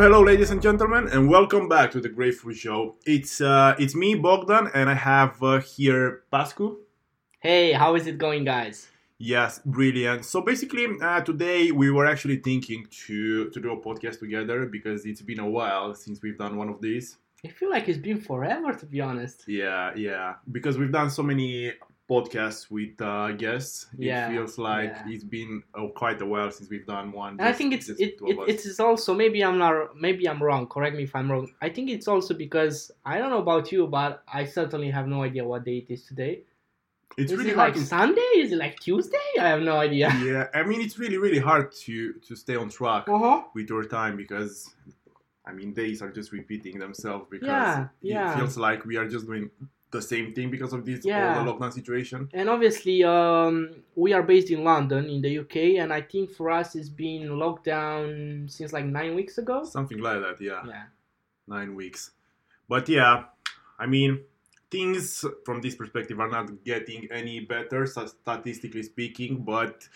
hello, 0.00 0.22
ladies 0.22 0.50
and 0.50 0.62
gentlemen, 0.62 1.08
and 1.08 1.28
welcome 1.28 1.68
back 1.68 1.90
to 1.90 2.00
the 2.00 2.08
Grapefruit 2.08 2.56
Show. 2.56 2.94
It's 3.04 3.42
uh, 3.42 3.74
it's 3.78 3.94
me, 3.94 4.14
Bogdan, 4.14 4.70
and 4.72 4.88
I 4.88 4.94
have 4.94 5.42
uh, 5.42 5.60
here 5.60 6.22
Pascu. 6.32 6.76
Hey, 7.40 7.72
how 7.72 7.94
is 7.96 8.06
it 8.06 8.16
going, 8.16 8.44
guys? 8.44 8.88
Yes, 9.18 9.60
brilliant. 9.62 10.24
So 10.24 10.40
basically, 10.40 10.86
uh, 11.02 11.20
today 11.20 11.70
we 11.70 11.90
were 11.90 12.06
actually 12.06 12.38
thinking 12.38 12.86
to 13.04 13.50
to 13.50 13.60
do 13.60 13.72
a 13.72 13.76
podcast 13.76 14.20
together 14.20 14.64
because 14.64 15.04
it's 15.04 15.20
been 15.20 15.38
a 15.38 15.50
while 15.50 15.94
since 15.94 16.22
we've 16.22 16.38
done 16.38 16.56
one 16.56 16.70
of 16.70 16.80
these. 16.80 17.18
I 17.44 17.48
feel 17.48 17.68
like 17.68 17.86
it's 17.86 17.98
been 17.98 18.22
forever, 18.22 18.72
to 18.72 18.86
be 18.86 19.02
honest. 19.02 19.44
Yeah, 19.46 19.92
yeah, 19.94 20.36
because 20.50 20.78
we've 20.78 20.92
done 20.92 21.10
so 21.10 21.22
many 21.22 21.74
podcasts 22.10 22.70
with 22.70 23.00
uh, 23.00 23.30
guests. 23.32 23.86
Yeah, 23.96 24.26
it 24.26 24.32
feels 24.32 24.58
like 24.58 24.90
yeah. 24.90 25.12
it's 25.14 25.24
been 25.24 25.62
uh, 25.74 25.86
quite 26.02 26.20
a 26.20 26.26
while 26.26 26.50
since 26.50 26.68
we've 26.68 26.86
done 26.86 27.12
one. 27.12 27.32
And 27.38 27.42
I 27.42 27.52
think 27.52 27.72
it's 27.76 27.88
it, 27.88 28.14
it 28.32 28.36
it 28.54 28.60
is 28.70 28.80
also 28.80 29.14
maybe 29.14 29.42
I'm 29.48 29.58
not 29.58 29.96
maybe 30.06 30.28
I'm 30.28 30.42
wrong. 30.42 30.66
Correct 30.66 30.96
me 30.96 31.04
if 31.04 31.14
I'm 31.14 31.30
wrong. 31.30 31.46
I 31.62 31.68
think 31.68 31.88
it's 31.90 32.08
also 32.08 32.34
because 32.34 32.90
I 33.04 33.18
don't 33.18 33.30
know 33.30 33.42
about 33.48 33.70
you, 33.72 33.86
but 33.86 34.22
I 34.40 34.44
certainly 34.44 34.90
have 34.90 35.06
no 35.06 35.22
idea 35.22 35.44
what 35.44 35.64
day 35.64 35.78
it 35.78 35.90
is 35.96 36.04
today. 36.04 36.34
It's 37.16 37.32
is 37.32 37.38
really 37.38 37.50
it 37.50 37.56
hard 37.56 37.74
like 37.74 37.82
to 37.82 37.86
Sunday? 37.86 38.30
Is 38.36 38.52
it 38.52 38.56
like 38.58 38.78
Tuesday? 38.80 39.28
I 39.40 39.48
have 39.48 39.62
no 39.62 39.76
idea. 39.76 40.08
yeah 40.24 40.46
i 40.54 40.62
mean 40.62 40.80
it's 40.80 40.96
really 40.98 41.18
really 41.18 41.42
hard 41.50 41.66
to 41.84 41.94
to 42.26 42.36
stay 42.36 42.56
on 42.56 42.68
track 42.68 43.04
Uh 43.08 43.18
huh. 43.18 43.42
with 43.54 43.68
your 43.68 43.84
time 43.84 44.16
because 44.16 44.74
i 45.46 45.52
mean 45.52 45.72
days 45.72 46.02
are 46.02 46.12
just 46.18 46.30
repeating 46.32 46.78
themselves 46.78 47.26
because 47.30 47.48
Yeah, 47.48 47.82
it 47.84 47.88
yeah. 48.14 48.36
feels 48.36 48.56
like 48.56 48.84
we 48.90 48.96
are 48.96 49.08
just 49.08 49.26
doing 49.26 49.50
the 49.90 50.00
same 50.02 50.32
thing 50.34 50.50
because 50.50 50.72
of 50.72 50.84
this 50.84 51.04
Yeah. 51.04 51.34
lockdown 51.44 51.72
situation 51.72 52.28
And 52.32 52.48
obviously, 52.48 53.02
um, 53.04 53.82
we 53.96 54.12
are 54.12 54.22
based 54.22 54.50
in 54.50 54.62
London, 54.64 55.06
in 55.10 55.20
the 55.20 55.38
UK, 55.40 55.56
and 55.82 55.92
I 55.92 56.00
think 56.02 56.30
for 56.30 56.50
us 56.50 56.74
it's 56.76 56.88
been 56.88 57.38
locked 57.38 57.64
down 57.64 58.46
since 58.48 58.72
like 58.72 58.84
nine 58.84 59.14
weeks 59.14 59.38
ago. 59.38 59.64
something 59.64 59.98
like 59.98 60.20
that 60.20 60.40
yeah 60.40 60.62
Yeah. 60.66 60.84
nine 61.46 61.74
weeks 61.74 62.12
but 62.68 62.88
yeah 62.88 63.24
i 63.78 63.86
mean 63.86 64.20
things 64.70 65.24
from 65.44 65.60
this 65.60 65.74
perspective 65.74 66.20
are 66.20 66.28
not 66.30 66.46
getting 66.64 67.08
any 67.10 67.40
better 67.40 67.86
statistically 67.86 68.84
speaking 68.84 69.42
but 69.42 69.88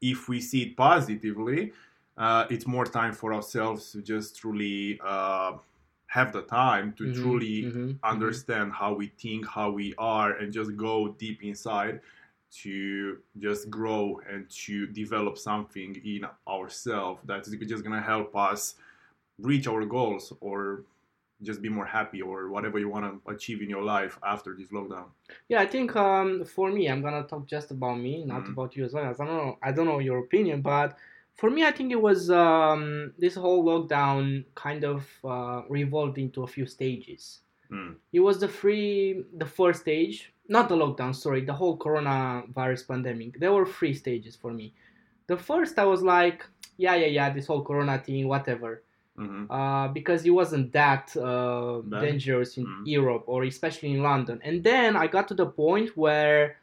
if 0.00 0.28
we 0.28 0.40
see 0.40 0.62
it 0.62 0.76
positively 0.76 1.72
uh, 2.16 2.44
it's 2.50 2.66
more 2.66 2.84
time 2.84 3.12
for 3.12 3.32
ourselves 3.34 3.90
to 3.92 4.02
just 4.02 4.36
truly 4.38 5.00
uh, 5.02 5.52
have 6.12 6.32
the 6.32 6.42
time 6.42 6.92
to 6.94 7.06
Mhm, 7.06 7.08
truly 7.08 7.58
mhm, 7.60 8.00
mhm. 8.10 8.42
understand 8.42 8.72
how 8.72 8.94
we 8.94 9.08
think, 9.08 9.46
how 9.48 9.70
we 9.70 9.94
are, 9.98 10.32
and 10.38 10.52
just 10.52 10.76
go 10.76 11.08
deep 11.08 11.42
inside 11.42 12.00
to 12.62 13.20
just 13.38 13.70
grow 13.70 14.20
and 14.28 14.48
to 14.50 14.86
develop 14.86 15.38
something 15.38 15.94
in 16.04 16.26
ourselves 16.46 17.20
that 17.24 17.46
is 17.46 17.54
just 17.68 17.82
gonna 17.84 18.00
help 18.02 18.36
us 18.36 18.74
reach 19.38 19.66
our 19.66 19.84
goals 19.86 20.32
or 20.40 20.84
just 21.42 21.62
be 21.62 21.68
more 21.68 21.86
happy 21.86 22.22
or 22.22 22.48
whatever 22.50 22.78
you 22.78 22.88
want 22.88 23.04
to 23.24 23.30
achieve 23.32 23.62
in 23.62 23.70
your 23.70 23.82
life 23.82 24.18
after 24.24 24.56
this 24.56 24.68
lockdown. 24.70 25.10
Yeah, 25.48 25.60
I 25.60 25.66
think 25.66 25.94
um, 25.96 26.44
for 26.44 26.70
me, 26.70 26.88
I'm 26.88 27.02
gonna 27.02 27.24
talk 27.26 27.46
just 27.46 27.70
about 27.70 27.96
me, 27.98 28.24
not 28.24 28.48
Mhm. 28.48 28.48
about 28.48 28.76
you 28.76 28.84
as 28.84 28.92
well. 28.94 29.04
As 29.04 29.20
I 29.20 29.24
don't 29.26 29.36
know, 29.36 29.58
I 29.62 29.72
don't 29.72 29.86
know 29.86 29.98
your 30.00 30.18
opinion, 30.18 30.62
but 30.62 30.96
for 31.34 31.50
me, 31.50 31.64
I 31.64 31.72
think 31.72 31.92
it 31.92 32.00
was 32.00 32.30
um, 32.30 33.12
this 33.18 33.34
whole 33.34 33.64
lockdown 33.64 34.44
kind 34.54 34.84
of 34.84 35.06
uh, 35.24 35.62
revolved 35.68 36.18
into 36.18 36.42
a 36.42 36.46
few 36.46 36.66
stages. 36.66 37.40
Mm. 37.70 37.96
It 38.12 38.20
was 38.20 38.38
the 38.38 38.48
free, 38.48 39.24
the 39.36 39.46
first 39.46 39.80
stage, 39.80 40.32
not 40.48 40.68
the 40.68 40.76
lockdown. 40.76 41.14
Sorry, 41.14 41.44
the 41.44 41.54
whole 41.54 41.76
coronavirus 41.78 42.86
pandemic. 42.86 43.40
There 43.40 43.52
were 43.52 43.66
three 43.66 43.94
stages 43.94 44.36
for 44.36 44.52
me. 44.52 44.74
The 45.26 45.36
first, 45.36 45.78
I 45.78 45.84
was 45.84 46.02
like, 46.02 46.44
yeah, 46.76 46.94
yeah, 46.96 47.06
yeah, 47.06 47.30
this 47.30 47.46
whole 47.46 47.62
corona 47.64 47.98
thing, 47.98 48.28
whatever 48.28 48.82
hmm 49.16 49.44
uh, 49.50 49.88
because 49.88 50.24
it 50.24 50.30
wasn't 50.30 50.72
that 50.72 51.14
uh, 51.16 51.82
dangerous 52.00 52.56
in 52.56 52.64
Mm. 52.64 52.82
Europe 52.86 53.24
or 53.26 53.44
especially 53.44 53.92
in 53.92 54.02
London. 54.02 54.40
And 54.42 54.64
then 54.64 54.96
I 54.96 55.06
got 55.06 55.28
to 55.28 55.34
the 55.34 55.46
point 55.46 55.96
where, 55.96 56.56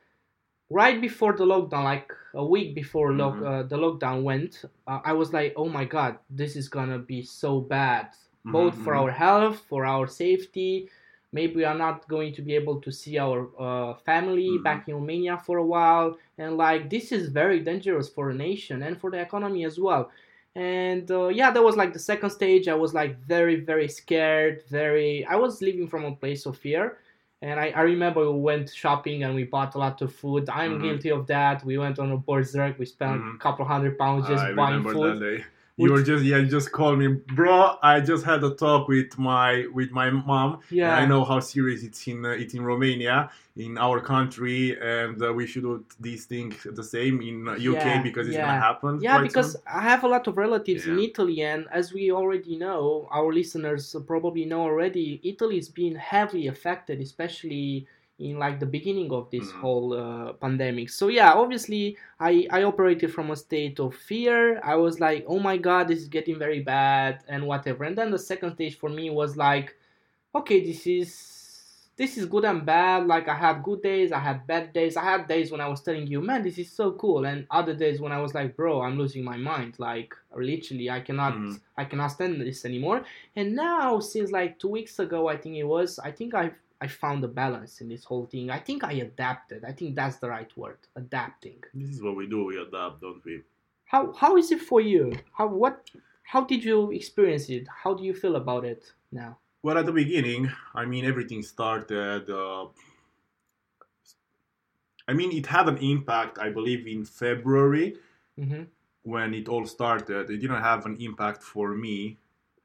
right 0.70 1.00
before 1.02 1.34
the 1.34 1.46
lockdown, 1.46 1.84
like 1.84 2.12
a 2.34 2.46
week 2.46 2.76
before 2.76 3.14
lock, 3.14 3.38
Mhm. 3.38 3.46
uh, 3.46 3.64
the 3.64 3.78
lockdown 3.78 4.24
went, 4.24 4.66
uh, 4.88 5.00
I 5.04 5.14
was 5.14 5.34
like, 5.34 5.54
oh 5.56 5.68
my 5.70 5.86
god, 5.86 6.18
this 6.30 6.56
is 6.56 6.70
gonna 6.70 7.00
be 7.00 7.22
so 7.24 7.60
bad, 7.62 8.08
both 8.46 8.76
for 8.78 8.94
mhm. 8.94 9.00
our 9.00 9.12
health, 9.12 9.60
for 9.70 9.86
our 9.86 10.08
safety. 10.08 10.90
Maybe 11.32 11.56
we 11.58 11.64
are 11.64 11.78
not 11.78 12.08
going 12.08 12.34
to 12.34 12.42
be 12.42 12.56
able 12.56 12.82
to 12.82 12.92
see 12.92 13.18
our 13.20 13.50
uh, 13.60 13.94
family 14.06 14.58
Mhm. 14.58 14.64
back 14.64 14.88
in 14.88 14.96
Romania 14.96 15.38
for 15.38 15.58
a 15.58 15.66
while. 15.66 16.18
And 16.38 16.58
like, 16.58 16.90
this 16.90 17.12
is 17.12 17.30
very 17.30 17.60
dangerous 17.60 18.10
for 18.10 18.30
a 18.30 18.34
nation 18.34 18.82
and 18.84 19.00
for 19.00 19.12
the 19.12 19.20
economy 19.20 19.66
as 19.66 19.80
well 19.80 20.10
and 20.56 21.12
uh, 21.12 21.28
yeah 21.28 21.52
that 21.52 21.64
was 21.64 21.78
like 21.78 21.94
the 21.94 22.00
second 22.00 22.32
stage 22.32 22.68
i 22.68 22.74
was 22.74 22.94
like 22.94 23.18
very 23.20 23.58
very 23.60 23.88
scared 23.88 24.64
very 24.70 25.24
i 25.26 25.36
was 25.36 25.62
living 25.62 25.88
from 25.88 26.04
a 26.06 26.16
place 26.16 26.46
of 26.48 26.58
fear 26.58 26.98
and 27.42 27.60
i, 27.60 27.68
I 27.70 27.82
remember 27.82 28.30
we 28.32 28.40
went 28.40 28.74
shopping 28.74 29.24
and 29.24 29.34
we 29.36 29.44
bought 29.46 29.76
a 29.76 29.78
lot 29.78 30.02
of 30.02 30.14
food 30.14 30.50
i'm 30.50 30.78
Mhm. 30.80 30.82
guilty 30.84 31.10
of 31.10 31.28
that 31.28 31.64
we 31.64 31.78
went 31.78 31.98
on 32.00 32.12
a 32.12 32.18
berserk 32.18 32.78
we 32.80 32.86
spent 32.86 33.22
Mhm. 33.22 33.36
a 33.36 33.38
couple 33.38 33.66
hundred 33.66 33.98
pounds 33.98 34.28
just 34.28 34.44
I 34.44 34.54
buying 34.54 34.84
food. 34.84 35.44
You 35.84 35.92
were 35.94 36.04
just 36.04 36.24
yeah, 36.26 36.38
you 36.38 36.48
just 36.48 36.72
called 36.72 37.00
me, 37.00 37.08
bro. 37.40 37.78
I 37.82 38.02
just 38.02 38.24
had 38.26 38.44
a 38.44 38.52
talk 38.66 38.88
with 38.88 39.18
my 39.18 39.66
with 39.74 39.92
my 39.92 40.10
mom. 40.10 40.60
yeah 40.70 40.96
I 41.02 41.06
know 41.06 41.24
how 41.24 41.40
serious 41.40 41.84
it's 41.84 42.02
in 42.08 42.26
uh, 42.26 42.30
it's 42.42 42.54
in 42.54 42.64
Romania, 42.74 43.30
in 43.56 43.78
our 43.78 44.00
country, 44.14 44.78
and 44.98 45.16
uh, 45.22 45.32
we 45.34 45.46
should 45.48 45.64
do 45.64 45.84
these 46.08 46.26
things 46.26 46.56
the 46.80 46.84
same 46.84 47.16
in 47.30 47.36
UK 47.48 47.60
Yeah, 47.86 48.02
because 48.08 48.28
it's 48.28 48.36
yeah. 48.38 48.48
gonna 48.48 48.60
happen. 48.70 48.92
yeah 49.02 49.20
because 49.28 49.50
soon. 49.54 49.62
i 49.80 49.82
have 49.92 50.02
a 50.04 50.08
lot 50.16 50.26
of 50.30 50.34
relatives 50.46 50.84
in 50.92 50.98
italy 51.10 51.38
and 51.54 51.62
as 51.80 51.86
we 51.98 52.04
already 52.20 52.56
know 52.66 53.08
our 53.18 53.30
listeners 53.40 53.84
probably 54.14 54.46
know 54.52 54.62
already 54.72 55.08
italy 55.24 55.58
is 55.64 55.70
being 55.82 55.96
heavily 55.96 56.48
affected 56.48 56.98
especially 57.10 57.88
in 58.20 58.38
like 58.38 58.60
the 58.60 58.66
beginning 58.66 59.12
of 59.12 59.30
this 59.32 59.48
Mhm. 59.52 59.60
whole 59.62 59.94
uh, 59.94 60.34
pandemic. 60.34 60.90
So 60.90 61.08
yeah 61.08 61.32
obviously 61.34 61.98
I, 62.20 62.48
I 62.52 62.64
operated 62.64 63.14
from 63.14 63.32
a 63.32 63.36
state 63.36 63.80
of 63.80 63.96
fear. 63.96 64.60
I 64.64 64.76
was 64.76 65.00
like 65.00 65.24
oh 65.28 65.40
my 65.40 65.58
god 65.58 65.88
this 65.88 66.00
is 66.00 66.08
getting 66.10 66.38
very 66.38 66.60
bad 66.62 67.24
and 67.28 67.46
whatever. 67.48 67.84
And 67.86 67.98
then 67.98 68.12
the 68.12 68.20
second 68.20 68.54
stage 68.56 68.78
for 68.78 68.90
me 68.90 69.10
was 69.10 69.38
like 69.38 69.76
okay 70.36 70.60
this 70.66 70.86
is 70.86 71.36
this 71.96 72.18
is 72.18 72.26
good 72.26 72.46
and 72.46 72.66
bad. 72.66 73.08
Like 73.08 73.28
i 73.28 73.36
had 73.36 73.62
good 73.64 73.82
days 73.82 74.12
i 74.14 74.20
had 74.20 74.46
bad 74.48 74.72
days. 74.74 74.96
I 74.96 75.04
had 75.04 75.28
days 75.28 75.52
when 75.52 75.60
i 75.62 75.68
was 75.68 75.82
telling 75.82 76.08
you 76.08 76.22
man 76.22 76.44
this 76.44 76.58
is 76.58 76.72
so 76.72 76.94
cool 76.94 77.26
and 77.26 77.46
other 77.52 77.74
days 77.74 78.00
when 78.00 78.12
i 78.14 78.22
was 78.22 78.34
like 78.34 78.56
bro 78.56 78.82
i'm 78.82 78.98
losing 78.98 79.24
my 79.24 79.38
mind. 79.38 79.76
Like 79.80 80.14
literally 80.36 80.90
i 80.90 81.00
cannot 81.02 81.34
Mhm. 81.34 81.60
i 81.78 81.84
cannot 81.86 82.08
stand 82.08 82.40
this 82.42 82.64
anymore 82.66 83.04
and 83.36 83.56
now 83.56 84.00
since 84.00 84.32
like 84.32 84.60
two 84.60 84.70
weeks 84.70 85.00
ago 85.00 85.28
i 85.28 85.36
think 85.36 85.56
it 85.58 85.64
was 85.66 86.00
i 86.00 86.12
think 86.12 86.34
i've 86.34 86.56
i 86.82 86.88
found 86.88 87.24
a 87.24 87.28
balance 87.28 87.82
in 87.82 87.90
this 87.90 88.04
whole 88.04 88.26
thing 88.26 88.50
i 88.50 88.60
think 88.60 88.84
i 88.84 88.94
adapted 88.94 89.64
i 89.66 89.72
think 89.72 89.96
that's 89.96 90.18
the 90.18 90.30
right 90.30 90.56
word 90.58 90.78
adapting 90.96 91.62
this 91.74 91.90
is 91.90 92.02
what 92.02 92.16
we 92.16 92.28
do. 92.28 92.46
We 92.46 92.58
adapt, 92.62 93.02
don't 93.02 93.24
we? 93.26 93.42
how 93.86 94.14
how 94.14 94.38
is 94.38 94.52
it 94.52 94.62
for 94.62 94.82
you 94.82 95.12
how 95.34 95.48
what 95.48 95.90
how 96.24 96.42
did 96.44 96.64
you 96.64 96.92
experience 96.92 97.50
it 97.50 97.68
how 97.84 97.94
do 97.94 98.04
you 98.04 98.14
feel 98.14 98.36
about 98.36 98.64
it 98.64 98.94
now 99.12 99.38
Well, 99.62 99.78
at 99.78 99.86
the 99.86 99.92
beginning, 99.92 100.50
I 100.74 100.86
mean, 100.86 101.04
everything 101.06 101.42
started. 101.44 102.30
Uh, 102.30 102.68
I 105.08 105.14
mean, 105.14 105.32
it 105.32 105.48
had 105.48 105.68
an 105.68 105.78
impact, 105.78 106.38
I 106.40 106.50
believe, 106.50 106.88
in 106.88 107.04
February. 107.06 107.96
mm-hmm. 108.40 108.64
when 109.04 109.34
it 109.34 109.48
all 109.50 109.66
started, 109.66 110.30
it 110.30 110.38
didn't 110.38 110.62
have 110.62 110.86
an 110.86 110.96
impact 111.00 111.44
for 111.44 111.74
me, 111.74 112.18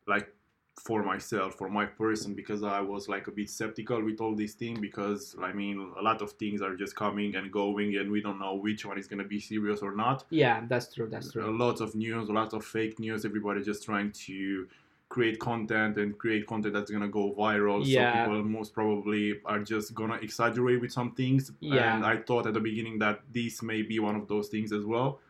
like 0.07 0.34
for 0.77 1.03
myself, 1.03 1.55
for 1.55 1.69
my 1.69 1.87
person, 1.87 2.35
because 2.35 2.63
I 2.63 2.81
was 2.81 3.09
like 3.09 3.27
a 3.27 3.31
bit 3.31 3.49
skeptical 3.49 4.03
with 4.03 4.21
all 4.21 4.35
these 4.35 4.55
things. 4.55 4.81
Because 4.81 5.37
I 5.41 5.53
mean, 5.53 5.93
a 5.99 6.03
lot 6.03 6.21
of 6.21 6.33
things 6.33 6.61
are 6.63 6.75
just 6.75 6.97
coming 6.97 7.37
and 7.37 7.51
going, 7.53 7.97
and 7.97 8.11
we 8.11 8.21
don't 8.21 8.39
know 8.41 8.55
which 8.55 8.85
one 8.85 8.99
is 8.99 9.07
gonna 9.07 9.25
be 9.25 9.41
serious 9.41 9.81
or 9.81 9.95
not. 9.95 10.25
yeah 10.31 10.63
that's 10.69 10.93
true 10.93 11.09
that's 11.09 11.33
true 11.33 11.49
A 11.49 11.57
lot 11.65 11.81
of 11.81 11.95
news, 11.95 12.29
a 12.29 12.33
lot 12.33 12.53
of 12.53 12.65
fake 12.65 12.99
news. 12.99 13.25
Everybody 13.25 13.63
just 13.63 13.85
trying 13.85 14.11
to 14.27 14.67
create 15.11 15.39
content 15.39 15.97
and 15.97 16.19
create 16.19 16.45
content 16.47 16.75
that's 16.75 16.91
gonna 16.91 17.09
go 17.09 17.33
viral. 17.39 17.81
Yeah. 17.85 18.25
So 18.25 18.31
people 18.31 18.45
most 18.45 18.75
probably 18.75 19.41
are 19.45 19.61
just 19.61 19.95
gonna 19.95 20.17
exaggerate 20.17 20.81
with 20.81 20.91
some 20.93 21.13
things. 21.13 21.53
Yeah. 21.61 21.95
And 21.95 22.05
I 22.05 22.17
thought 22.17 22.47
at 22.47 22.55
the 22.55 22.61
beginning 22.61 22.99
that 22.99 23.21
this 23.33 23.63
may 23.63 23.83
be 23.83 24.01
one 24.01 24.17
of 24.17 24.27
those 24.27 24.49
things 24.49 24.73
as 24.73 24.85
well, 24.85 25.21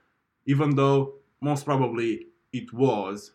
even 0.47 0.75
though 0.75 1.15
most 1.41 1.65
probably 1.67 2.29
it 2.53 2.73
was 2.73 3.33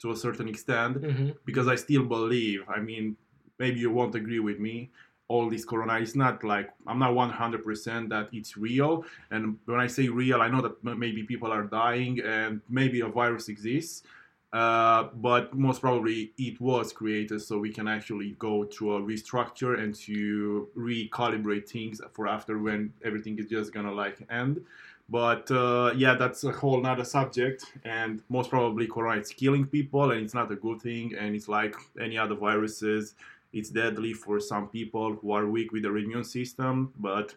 to 0.00 0.12
a 0.12 0.16
certain 0.16 0.48
extent 0.48 0.96
hmm 1.04 1.30
because 1.44 1.68
I 1.68 1.76
still 1.76 2.04
believe. 2.04 2.62
I 2.68 2.78
mean, 2.80 3.16
maybe 3.58 3.80
you 3.80 3.90
won't 3.90 4.14
agree 4.14 4.40
with 4.40 4.58
me. 4.58 4.90
All 5.28 5.48
this 5.50 5.64
corona 5.64 5.98
is 5.98 6.14
not 6.14 6.42
like 6.42 6.70
I'm 6.86 6.98
not 6.98 7.12
100% 7.12 8.08
that 8.08 8.28
it's 8.32 8.56
real. 8.56 9.04
And 9.30 9.58
when 9.66 9.80
I 9.80 9.86
say 9.86 10.08
real, 10.08 10.40
I 10.40 10.48
know 10.48 10.62
that 10.62 10.82
maybe 10.84 11.22
people 11.22 11.52
are 11.52 11.64
dying 11.64 12.20
and 12.20 12.60
maybe 12.68 13.00
a 13.00 13.08
virus 13.08 13.48
exists. 13.48 14.02
Uh, 14.50 15.08
but 15.16 15.52
most 15.54 15.82
probably 15.82 16.32
it 16.38 16.58
was 16.58 16.90
created 16.90 17.42
so 17.42 17.58
we 17.58 17.70
can 17.70 17.86
actually 17.86 18.30
go 18.38 18.64
to 18.64 18.94
a 18.94 19.00
restructure 19.00 19.78
and 19.78 19.94
to 19.94 20.68
recalibrate 20.74 21.68
things 21.68 22.00
for 22.12 22.26
after 22.26 22.58
when 22.58 22.90
everything 23.04 23.38
is 23.38 23.44
just 23.46 23.74
gonna 23.74 23.92
like 23.92 24.26
end. 24.30 24.64
But 25.08 25.50
uh, 25.50 25.92
yeah, 25.96 26.14
that's 26.14 26.44
a 26.44 26.52
whole 26.52 26.80
nother 26.82 27.04
subject, 27.04 27.64
and 27.84 28.22
most 28.28 28.50
probably 28.50 28.86
corona 28.86 29.20
is 29.20 29.30
killing 29.30 29.66
people, 29.66 30.10
and 30.10 30.22
it's 30.22 30.34
not 30.34 30.52
a 30.52 30.56
good 30.56 30.82
thing. 30.82 31.14
And 31.18 31.34
it's 31.34 31.48
like 31.48 31.74
any 31.98 32.18
other 32.18 32.34
viruses, 32.34 33.14
it's 33.52 33.70
deadly 33.70 34.12
for 34.12 34.38
some 34.38 34.68
people 34.68 35.14
who 35.14 35.32
are 35.32 35.46
weak 35.46 35.72
with 35.72 35.82
their 35.82 35.96
immune 35.96 36.24
system. 36.24 36.92
But 36.98 37.34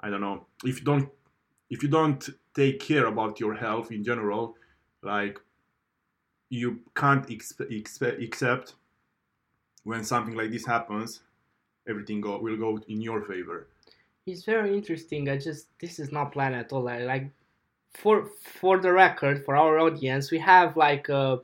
I 0.00 0.10
don't 0.10 0.20
know 0.20 0.46
if 0.64 0.78
you 0.78 0.84
don't 0.84 1.08
if 1.70 1.82
you 1.82 1.88
don't 1.88 2.28
take 2.54 2.80
care 2.80 3.06
about 3.06 3.40
your 3.40 3.54
health 3.54 3.90
in 3.90 4.04
general, 4.04 4.56
like 5.02 5.40
you 6.50 6.80
can't 6.94 7.26
expe- 7.28 7.70
expe- 7.70 8.22
accept 8.22 8.74
when 9.84 10.04
something 10.04 10.34
like 10.34 10.50
this 10.50 10.66
happens, 10.66 11.20
everything 11.88 12.20
go, 12.20 12.38
will 12.40 12.56
go 12.56 12.78
in 12.88 13.00
your 13.00 13.22
favor. 13.22 13.68
It's 14.26 14.44
very 14.44 14.76
interesting. 14.76 15.28
I 15.28 15.38
just 15.38 15.66
this 15.78 16.00
is 16.00 16.10
not 16.10 16.32
planned 16.32 16.56
at 16.56 16.72
all. 16.72 16.88
I, 16.88 16.98
like 16.98 17.30
for 17.94 18.26
for 18.60 18.78
the 18.78 18.92
record, 18.92 19.44
for 19.44 19.56
our 19.56 19.78
audience, 19.78 20.32
we 20.32 20.38
have 20.38 20.76
like 20.76 21.08
a, 21.08 21.40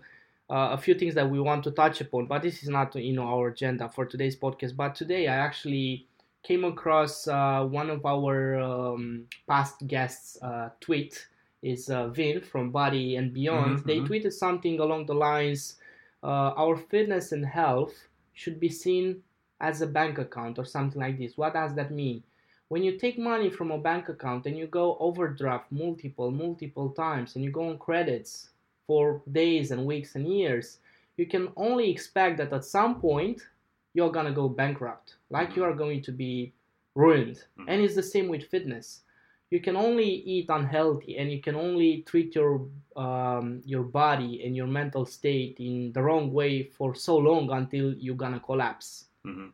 a 0.50 0.76
few 0.76 0.94
things 0.94 1.14
that 1.14 1.30
we 1.30 1.40
want 1.40 1.62
to 1.64 1.70
touch 1.70 2.00
upon, 2.00 2.26
but 2.26 2.42
this 2.42 2.62
is 2.64 2.68
not 2.68 2.94
you 2.96 3.12
know 3.12 3.22
our 3.22 3.48
agenda 3.48 3.88
for 3.88 4.04
today's 4.04 4.36
podcast. 4.36 4.74
But 4.76 4.96
today, 4.96 5.28
I 5.28 5.36
actually 5.36 6.06
came 6.42 6.64
across 6.64 7.28
uh, 7.28 7.64
one 7.64 7.88
of 7.88 8.04
our 8.04 8.58
um, 8.60 9.26
past 9.46 9.86
guests' 9.86 10.38
uh, 10.42 10.70
tweet. 10.80 11.28
Is 11.62 11.88
uh, 11.90 12.08
Vin 12.08 12.40
from 12.40 12.72
Body 12.72 13.14
and 13.14 13.32
Beyond. 13.32 13.78
Mhm, 13.78 13.86
they 13.86 13.98
mhm. 14.00 14.08
tweeted 14.08 14.32
something 14.32 14.80
along 14.80 15.06
the 15.06 15.14
lines, 15.14 15.76
uh, 16.24 16.50
"Our 16.56 16.76
fitness 16.76 17.30
and 17.30 17.46
health 17.46 17.94
should 18.34 18.58
be 18.58 18.68
seen 18.68 19.22
as 19.60 19.80
a 19.80 19.86
bank 19.86 20.18
account 20.18 20.58
or 20.58 20.64
something 20.64 21.00
like 21.00 21.18
this." 21.18 21.38
What 21.38 21.52
does 21.52 21.76
that 21.76 21.92
mean? 21.92 22.24
When 22.72 22.82
you 22.82 22.96
take 22.96 23.18
money 23.18 23.50
from 23.50 23.70
a 23.70 23.76
bank 23.76 24.08
account 24.08 24.46
and 24.46 24.56
you 24.56 24.66
go 24.66 24.96
overdraft 24.98 25.70
multiple, 25.70 26.30
multiple 26.30 26.88
times, 26.88 27.36
and 27.36 27.44
you 27.44 27.50
go 27.50 27.68
on 27.68 27.76
credits 27.76 28.48
for 28.86 29.20
days 29.30 29.72
and 29.72 29.84
weeks 29.84 30.16
and 30.16 30.26
years, 30.26 30.78
you 31.18 31.26
can 31.26 31.48
only 31.56 31.90
expect 31.90 32.38
that 32.38 32.50
at 32.50 32.64
some 32.64 32.98
point 32.98 33.46
you're 33.92 34.10
gonna 34.10 34.32
go 34.32 34.48
bankrupt, 34.48 35.16
like 35.28 35.54
you 35.54 35.62
are 35.64 35.74
going 35.74 36.00
to 36.00 36.12
be 36.12 36.54
ruined. 36.94 37.44
Mhm. 37.58 37.66
And 37.68 37.82
it's 37.82 37.94
the 37.94 38.08
same 38.14 38.28
with 38.28 38.44
fitness. 38.54 39.02
You 39.50 39.60
can 39.60 39.76
only 39.76 40.10
eat 40.34 40.46
unhealthy, 40.48 41.18
and 41.18 41.30
you 41.30 41.42
can 41.42 41.56
only 41.66 41.90
treat 42.10 42.34
your 42.34 42.52
um, 42.96 43.60
your 43.66 43.84
body 44.00 44.32
and 44.44 44.56
your 44.56 44.70
mental 44.80 45.04
state 45.04 45.60
in 45.60 45.92
the 45.92 46.02
wrong 46.02 46.32
way 46.32 46.62
for 46.76 46.94
so 46.94 47.18
long 47.18 47.50
until 47.50 47.92
you're 48.04 48.22
gonna 48.24 48.40
collapse. 48.40 48.88
hmm 49.24 49.50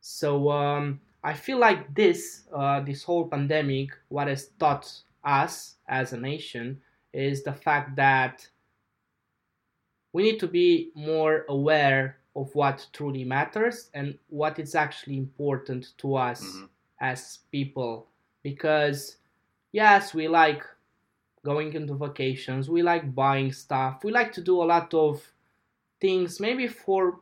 So 0.00 0.50
um, 0.50 1.00
I 1.24 1.34
feel 1.34 1.58
like 1.58 1.94
this, 1.94 2.48
uh, 2.52 2.80
this 2.80 3.04
whole 3.04 3.28
pandemic, 3.28 3.90
what 4.08 4.26
has 4.28 4.48
taught 4.58 4.90
us 5.24 5.76
as 5.88 6.12
a 6.12 6.18
nation 6.18 6.80
is 7.12 7.42
the 7.44 7.52
fact 7.52 7.94
that 7.96 8.48
we 10.12 10.22
need 10.24 10.40
to 10.40 10.48
be 10.48 10.90
more 10.94 11.44
aware 11.48 12.18
of 12.34 12.54
what 12.54 12.86
truly 12.92 13.24
matters 13.24 13.90
and 13.94 14.18
what 14.28 14.58
is 14.58 14.74
actually 14.74 15.16
important 15.16 15.96
to 15.98 16.16
us 16.16 16.42
Mhm. 16.42 16.68
as 17.00 17.38
people. 17.50 18.08
Because 18.42 19.18
yes, 19.72 20.12
we 20.14 20.28
like 20.28 20.64
going 21.44 21.72
into 21.74 21.94
vacations, 21.94 22.68
we 22.68 22.82
like 22.82 23.14
buying 23.14 23.52
stuff, 23.52 24.02
we 24.04 24.10
like 24.12 24.32
to 24.32 24.40
do 24.40 24.62
a 24.62 24.64
lot 24.64 24.92
of 24.94 25.32
things, 26.00 26.40
maybe 26.40 26.66
for 26.66 27.20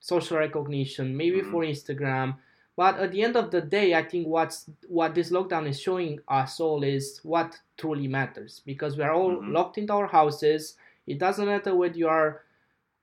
social 0.00 0.38
recognition, 0.38 1.16
maybe 1.16 1.40
Mhm. 1.40 1.50
for 1.50 1.62
Instagram. 1.64 2.38
But 2.76 2.98
at 2.98 3.12
the 3.12 3.22
end 3.22 3.36
of 3.36 3.50
the 3.50 3.60
day, 3.60 3.94
I 3.94 4.02
think 4.02 4.26
what's 4.26 4.68
what 4.88 5.14
this 5.14 5.30
lockdown 5.30 5.68
is 5.68 5.80
showing 5.80 6.18
us 6.28 6.58
all 6.58 6.82
is 6.82 7.20
what 7.22 7.58
truly 7.76 8.08
matters 8.08 8.62
because 8.66 8.96
we 8.96 9.04
are 9.04 9.12
all 9.14 9.36
Mhm. 9.36 9.52
locked 9.52 9.78
into 9.78 9.92
our 9.92 10.08
houses. 10.08 10.76
It 11.06 11.18
doesn't 11.18 11.46
matter 11.46 11.74
whether 11.74 11.96
you 11.98 12.08
are 12.08 12.42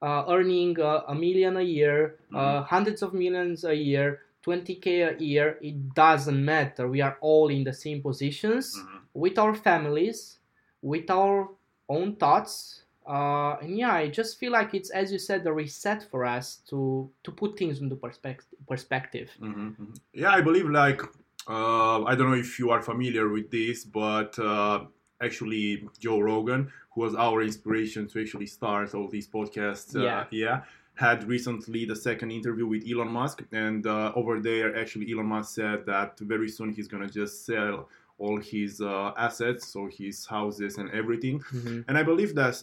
uh, 0.02 0.26
earning 0.28 0.80
uh, 0.80 1.04
a 1.08 1.14
million 1.14 1.58
a 1.58 1.62
year, 1.62 2.16
uh, 2.34 2.64
hundreds 2.64 3.04
of 3.04 3.14
millions 3.14 3.64
a 3.64 3.76
year, 3.76 4.22
20k 4.42 5.04
a 5.04 5.16
year. 5.20 5.60
It 5.62 5.94
doesn't 5.94 6.44
matter. 6.44 6.88
We 6.88 7.02
are 7.02 7.18
all 7.22 7.50
in 7.50 7.64
the 7.64 7.74
same 7.74 8.02
positions 8.02 8.76
hmm 8.78 8.98
with 9.14 9.38
our 9.38 9.54
families, 9.54 10.40
with 10.82 11.10
our 11.12 11.50
own 11.90 12.16
thoughts. 12.16 12.81
Uh, 13.08 13.58
and 13.62 13.78
yeah, 13.78 13.94
I 13.94 14.08
just 14.10 14.38
feel 14.40 14.52
like 14.52 14.74
it's, 14.74 14.90
as 14.92 15.12
you 15.12 15.18
said, 15.20 15.46
a 15.48 15.52
reset 15.54 16.04
for 16.12 16.24
us 16.26 16.58
to 16.70 17.10
to 17.24 17.32
put 17.32 17.58
things 17.58 17.80
into 17.82 17.96
perspective. 17.96 18.48
Perspective. 18.68 19.30
hmm 19.40 19.70
Yeah, 20.14 20.32
I 20.32 20.42
believe 20.42 20.70
like 20.70 21.02
uh, 21.50 22.04
I 22.04 22.16
don't 22.16 22.30
know 22.32 22.38
if 22.38 22.60
you 22.60 22.70
are 22.70 22.82
familiar 22.82 23.28
with 23.30 23.50
this, 23.50 23.84
but 23.84 24.38
uh, 24.38 24.86
actually 25.22 25.88
Joe 26.00 26.20
Rogan, 26.20 26.72
who 26.94 27.02
was 27.02 27.16
our 27.16 27.42
inspiration 27.42 28.08
to 28.10 28.22
actually 28.22 28.46
start 28.48 28.94
all 28.94 29.08
these 29.08 29.28
podcasts, 29.28 29.96
uh, 29.96 30.04
Yeah. 30.04 30.26
yeah, 30.32 30.62
had 30.94 31.24
recently 31.28 31.86
the 31.86 31.96
second 31.96 32.30
interview 32.32 32.68
with 32.68 32.84
Elon 32.90 33.12
Musk, 33.12 33.42
and 33.52 33.86
uh, 33.88 34.12
over 34.16 34.40
there, 34.40 34.76
actually 34.78 35.12
Elon 35.12 35.26
Musk 35.26 35.56
said 35.56 35.86
that 35.88 36.20
very 36.20 36.48
soon 36.50 36.72
he's 36.72 36.88
gonna 36.88 37.10
just 37.10 37.46
sell 37.46 37.90
all 38.20 38.38
his 38.40 38.80
uh, 38.82 39.12
assets, 39.18 39.68
so 39.74 39.88
his 39.88 40.28
houses 40.28 40.78
and 40.78 40.88
everything, 40.92 41.40
Mhm. 41.52 41.86
and 41.88 41.98
I 41.98 42.04
believe 42.04 42.36
that 42.36 42.56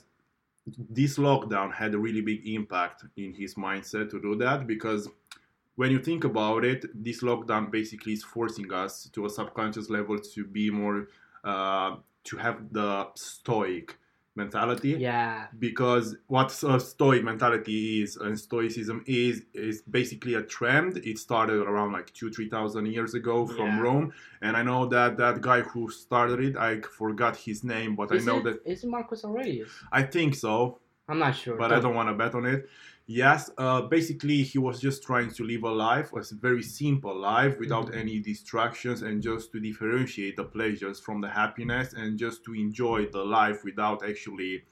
this 0.91 1.19
lockdown 1.19 1.73
had 1.73 1.95
a 1.95 1.99
really 1.99 2.21
big 2.21 2.47
impact 2.47 3.05
in 3.17 3.33
his 3.33 3.55
mindset 3.55 4.11
to 4.11 4.21
do 4.21 4.37
that 4.37 4.67
because 4.67 5.09
when 5.77 5.91
you 5.91 6.01
think 6.01 6.25
about 6.25 6.65
it, 6.65 6.85
this 6.93 7.23
lockdown 7.23 7.71
basically 7.71 8.13
is 8.13 8.25
forcing 8.25 8.73
us 8.73 9.09
to 9.13 9.27
a 9.27 9.31
subconscious 9.31 9.89
level 9.89 10.19
to 10.19 10.45
be 10.45 10.71
more, 10.71 11.09
uh, 11.45 11.97
to 12.25 12.37
have 12.37 12.73
the 12.73 13.07
stoic 13.15 13.97
mentality. 14.45 14.93
Yeah. 15.11 15.47
Because 15.59 16.17
what 16.29 16.51
a 16.75 16.81
stoic 16.81 17.23
mentality 17.33 18.03
is 18.03 18.17
and 18.17 18.35
stoicism 18.49 18.99
is 19.07 19.35
is 19.53 19.77
basically 19.99 20.35
a 20.43 20.43
trend. 20.57 20.97
It 21.11 21.17
started 21.19 21.61
around 21.71 21.91
like 21.99 22.09
two 22.19 22.31
three 22.35 22.49
thousand 22.49 22.85
years 22.97 23.13
ago 23.21 23.37
from 23.47 23.67
Yeah. 23.67 23.81
Rome, 23.87 24.07
and 24.45 24.53
I 24.61 24.63
know 24.63 24.87
that 24.97 25.11
that 25.23 25.37
guy 25.51 25.61
who 25.71 25.83
started 25.91 26.39
it, 26.49 26.55
I 26.57 26.71
forgot 27.01 27.35
his 27.37 27.59
name, 27.75 27.91
but 28.01 28.07
Is 28.13 28.23
I 28.23 28.25
know 28.31 28.39
it, 28.39 28.45
that 28.45 28.57
is 28.73 28.85
it 28.85 28.89
Marcus 28.97 29.25
Aurelius? 29.29 29.71
I 30.01 30.03
think 30.15 30.31
so 30.45 30.55
I'm 31.11 31.19
not 31.19 31.35
sure. 31.43 31.57
but 31.63 31.71
I 31.77 31.79
don't 31.81 31.95
want 32.01 32.09
to 32.11 32.15
bet 32.23 32.35
on 32.35 32.45
it. 32.55 32.61
Yes, 33.11 33.51
uh, 33.57 33.81
basically, 33.83 34.43
he 34.43 34.59
was 34.59 34.83
just 34.83 35.03
trying 35.03 35.31
to 35.31 35.43
live 35.43 35.63
a 35.63 35.71
life, 35.71 36.13
a 36.13 36.23
very 36.35 36.63
simple 36.63 37.17
life 37.19 37.59
without 37.59 37.87
Mhm. 37.87 37.97
any 37.97 38.21
distractions 38.21 39.01
and 39.01 39.23
just 39.23 39.51
to 39.53 39.61
differentiate 39.61 40.37
the 40.37 40.45
pleasures 40.45 41.01
from 41.01 41.23
the 41.23 41.29
happiness 41.29 41.95
and 41.95 42.19
just 42.19 42.45
to 42.45 42.53
enjoy 42.55 43.07
the 43.07 43.25
life 43.25 43.65
without 43.65 44.05
actually 44.07 44.65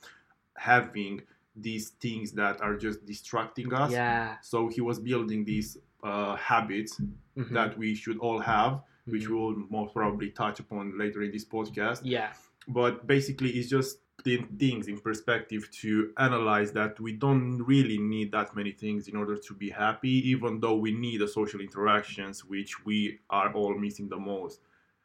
having 0.54 1.22
these 1.56 1.90
things 2.04 2.32
that 2.32 2.60
are 2.60 2.76
just 2.76 3.06
distracting 3.06 3.72
us. 3.72 3.92
Yeah. 3.92 4.36
So 4.42 4.68
he 4.68 4.82
was 4.82 4.98
building 5.00 5.44
these 5.44 5.78
uh, 6.02 6.36
habits 6.36 7.00
Mhm. 7.36 7.50
that 7.52 7.76
we 7.78 7.94
should 7.94 8.18
all 8.18 8.38
have, 8.38 8.82
which 9.06 9.24
Mhm. 9.24 9.30
we 9.30 9.34
will 9.34 9.56
most 9.70 9.92
probably 9.94 10.30
touch 10.30 10.60
upon 10.60 10.96
later 10.98 11.22
in 11.22 11.30
this 11.32 11.44
podcast 11.44 12.02
Yeah. 12.04 12.32
but 12.68 13.06
basically 13.06 13.50
it's 13.58 13.68
just 13.68 13.98
things 14.24 14.88
in 14.88 14.98
perspective 14.98 15.70
to 15.70 16.12
analyze 16.18 16.72
that 16.72 16.98
we 16.98 17.12
don't 17.12 17.58
really 17.62 17.98
need 17.98 18.32
that 18.32 18.54
many 18.56 18.72
things 18.72 19.08
in 19.08 19.16
order 19.16 19.36
to 19.36 19.54
be 19.54 19.70
happy 19.70 20.28
even 20.28 20.58
though 20.58 20.74
we 20.76 20.92
need 20.92 21.20
the 21.20 21.28
social 21.28 21.60
interactions 21.60 22.44
which 22.44 22.84
we 22.84 23.20
are 23.30 23.52
all 23.52 23.78
missing 23.78 24.08
the 24.08 24.16
most. 24.16 24.60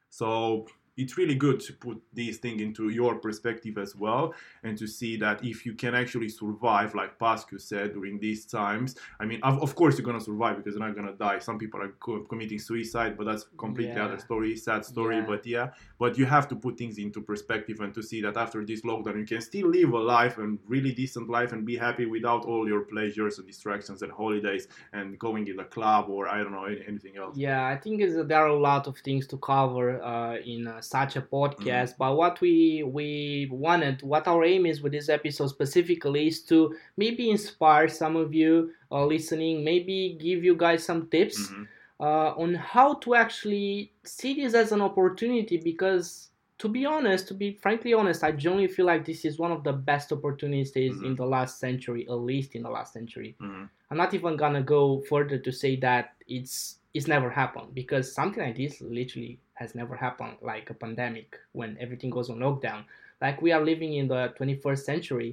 So 0.10 0.68
it's 0.98 1.18
really 1.18 1.36
good 1.36 1.60
to 1.62 1.74
put 1.74 2.02
these 2.14 2.38
things 2.38 2.62
into 2.62 2.90
your 2.90 3.16
perspective 3.16 3.78
as 3.78 3.96
well 3.96 4.34
and 4.64 4.78
to 4.78 4.86
see 4.88 5.16
that 5.18 5.44
if 5.44 5.66
you 5.66 5.74
can 5.74 5.96
actually 5.96 6.28
survive 6.28 6.94
like 6.96 7.18
pascu 7.18 7.60
said 7.60 7.94
during 7.94 8.20
these 8.20 8.46
times 8.46 8.96
i 9.22 9.26
mean 9.26 9.40
of, 9.44 9.62
of 9.64 9.74
course 9.76 9.98
you're 9.98 10.06
going 10.06 10.18
to 10.20 10.24
survive 10.24 10.58
because 10.58 10.74
you're 10.76 10.86
not 10.86 10.94
going 10.96 11.08
to 11.08 11.14
die 11.14 11.40
some 11.40 11.58
people 11.58 11.82
are 11.82 11.90
co- 12.00 12.24
committing 12.26 12.60
suicide 12.60 13.18
but 13.18 13.26
that's 13.26 13.46
completely 13.58 13.96
Yeah. 13.96 14.06
other 14.06 14.20
story 14.20 14.56
sad 14.58 14.84
story 14.86 15.18
Yeah. 15.18 15.26
but 15.26 15.46
yeah 15.48 15.70
but 15.98 16.18
you 16.18 16.26
have 16.26 16.48
to 16.50 16.56
put 16.56 16.78
things 16.78 16.98
into 16.98 17.22
perspective 17.22 17.80
and 17.80 17.94
to 17.94 18.02
see 18.04 18.22
that 18.22 18.36
after 18.36 18.66
this 18.66 18.82
lockdown 18.82 19.18
you 19.18 19.26
can 19.26 19.42
still 19.42 19.70
live 19.70 19.92
a 19.94 19.98
life 20.00 20.38
and 20.40 20.60
really 20.68 20.92
decent 20.94 21.30
life 21.30 21.52
and 21.54 21.66
be 21.66 21.78
happy 21.78 22.06
without 22.06 22.44
all 22.46 22.68
your 22.68 22.82
pleasures 22.82 23.38
and 23.38 23.48
distractions 23.48 24.02
and 24.02 24.12
holidays 24.12 24.68
and 24.94 25.18
going 25.20 25.48
in 25.48 25.56
the 25.56 25.64
club 25.64 26.10
or 26.10 26.28
i 26.28 26.38
don't 26.44 26.52
know 26.52 26.66
anything 26.66 27.16
else 27.18 27.38
Yeah, 27.38 27.66
I 27.66 27.78
think 27.78 28.02
there 28.28 28.38
are 28.44 28.48
a 28.48 28.60
lot 28.72 28.88
of 28.88 28.98
things 28.98 29.26
to 29.28 29.38
cover 29.38 30.02
uh, 30.04 30.36
in 30.54 30.68
uh, 30.68 30.81
such 30.82 31.16
a 31.16 31.22
Mm-hmm. 31.22 31.36
podcast. 31.36 31.96
But 31.98 32.16
what 32.16 32.42
we 32.42 32.84
we 32.84 33.48
wanted, 33.52 34.02
what 34.02 34.28
our 34.28 34.44
aim 34.44 34.66
is 34.66 34.82
with 34.82 34.92
this 34.92 35.10
episode 35.10 35.48
specifically, 35.48 36.28
is 36.28 36.44
to 36.44 36.76
maybe 36.98 37.30
inspire 37.30 37.88
some 37.88 38.16
of 38.16 38.34
you 38.34 38.72
uh, 38.92 39.06
listening, 39.06 39.64
maybe 39.64 40.18
give 40.20 40.44
you 40.44 40.56
guys 40.56 40.84
some 40.84 41.08
tips 41.08 41.50
Mhm. 41.50 41.68
uh, 42.00 42.34
on 42.44 42.56
how 42.56 42.96
to 42.96 43.16
actually 43.16 43.92
see 44.04 44.34
this 44.34 44.54
as 44.54 44.72
an 44.72 44.82
opportunity. 44.82 45.58
Because 45.58 46.30
to 46.58 46.68
be 46.70 46.86
honest, 46.86 47.28
to 47.28 47.34
be 47.34 47.54
frankly 47.54 47.94
honest, 47.94 48.24
I 48.24 48.32
genuinely 48.32 48.68
feel 48.68 48.86
like 48.86 49.04
this 49.06 49.26
is 49.26 49.40
one 49.40 49.52
of 49.52 49.64
the 49.64 49.74
best 49.74 50.12
opportunities 50.12 50.76
in 50.76 50.94
Mhm. 51.14 51.18
the 51.18 51.26
last 51.26 51.60
century, 51.60 52.08
at 52.08 52.14
least 52.14 52.56
in 52.56 52.64
the 52.64 52.70
last 52.70 52.94
century. 52.94 53.36
Mhm. 53.40 53.70
I'm 53.90 53.98
not 53.98 54.14
even 54.14 54.38
gonna 54.38 54.62
go 54.62 55.02
further 55.10 55.38
to 55.40 55.52
say 55.52 55.76
that 55.78 56.14
it's 56.28 56.78
it's 56.94 57.08
never 57.08 57.30
happened 57.30 57.74
because 57.74 58.14
something 58.14 58.44
like 58.44 58.58
this 58.58 58.82
literally 58.82 59.40
has 59.62 59.76
never 59.82 59.96
happened 59.96 60.36
like 60.42 60.70
a 60.70 60.74
pandemic 60.84 61.30
when 61.60 61.78
everything 61.84 62.10
goes 62.18 62.30
on 62.32 62.38
lockdown. 62.40 62.82
Like 63.22 63.38
we 63.46 63.52
are 63.56 63.64
living 63.72 63.94
in 64.00 64.08
the 64.14 64.22
21st 64.38 64.84
century 64.92 65.30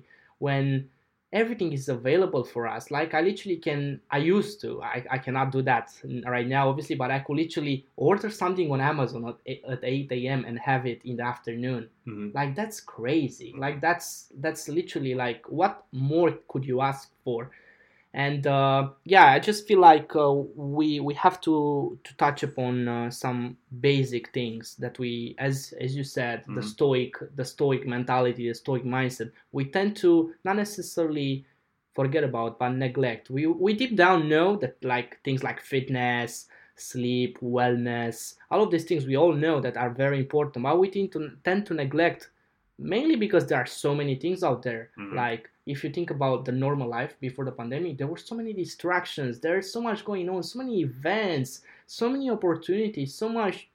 when 0.47 0.88
everything 1.32 1.73
is 1.78 1.88
available 1.99 2.44
for 2.52 2.62
us. 2.76 2.85
Like 2.90 3.11
i 3.18 3.20
literally 3.28 3.58
can 3.68 3.80
i 4.16 4.18
used 4.37 4.54
to 4.62 4.68
i, 4.94 5.04
I 5.16 5.18
cannot 5.18 5.49
do 5.56 5.61
that 5.70 5.87
right 6.37 6.49
now 6.56 6.62
obviously 6.70 6.97
but 7.02 7.11
i 7.16 7.18
could 7.25 7.37
literally 7.44 7.76
order 8.08 8.30
something 8.42 8.70
on 8.73 8.80
amazon 8.80 9.23
at 9.30 9.37
8, 9.44 9.62
at 9.75 9.80
8 9.82 10.12
a.m 10.18 10.40
and 10.49 10.58
have 10.70 10.87
it 10.92 11.00
in 11.04 11.14
the 11.20 11.26
afternoon. 11.35 11.82
Mhm. 12.06 12.35
like 12.38 12.52
that's 12.61 12.78
crazy. 12.80 13.50
Like 13.64 13.76
that's 13.87 14.08
that's 14.44 14.62
literally 14.78 15.14
like 15.25 15.42
what 15.61 15.85
more 15.92 16.30
could 16.50 16.64
you 16.70 16.76
ask 16.80 17.02
for 17.25 17.40
and 18.14 18.46
uh, 18.46 18.88
yeah 19.04 19.26
i 19.32 19.38
just 19.38 19.66
feel 19.68 19.80
like 19.80 20.14
uh, 20.16 20.32
we 20.32 20.98
we 21.00 21.12
have 21.14 21.40
to 21.40 21.98
to 22.04 22.16
touch 22.16 22.42
upon 22.42 22.88
uh, 22.88 23.10
some 23.10 23.56
basic 23.80 24.32
things 24.32 24.76
that 24.76 24.98
we 24.98 25.34
as 25.38 25.74
as 25.80 25.94
you 25.94 26.02
said 26.04 26.44
the 26.54 26.60
Mhm. 26.60 26.62
stoic 26.62 27.12
the 27.36 27.44
stoic 27.44 27.86
mentality 27.86 28.48
the 28.48 28.54
stoic 28.54 28.84
mindset 28.84 29.30
we 29.52 29.64
tend 29.66 29.94
to 29.96 30.32
not 30.44 30.56
necessarily 30.56 31.44
forget 31.94 32.24
about 32.24 32.58
but 32.58 32.70
neglect 32.70 33.28
we 33.30 33.46
we 33.46 33.74
deep 33.74 33.96
down 33.96 34.28
know 34.28 34.56
that 34.56 34.76
like 34.84 35.22
things 35.24 35.42
like 35.42 35.60
fitness 35.60 36.46
sleep 36.76 37.38
wellness 37.42 38.34
all 38.50 38.62
of 38.62 38.70
these 38.70 38.84
things 38.84 39.04
we 39.06 39.16
all 39.16 39.32
know 39.32 39.60
that 39.60 39.76
are 39.76 39.90
very 39.90 40.18
important 40.18 40.62
but 40.62 40.78
we 40.78 40.88
tend 40.90 41.10
to 41.12 41.30
tend 41.44 41.66
to 41.66 41.74
neglect 41.74 42.30
mainly 42.78 43.16
because 43.16 43.47
there 43.47 43.58
are 43.58 43.66
so 43.66 43.94
many 43.94 44.14
things 44.14 44.42
out 44.44 44.62
there 44.62 44.90
Mhm. 44.97 45.14
like 45.14 45.50
if 45.66 45.82
you 45.85 45.90
think 45.90 46.11
about 46.11 46.44
the 46.44 46.52
normal 46.52 46.88
life 46.88 47.14
before 47.20 47.44
the 47.44 47.52
pandemic 47.52 47.99
there 47.99 48.06
were 48.06 48.16
so 48.16 48.35
many 48.37 48.52
distractions 48.52 49.40
there's 49.40 49.70
so 49.73 49.80
much 49.80 50.04
going 50.04 50.28
on 50.28 50.42
so 50.42 50.58
many 50.58 50.80
events 50.80 51.62
so 51.87 52.08
many 52.08 52.30
opportunities 52.30 53.12
so 53.14 53.28
much 53.28 53.68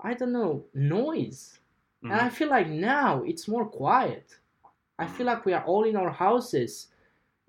i 0.00 0.14
don't 0.14 0.32
know 0.32 0.64
noise 0.74 1.58
and 2.02 2.12
i 2.12 2.28
Mhm. 2.28 2.32
feel 2.32 2.48
like 2.48 2.68
now 2.68 3.22
it's 3.24 3.48
more 3.48 3.66
quiet 3.66 4.38
i 4.98 5.06
feel 5.06 5.26
like 5.26 5.44
we 5.44 5.52
are 5.52 5.64
all 5.64 5.84
in 5.84 5.96
our 5.96 6.10
houses 6.10 6.88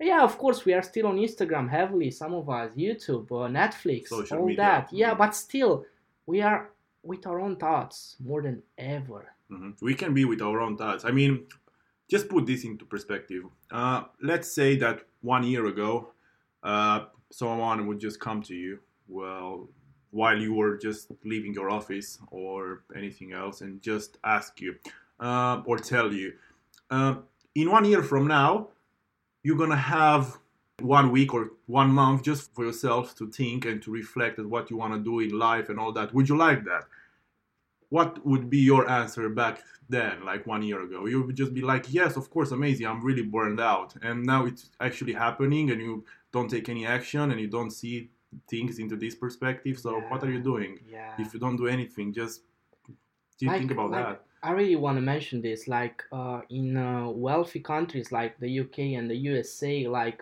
yeah 0.00 0.22
of 0.22 0.36
course 0.36 0.64
we 0.64 0.72
are 0.74 0.82
still 0.82 1.06
on 1.06 1.16
instagram 1.16 1.68
heavily 1.70 2.10
some 2.10 2.34
of 2.34 2.48
us 2.50 2.70
youtube 2.76 3.26
uh, 3.30 3.46
netflix 3.48 4.08
Social 4.08 4.38
all 4.38 4.46
media. 4.46 4.62
that 4.64 4.92
yeah 4.92 5.14
Mhm. 5.14 5.18
but 5.18 5.34
still 5.36 5.86
we 6.26 6.42
are 6.42 6.70
with 7.04 7.24
our 7.26 7.38
own 7.40 7.54
thoughts 7.56 8.16
more 8.18 8.42
than 8.42 8.62
ever 8.76 9.32
Mhm. 9.50 9.80
We 9.82 9.94
can 9.94 10.14
be 10.14 10.24
with 10.24 10.40
our 10.42 10.60
own 10.60 10.76
thoughts. 10.76 11.04
I 11.04 11.10
mean, 11.10 11.46
just 12.08 12.28
put 12.28 12.46
this 12.46 12.64
into 12.64 12.84
perspective. 12.84 13.44
Uh, 13.70 14.04
let's 14.22 14.52
say 14.52 14.76
that 14.76 15.02
one 15.22 15.44
year 15.44 15.66
ago, 15.66 16.12
uh, 16.62 17.06
someone 17.30 17.86
would 17.86 18.00
just 18.00 18.20
come 18.20 18.42
to 18.42 18.54
you, 18.54 18.80
well, 19.08 19.68
while 20.10 20.38
you 20.38 20.54
were 20.54 20.76
just 20.76 21.10
leaving 21.24 21.54
your 21.54 21.70
office 21.70 22.18
or 22.30 22.82
anything 22.96 23.32
else, 23.32 23.60
and 23.60 23.80
just 23.82 24.18
ask 24.24 24.60
you 24.60 24.76
uh, 25.20 25.62
or 25.66 25.78
tell 25.78 26.12
you, 26.12 26.32
uh, 26.90 27.16
in 27.54 27.70
one 27.70 27.84
year 27.84 28.02
from 28.02 28.26
now, 28.26 28.68
you're 29.42 29.56
gonna 29.56 29.76
have 29.76 30.38
one 30.80 31.10
week 31.10 31.34
or 31.34 31.52
one 31.66 31.90
month 31.92 32.22
just 32.22 32.54
for 32.54 32.64
yourself 32.64 33.14
to 33.16 33.30
think 33.30 33.66
and 33.66 33.82
to 33.82 33.90
reflect 33.90 34.38
at 34.38 34.46
what 34.46 34.70
you 34.70 34.76
want 34.76 34.94
to 34.94 35.00
do 35.00 35.20
in 35.20 35.30
life 35.38 35.68
and 35.68 35.78
all 35.78 35.92
that. 35.92 36.14
Would 36.14 36.28
you 36.28 36.36
like 36.36 36.64
that? 36.64 36.84
What 37.90 38.24
would 38.24 38.48
be 38.48 38.58
your 38.58 38.88
answer 38.88 39.28
back 39.28 39.62
then, 39.88 40.24
like 40.24 40.46
one 40.46 40.62
year 40.62 40.80
ago? 40.82 41.06
You 41.06 41.22
would 41.22 41.36
just 41.36 41.52
be 41.52 41.60
like, 41.72 41.92
yes, 41.92 42.16
of 42.16 42.30
course, 42.30 42.50
amazing. 42.52 42.86
I'm 42.86 43.02
really 43.04 43.22
burned 43.36 43.60
out. 43.60 43.94
And 44.02 44.24
now 44.24 44.46
it's 44.46 44.70
actually 44.80 45.12
happening, 45.12 45.70
and 45.72 45.80
you 45.80 46.04
don't 46.32 46.48
take 46.48 46.68
any 46.68 46.86
action 46.86 47.30
and 47.32 47.40
you 47.40 47.48
don't 47.48 47.72
see 47.72 48.08
things 48.48 48.78
into 48.78 48.96
this 48.96 49.14
perspective. 49.16 49.78
So, 49.78 49.90
what 50.10 50.22
are 50.24 50.30
you 50.30 50.40
doing? 50.40 50.78
yeah 50.88 51.14
If 51.18 51.34
you 51.34 51.40
don't 51.40 51.56
do 51.56 51.66
anything, 51.66 52.12
just 52.12 52.42
do 53.38 53.44
you 53.46 53.48
Like- 53.50 53.58
think 53.60 53.72
about 53.72 53.90
like- 53.90 54.04
that? 54.06 54.24
I 54.42 54.52
really 54.52 54.76
want 54.76 54.96
to 54.96 55.02
mention 55.02 55.42
this. 55.42 55.68
Like 55.68 56.02
uh, 56.12 56.40
in 56.48 56.74
uh, 56.76 57.10
wealthy 57.10 57.60
countries 57.60 58.10
like 58.10 58.38
the 58.44 58.50
UK 58.62 58.78
and 58.98 59.10
the 59.12 59.16
USA, 59.30 59.86
like 59.88 60.20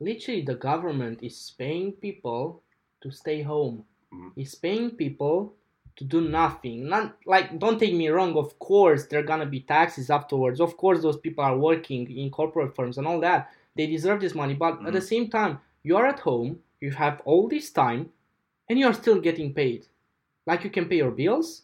literally 0.00 0.42
the 0.42 0.54
government 0.54 1.18
is 1.22 1.52
paying 1.58 1.92
people 2.06 2.62
to 3.02 3.10
stay 3.10 3.42
home. 3.42 3.84
Mhm. 4.14 4.30
It's 4.36 4.54
paying 4.54 4.88
people 4.92 5.54
to 6.02 6.20
do 6.20 6.28
nothing. 6.28 6.88
Not 6.88 7.16
like 7.26 7.58
don't 7.58 7.78
take 7.78 7.94
me 7.94 8.08
wrong. 8.08 8.36
Of 8.36 8.58
course, 8.58 9.06
there 9.06 9.20
are 9.20 9.30
gonna 9.32 9.46
be 9.46 9.60
taxes 9.60 10.10
afterwards. 10.10 10.60
Of 10.60 10.76
course, 10.76 11.02
those 11.02 11.16
people 11.18 11.44
are 11.44 11.56
working 11.56 12.10
in 12.10 12.30
corporate 12.30 12.74
firms 12.74 12.98
and 12.98 13.06
all 13.06 13.20
that. 13.20 13.50
They 13.76 13.86
deserve 13.86 14.20
this 14.20 14.34
money. 14.34 14.54
But 14.54 14.84
at 14.86 14.92
the 14.92 14.98
Mhm. 15.00 15.12
same 15.14 15.28
time, 15.28 15.60
you 15.82 15.96
are 15.96 16.06
at 16.06 16.20
home. 16.20 16.60
You 16.80 16.90
have 16.90 17.22
all 17.24 17.48
this 17.48 17.70
time, 17.70 18.10
and 18.68 18.78
you 18.78 18.86
are 18.86 18.94
still 19.02 19.20
getting 19.20 19.54
paid. 19.54 19.86
Like 20.46 20.64
you 20.64 20.70
can 20.70 20.86
pay 20.88 20.96
your 20.96 21.12
bills 21.12 21.62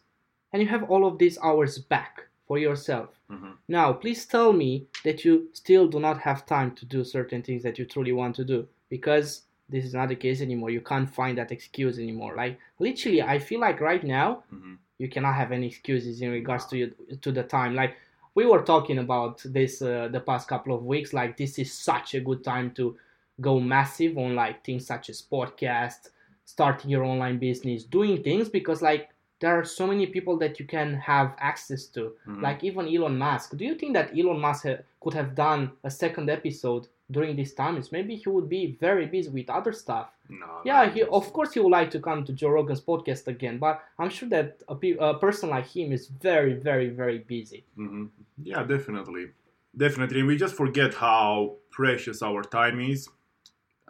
and 0.53 0.63
you 0.63 0.69
have 0.69 0.85
all 0.91 1.05
of 1.05 1.19
these 1.19 1.39
hours 1.43 1.79
back 1.79 2.29
for 2.47 2.59
yourself. 2.59 3.09
Mhm. 3.31 3.57
Now, 3.69 3.93
please 3.93 4.25
tell 4.25 4.53
me 4.53 4.87
that 5.05 5.25
you 5.25 5.49
still 5.53 5.89
do 5.89 5.99
not 6.01 6.19
have 6.19 6.47
time 6.47 6.75
to 6.77 6.87
do 6.87 7.05
certain 7.05 7.43
things 7.43 7.63
that 7.65 7.79
you 7.79 7.85
truly 7.85 8.13
want 8.13 8.37
to 8.37 8.45
do 8.45 8.67
because 8.89 9.43
this 9.69 9.85
is 9.85 9.95
not 9.95 10.09
the 10.09 10.17
case 10.17 10.41
anymore. 10.41 10.71
You 10.71 10.81
can't 10.81 11.09
find 11.09 11.37
that 11.39 11.53
excuse 11.53 11.99
anymore. 11.99 12.35
Like 12.37 12.59
literally, 12.79 13.23
I 13.23 13.39
feel 13.39 13.61
like 13.61 13.81
right 13.81 14.03
now 14.05 14.45
Mhm. 14.53 14.79
you 14.99 15.09
cannot 15.09 15.35
have 15.35 15.53
any 15.53 15.67
excuses 15.67 16.23
in 16.23 16.31
regards 16.31 16.67
to 16.67 16.77
you, 16.79 16.95
to 17.21 17.31
the 17.33 17.43
time. 17.43 17.75
Like 17.75 17.95
we 18.35 18.47
were 18.47 18.63
talking 18.63 18.99
about 18.99 19.43
this 19.45 19.83
uh, 19.83 20.09
the 20.11 20.21
past 20.21 20.49
couple 20.49 20.75
of 20.75 20.85
weeks. 20.85 21.13
Like 21.13 21.37
this 21.37 21.59
is 21.59 21.73
such 21.73 22.15
a 22.15 22.21
good 22.21 22.43
time 22.45 22.71
to 22.73 22.97
go 23.41 23.61
massive 23.61 24.17
on 24.19 24.35
like 24.35 24.65
things 24.65 24.87
such 24.87 25.11
as 25.11 25.23
podcast, 25.23 26.11
starting 26.45 26.91
your 26.91 27.05
online 27.05 27.39
business, 27.39 27.85
doing 27.85 28.23
things 28.23 28.49
because 28.49 28.81
like 28.83 29.11
there 29.41 29.55
are 29.57 29.65
so 29.65 29.87
many 29.87 30.07
people 30.07 30.37
that 30.39 30.59
you 30.59 30.67
can 30.67 30.95
have 30.95 31.35
access 31.39 31.87
to. 31.87 32.13
Mhm. 32.27 32.43
Like 32.43 32.65
even 32.65 32.89
Elon 32.89 33.17
Musk. 33.19 33.57
Do 33.57 33.65
you 33.65 33.75
think 33.77 33.93
that 33.95 34.11
Elon 34.19 34.41
Musk 34.41 34.67
ha- 34.67 34.83
could 35.01 35.15
have 35.15 35.35
done 35.37 35.71
a 35.85 35.91
second 35.91 36.29
episode 36.29 36.89
during 37.11 37.37
these 37.37 37.55
times? 37.55 37.91
Maybe 37.93 38.17
he 38.17 38.29
would 38.29 38.49
be 38.49 38.77
very 38.81 39.07
busy 39.07 39.31
with 39.31 39.49
other 39.51 39.73
stuff. 39.73 40.11
no, 40.29 40.47
Yeah, 40.65 40.91
he 40.91 41.03
of 41.05 41.33
course 41.33 41.53
he 41.55 41.61
would 41.61 41.73
like 41.73 41.91
to 41.93 42.01
come 42.01 42.25
to 42.25 42.33
Joe 42.33 42.51
Rogan's 42.51 42.81
podcast 42.83 43.27
again, 43.29 43.59
but 43.59 43.81
I'm 43.99 44.11
sure 44.11 44.29
that 44.29 44.61
a, 44.69 44.75
pe- 44.75 44.97
a 45.01 45.15
person 45.15 45.49
like 45.51 45.67
him 45.67 45.93
is 45.93 46.09
very, 46.09 46.55
very, 46.55 46.89
very 46.91 47.19
busy. 47.19 47.65
Mm-hmm. 47.79 48.07
Yeah, 48.43 48.63
definitely, 48.65 49.29
definitely. 49.77 50.23
We 50.23 50.37
just 50.37 50.55
forget 50.55 50.93
how 50.95 51.57
precious 51.71 52.23
our 52.23 52.43
time 52.43 52.81
is. 52.81 53.09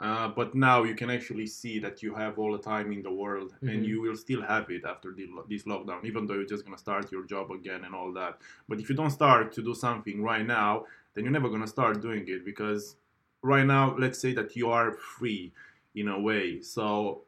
Uh, 0.01 0.29
but 0.29 0.55
now 0.55 0.85
you 0.85 0.95
can 0.95 1.11
actually 1.11 1.45
see 1.49 1.81
that 1.81 2.05
you 2.05 2.15
have 2.15 2.39
all 2.39 2.53
the 2.53 2.63
time 2.63 2.93
in 2.93 3.03
the 3.03 3.11
world, 3.11 3.53
and 3.63 3.83
Mhm. 3.83 3.85
you 3.89 4.01
will 4.01 4.15
still 4.15 4.41
have 4.43 4.71
it 4.71 4.85
after 4.85 5.13
the, 5.13 5.27
this 5.49 5.65
lockdown, 5.65 6.05
even 6.05 6.25
though 6.25 6.35
you're 6.35 6.47
just 6.55 6.65
gonna 6.65 6.79
start 6.79 7.11
your 7.11 7.25
job 7.25 7.51
again 7.51 7.83
and 7.85 7.93
all 7.97 8.13
that. 8.13 8.39
But 8.69 8.79
if 8.79 8.89
you 8.89 8.95
don't 8.95 9.11
start 9.11 9.51
to 9.57 9.61
do 9.61 9.75
something 9.75 10.23
right 10.23 10.47
now, 10.47 10.85
then 11.15 11.25
you're 11.25 11.33
never 11.33 11.49
gonna 11.49 11.67
start 11.67 12.01
doing 12.01 12.25
it 12.29 12.45
because 12.45 12.95
right 13.43 13.67
now, 13.67 13.97
let's 13.99 14.19
say 14.19 14.33
that 14.35 14.57
you 14.57 14.71
are 14.71 14.93
free 14.93 15.53
in 15.95 16.09
a 16.09 16.19
way. 16.21 16.61
So 16.61 17.23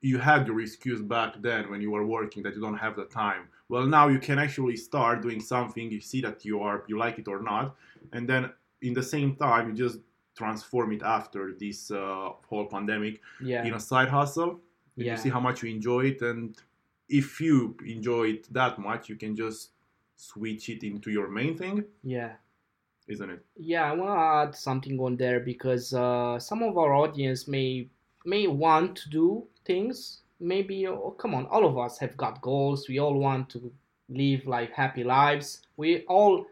you 0.00 0.18
had 0.18 0.46
your 0.46 0.60
excuse 0.60 1.02
back 1.02 1.34
then 1.40 1.70
when 1.70 1.80
you 1.80 1.90
were 1.90 2.06
working 2.06 2.42
that 2.44 2.54
you 2.54 2.60
don't 2.60 2.76
have 2.78 2.96
the 2.96 3.04
time. 3.04 3.48
Well, 3.68 3.86
now 3.86 4.08
you 4.08 4.18
can 4.18 4.38
actually 4.38 4.76
start 4.76 5.22
doing 5.22 5.40
something. 5.40 5.90
You 5.90 6.00
see 6.00 6.20
that 6.22 6.44
you 6.44 6.60
are 6.60 6.84
you 6.88 6.98
like 6.98 7.18
it 7.18 7.28
or 7.28 7.40
not, 7.42 7.76
and 8.12 8.28
then 8.28 8.50
in 8.82 8.94
the 8.94 9.02
same 9.02 9.36
time 9.36 9.68
you 9.68 9.74
just 9.74 9.98
transform 10.34 10.92
it 10.92 11.02
after 11.02 11.52
this 11.58 11.90
uh, 11.90 12.30
whole 12.48 12.66
pandemic 12.66 13.20
Yeah, 13.42 13.64
in 13.64 13.74
a 13.74 13.80
side 13.80 14.08
hustle. 14.08 14.60
Yeah, 14.96 15.12
You 15.12 15.18
see 15.18 15.28
how 15.28 15.40
much 15.40 15.62
you 15.62 15.70
enjoy 15.70 16.06
it, 16.06 16.22
and 16.22 16.56
if 17.08 17.40
you 17.40 17.76
enjoy 17.86 18.24
it 18.30 18.52
that 18.52 18.78
much, 18.78 19.08
you 19.08 19.16
can 19.16 19.36
just 19.36 19.70
switch 20.16 20.68
it 20.68 20.82
into 20.82 21.10
your 21.10 21.28
main 21.28 21.56
thing, 21.56 21.84
yeah. 22.02 22.32
Isn't 23.10 23.30
it? 23.30 23.44
Yeah, 23.56 23.90
I 23.90 23.94
want 23.94 24.10
to 24.10 24.48
add 24.48 24.54
something 24.56 24.98
on 25.00 25.16
there 25.16 25.40
because 25.40 25.92
uh, 25.94 26.38
some 26.38 26.62
of 26.62 26.78
our 26.78 26.94
audience 26.94 27.46
may 27.48 27.88
may 28.24 28.46
want 28.46 28.96
to 28.98 29.08
do 29.10 29.46
things. 29.64 30.22
Maybe, 30.40 30.86
oh, 30.86 31.14
come 31.18 31.34
on, 31.34 31.46
all 31.46 31.66
of 31.66 31.76
us 31.78 31.98
have 31.98 32.16
got 32.16 32.40
goals. 32.40 32.88
We 32.88 32.98
all 32.98 33.18
want 33.18 33.50
to 33.50 33.72
live 34.08 34.46
like 34.46 34.72
happy 34.72 35.04
lives. 35.04 35.62
We 35.76 36.04
all 36.06 36.46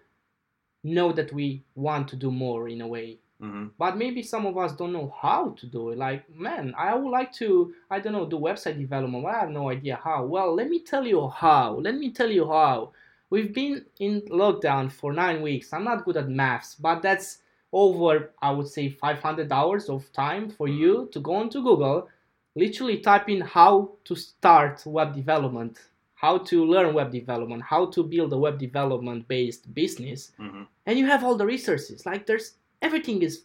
know 0.84 1.12
that 1.12 1.32
we 1.32 1.62
want 1.74 2.08
to 2.08 2.16
do 2.16 2.30
more 2.30 2.68
in 2.68 2.80
a 2.80 2.86
way. 2.86 3.18
hmm 3.40 3.66
but 3.78 3.96
maybe 3.96 4.22
some 4.22 4.46
of 4.46 4.56
us 4.58 4.72
don't 4.78 4.92
know 4.92 5.14
how 5.22 5.50
to 5.60 5.66
do 5.66 5.90
it 5.90 5.98
like 5.98 6.22
man 6.46 6.74
i 6.76 6.92
would 6.94 7.10
like 7.18 7.32
to 7.32 7.72
i 7.90 8.00
don't 8.00 8.12
know 8.16 8.26
do 8.26 8.36
website 8.38 8.76
development 8.78 9.22
but 9.24 9.34
i 9.34 9.40
have 9.40 9.50
no 9.50 9.70
idea 9.70 9.96
how 10.06 10.24
well 10.34 10.50
let 10.60 10.68
me 10.68 10.80
tell 10.92 11.06
you 11.06 11.28
how 11.28 11.66
let 11.86 11.94
me 12.02 12.10
tell 12.10 12.30
you 12.38 12.44
how 12.56 12.90
we've 13.30 13.52
been 13.52 13.84
in 14.00 14.20
lockdown 14.22 14.90
for 14.90 15.12
nine 15.12 15.42
weeks. 15.42 15.72
I'm 15.72 15.84
not 15.84 16.04
good 16.04 16.16
at 16.16 16.28
maths 16.28 16.74
but 16.74 17.02
that's 17.02 17.38
over 17.70 18.30
i 18.40 18.50
would 18.50 18.66
say 18.66 18.88
500 18.88 19.52
hours 19.52 19.90
of 19.90 20.10
time 20.12 20.48
for 20.48 20.68
you 20.68 21.06
to 21.12 21.20
go 21.20 21.34
onto 21.34 21.62
google 21.62 22.08
literally 22.56 22.98
type 22.98 23.28
in 23.28 23.42
how 23.42 23.90
to 24.04 24.14
start 24.16 24.82
web 24.86 25.14
development 25.14 25.78
how 26.14 26.38
to 26.38 26.64
learn 26.64 26.94
web 26.94 27.12
development 27.12 27.62
how 27.62 27.84
to 27.84 28.02
build 28.02 28.32
a 28.32 28.38
web 28.38 28.58
development 28.58 29.28
based 29.28 29.72
business 29.74 30.32
hmm 30.38 30.62
and 30.86 30.98
you 30.98 31.04
have 31.06 31.22
all 31.22 31.36
the 31.36 31.44
resources. 31.44 32.06
Like 32.06 32.26
there's 32.26 32.54
everything 32.80 33.20
is 33.22 33.42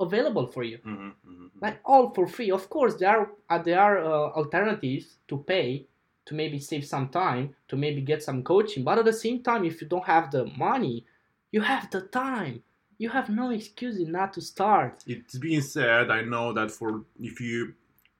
available 0.00 0.46
for 0.46 0.62
you. 0.62 0.78
Hmm 0.82 1.10
hmm 1.24 1.46
like 1.60 1.78
all 1.84 2.10
for 2.14 2.26
free. 2.26 2.50
Of 2.50 2.68
course 2.70 2.94
there 2.96 3.10
are 3.10 3.30
uh, 3.50 3.58
there 3.62 3.78
are 3.78 3.98
uh, 3.98 4.30
alternatives 4.40 5.18
to 5.28 5.36
pay 5.38 5.86
to 6.26 6.34
maybe 6.34 6.58
save 6.58 6.84
some 6.84 7.08
time, 7.08 7.54
to 7.68 7.76
maybe 7.76 8.00
get 8.00 8.22
some 8.22 8.42
coaching. 8.42 8.84
But 8.84 8.98
at 8.98 9.04
the 9.04 9.12
same 9.12 9.42
time, 9.42 9.64
if 9.64 9.80
you 9.80 9.88
don't 9.88 10.04
have 10.04 10.30
the 10.30 10.46
money, 10.56 11.04
you 11.50 11.60
have 11.60 11.90
the 11.90 12.02
time. 12.02 12.62
You 12.98 13.10
have 13.10 13.28
no 13.28 13.50
excuse 13.50 13.98
not 14.06 14.32
to 14.34 14.40
start. 14.40 15.02
It's 15.06 15.36
being 15.38 15.62
said, 15.62 16.10
I 16.10 16.22
know 16.22 16.52
that 16.52 16.70
for 16.70 17.04
if 17.20 17.40
you 17.40 17.74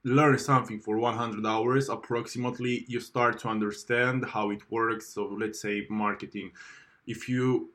learn 0.05 0.39
something 0.39 0.81
for 0.81 0.99
100 0.99 1.47
hours 1.47 1.89
approximately, 1.89 2.85
you 2.89 2.99
start 2.99 3.39
to 3.41 3.49
understand 3.49 4.25
how 4.25 4.51
it 4.51 4.71
works. 4.71 5.15
So 5.15 5.27
let's 5.27 5.61
say 5.61 5.87
marketing. 5.89 6.51
If 7.07 7.29
you 7.29 7.71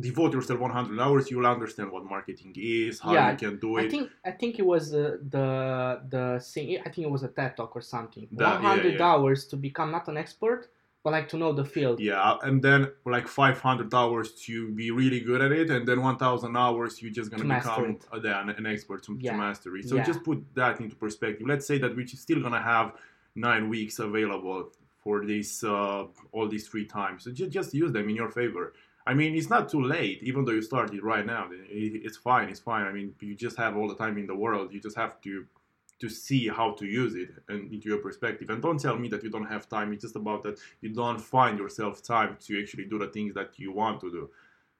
devote 0.00 0.32
yourself 0.34 0.60
100 0.60 1.00
hours 1.00 1.30
you'll 1.30 1.46
understand 1.46 1.90
what 1.90 2.04
marketing 2.04 2.52
is 2.56 3.00
how 3.00 3.12
Yeah, 3.14 3.30
you 3.32 3.36
can 3.36 3.58
do 3.58 3.76
it 3.78 3.86
I 3.86 3.88
think 3.88 4.10
I 4.24 4.32
think 4.40 4.58
it 4.58 4.66
was 4.74 4.94
uh, 4.94 5.16
the 5.34 5.48
the 6.14 6.24
thing. 6.52 6.78
I 6.86 6.88
think 6.90 7.02
it 7.08 7.10
was 7.10 7.22
a 7.22 7.28
TED 7.36 7.56
talk 7.56 7.74
or 7.78 7.82
something. 7.82 8.26
That- 8.32 8.62
100 8.62 8.94
yeah. 8.94 9.04
hours 9.10 9.46
to 9.50 9.56
become 9.56 9.90
not 9.96 10.08
an 10.08 10.16
expert, 10.24 10.60
but 11.02 11.10
like 11.12 11.28
to 11.32 11.36
know 11.42 11.52
the 11.52 11.64
field. 11.74 11.96
yeah 12.00 12.36
and 12.46 12.56
then 12.66 12.80
like 13.14 13.26
500 13.28 13.94
hours 13.94 14.28
to 14.46 14.54
be 14.80 14.90
really 14.90 15.20
good 15.20 15.40
at 15.46 15.52
it 15.52 15.68
and 15.70 15.82
then 15.88 15.98
1000 16.02 16.56
hours 16.56 16.90
you're 17.00 17.16
just 17.20 17.30
gonna 17.30 17.44
To 17.44 17.48
become 17.48 17.98
uh, 18.12 18.40
an, 18.42 18.50
an 18.60 18.66
expert 18.74 19.00
to, 19.06 19.12
Yeah. 19.20 19.32
to 19.32 19.38
master 19.38 19.70
it 19.78 19.84
so 19.88 19.94
Yeah. 19.96 20.04
just 20.10 20.20
put 20.28 20.38
that 20.60 20.74
into 20.82 20.96
perspective 20.96 21.46
let's 21.52 21.66
say 21.70 21.78
that 21.82 21.90
we're 21.96 22.06
still 22.06 22.40
gonna 22.44 22.64
have 22.74 22.88
nine 23.48 23.64
weeks 23.74 23.98
available 24.08 24.60
for 25.02 25.16
this 25.24 25.50
uh, 25.64 26.04
all 26.34 26.46
these 26.54 26.66
free 26.72 26.86
time 27.00 27.14
so 27.22 27.26
just, 27.30 27.50
just 27.58 27.68
use 27.82 27.90
them 27.96 28.06
in 28.10 28.16
your 28.22 28.30
favor 28.40 28.64
I 29.10 29.14
mean, 29.14 29.34
it's 29.38 29.50
not 29.56 29.64
too 29.74 29.82
late, 29.96 30.18
even 30.22 30.44
though 30.44 30.52
you 30.58 30.62
started 30.72 31.02
right 31.02 31.26
now. 31.34 31.48
It's 32.06 32.18
fine. 32.30 32.46
It's 32.52 32.60
fine. 32.60 32.84
I 32.86 32.92
mean, 32.92 33.14
you 33.28 33.34
just 33.34 33.56
have 33.56 33.72
all 33.76 33.88
the 33.88 33.94
time 34.04 34.18
in 34.18 34.26
the 34.26 34.34
world. 34.44 34.66
You 34.74 34.80
just 34.88 34.96
have 35.04 35.20
to 35.22 35.32
to 36.00 36.08
see 36.08 36.46
how 36.58 36.68
to 36.80 36.84
use 36.86 37.14
it 37.16 37.30
and 37.48 37.72
into 37.72 37.88
your 37.88 37.98
perspective. 37.98 38.50
And 38.50 38.62
don't 38.62 38.78
tell 38.86 38.96
me 38.96 39.08
that 39.08 39.24
you 39.24 39.30
don't 39.36 39.50
have 39.54 39.68
time. 39.68 39.92
It's 39.92 40.02
just 40.06 40.14
about 40.14 40.40
that 40.44 40.56
you 40.80 40.90
don't 41.02 41.20
find 41.20 41.58
yourself 41.58 42.02
time 42.04 42.36
to 42.46 42.60
actually 42.62 42.84
do 42.84 42.98
the 43.00 43.08
things 43.08 43.34
that 43.34 43.58
you 43.58 43.72
want 43.72 44.00
to 44.02 44.10
do. 44.18 44.30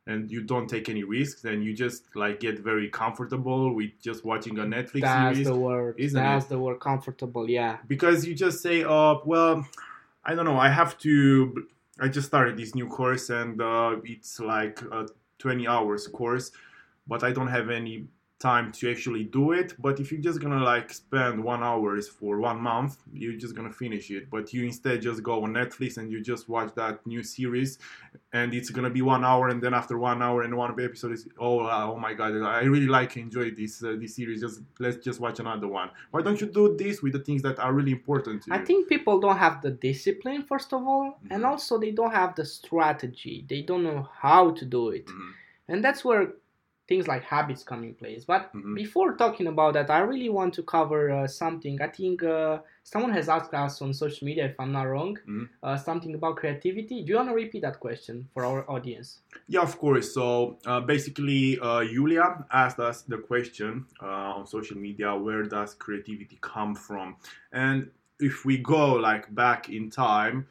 And 0.06 0.30
you 0.30 0.40
don't 0.52 0.68
take 0.68 0.88
any 0.88 1.02
risks, 1.04 1.42
and 1.44 1.58
you 1.64 1.72
just 1.74 2.00
like 2.14 2.36
get 2.40 2.56
very 2.70 2.88
comfortable 2.88 3.74
with 3.74 3.90
just 4.08 4.24
watching 4.24 4.58
a 4.58 4.62
Netflix 4.62 5.00
That's 5.00 5.36
series 5.36 5.46
the 5.48 5.56
word. 5.56 5.94
isn't 5.98 6.22
That's 6.22 6.44
it? 6.46 6.50
the 6.50 6.58
word. 6.58 6.78
Comfortable. 6.80 7.44
Yeah. 7.50 7.78
because 7.86 8.26
you 8.26 8.34
just 8.34 8.58
say, 8.62 8.84
"Oh, 8.84 9.20
well, 9.32 9.66
I 10.24 10.34
don't 10.34 10.44
know. 10.44 10.58
I 10.58 10.70
have 10.80 10.96
to. 11.06 11.66
I 12.00 12.08
just 12.08 12.28
started 12.28 12.56
this 12.56 12.74
new 12.74 12.86
course, 12.86 13.30
and 13.30 13.60
uh, 13.60 13.96
it's 14.04 14.38
like 14.40 14.80
a 14.82 15.06
20 15.38 15.66
hours 15.66 16.06
course, 16.06 16.52
but 17.06 17.24
I 17.24 17.32
don't 17.32 17.48
have 17.48 17.70
any 17.70 18.06
time 18.38 18.70
to 18.72 18.90
actually 18.90 19.24
do 19.24 19.52
it. 19.52 19.74
But 19.78 19.98
if 20.00 20.12
you're 20.12 20.20
just 20.20 20.40
gonna 20.40 20.62
like 20.62 20.92
spend 20.92 21.42
one 21.42 21.62
hours 21.62 22.08
for 22.08 22.38
one 22.38 22.60
month, 22.60 22.98
you're 23.12 23.32
just 23.44 23.54
gonna 23.56 23.72
finish 23.72 24.10
it. 24.10 24.30
But 24.30 24.52
you 24.52 24.64
instead 24.64 25.02
just 25.02 25.22
go 25.22 25.42
on 25.44 25.52
Netflix 25.54 25.98
and 25.98 26.10
you 26.10 26.20
just 26.20 26.48
watch 26.48 26.72
that 26.76 27.04
new 27.06 27.22
series, 27.22 27.78
and 28.32 28.54
it's 28.54 28.70
gonna 28.70 28.90
be 28.90 29.02
one 29.02 29.24
hour, 29.24 29.48
and 29.48 29.60
then 29.62 29.74
after 29.74 29.98
one 29.98 30.22
hour 30.22 30.42
and 30.42 30.56
one 30.56 30.70
episode 30.80 31.12
is 31.12 31.26
oh 31.38 31.60
uh, 31.60 31.86
oh 31.90 31.98
my 31.98 32.14
god, 32.14 32.32
I 32.42 32.62
really 32.62 32.86
like 32.86 33.16
enjoy 33.16 33.50
this 33.50 33.82
uh, 33.82 33.96
this 33.98 34.14
series. 34.16 34.40
Just 34.40 34.60
let's 34.78 34.98
just 34.98 35.18
watch 35.20 35.40
another 35.40 35.66
one. 35.66 35.90
Why 36.12 36.22
don't 36.22 36.40
you 36.40 36.46
do 36.46 36.76
this 36.76 37.02
with 37.02 37.14
the 37.14 37.20
things 37.20 37.42
that 37.42 37.58
are 37.58 37.72
really 37.72 37.92
important 37.92 38.42
to 38.44 38.50
you? 38.50 38.56
I 38.56 38.64
think 38.64 38.88
people 38.88 39.18
don't 39.18 39.38
have 39.38 39.62
the 39.62 39.70
discipline, 39.70 40.42
first 40.44 40.72
of 40.72 40.82
all, 40.86 41.18
and 41.30 41.42
Mhm. 41.42 41.48
also 41.48 41.78
they 41.78 41.90
don't 41.90 42.12
have 42.12 42.34
the 42.36 42.44
strategy. 42.44 43.44
They 43.48 43.62
don't 43.62 43.82
know 43.82 44.08
how 44.12 44.50
to 44.52 44.64
do 44.64 44.90
it. 44.90 45.06
Mhm. 45.06 45.30
And 45.70 45.84
that's 45.84 46.04
where 46.04 46.34
things 46.88 47.06
like 47.06 47.22
habits 47.22 47.62
come 47.62 47.84
in 47.84 47.94
place. 47.94 48.24
But 48.24 48.50
Mhm. 48.54 48.74
before 48.74 49.14
talking 49.16 49.46
about 49.46 49.74
that, 49.74 49.90
I 49.90 50.00
really 50.00 50.30
want 50.30 50.54
to 50.54 50.62
cover 50.62 51.10
uh, 51.10 51.26
something. 51.28 51.80
I 51.82 51.88
think 51.88 52.22
uh, 52.22 52.58
someone 52.82 53.12
has 53.12 53.28
asked 53.28 53.52
us 53.54 53.82
on 53.82 53.92
social 53.92 54.24
media, 54.26 54.46
if 54.46 54.56
I'm 54.58 54.72
not 54.72 54.84
wrong, 54.84 55.18
Mhm. 55.26 55.48
uh, 55.62 55.76
something 55.76 56.14
about 56.14 56.36
creativity. 56.36 57.02
Do 57.04 57.08
you 57.10 57.16
want 57.16 57.28
to 57.28 57.34
repeat 57.34 57.62
that 57.62 57.78
question 57.78 58.28
for 58.32 58.44
our 58.44 58.68
audience? 58.70 59.20
Yeah, 59.46 59.60
of 59.62 59.78
course. 59.78 60.14
So 60.14 60.58
uh, 60.64 60.80
basically, 60.80 61.58
uh, 61.60 61.84
Julia 61.84 62.44
asked 62.50 62.80
us 62.80 63.02
the 63.02 63.18
question 63.18 63.84
uh, 64.02 64.36
on 64.38 64.46
social 64.46 64.78
media: 64.78 65.14
Where 65.14 65.42
does 65.44 65.74
creativity 65.74 66.38
come 66.40 66.74
from? 66.74 67.16
And 67.52 67.90
if 68.18 68.44
we 68.44 68.58
go 68.58 68.94
like 68.94 69.32
back 69.34 69.68
in 69.68 69.90
time, 69.90 70.46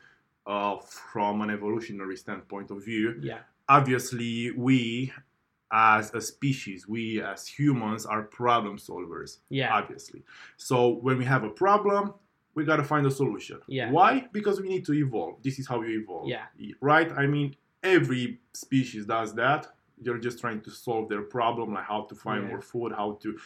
uh, 0.46 0.78
from 1.12 1.42
an 1.42 1.50
evolutionary 1.50 2.16
standpoint 2.18 2.72
of 2.72 2.80
view, 2.86 3.20
Yeah. 3.22 3.40
obviously 3.68 4.52
we, 4.52 5.12
as 5.72 6.14
a 6.14 6.22
species, 6.22 6.88
we 6.88 7.22
as 7.22 7.48
humans 7.48 8.06
are 8.06 8.24
problem 8.24 8.78
solvers. 8.78 9.38
Yeah. 9.50 9.74
Obviously. 9.74 10.24
So 10.56 10.90
when 11.02 11.18
we 11.18 11.26
have 11.26 11.44
a 11.44 11.50
problem, 11.50 12.14
we 12.56 12.64
gotta 12.66 12.84
find 12.84 13.06
a 13.06 13.12
solution. 13.12 13.60
Yeah. 13.68 13.92
Why? 13.92 14.28
Because 14.32 14.62
we 14.62 14.68
need 14.70 14.86
to 14.86 14.94
evolve. 14.94 15.42
This 15.44 15.60
is 15.60 15.68
how 15.68 15.82
you 15.82 16.02
evolve. 16.02 16.28
Yeah. 16.28 16.46
Right? 16.82 17.12
I 17.12 17.28
mean, 17.28 17.56
every 17.84 18.40
species 18.54 19.06
does 19.06 19.34
that. 19.36 19.68
They're 20.00 20.18
just 20.20 20.40
trying 20.40 20.62
to 20.62 20.72
solve 20.72 21.10
their 21.10 21.24
problem, 21.24 21.74
like 21.74 21.86
how 21.86 22.04
to 22.04 22.16
find 22.16 22.44
Yeah. 22.44 22.50
more 22.50 22.62
food, 22.62 22.94
how 22.94 23.14
to 23.24 23.38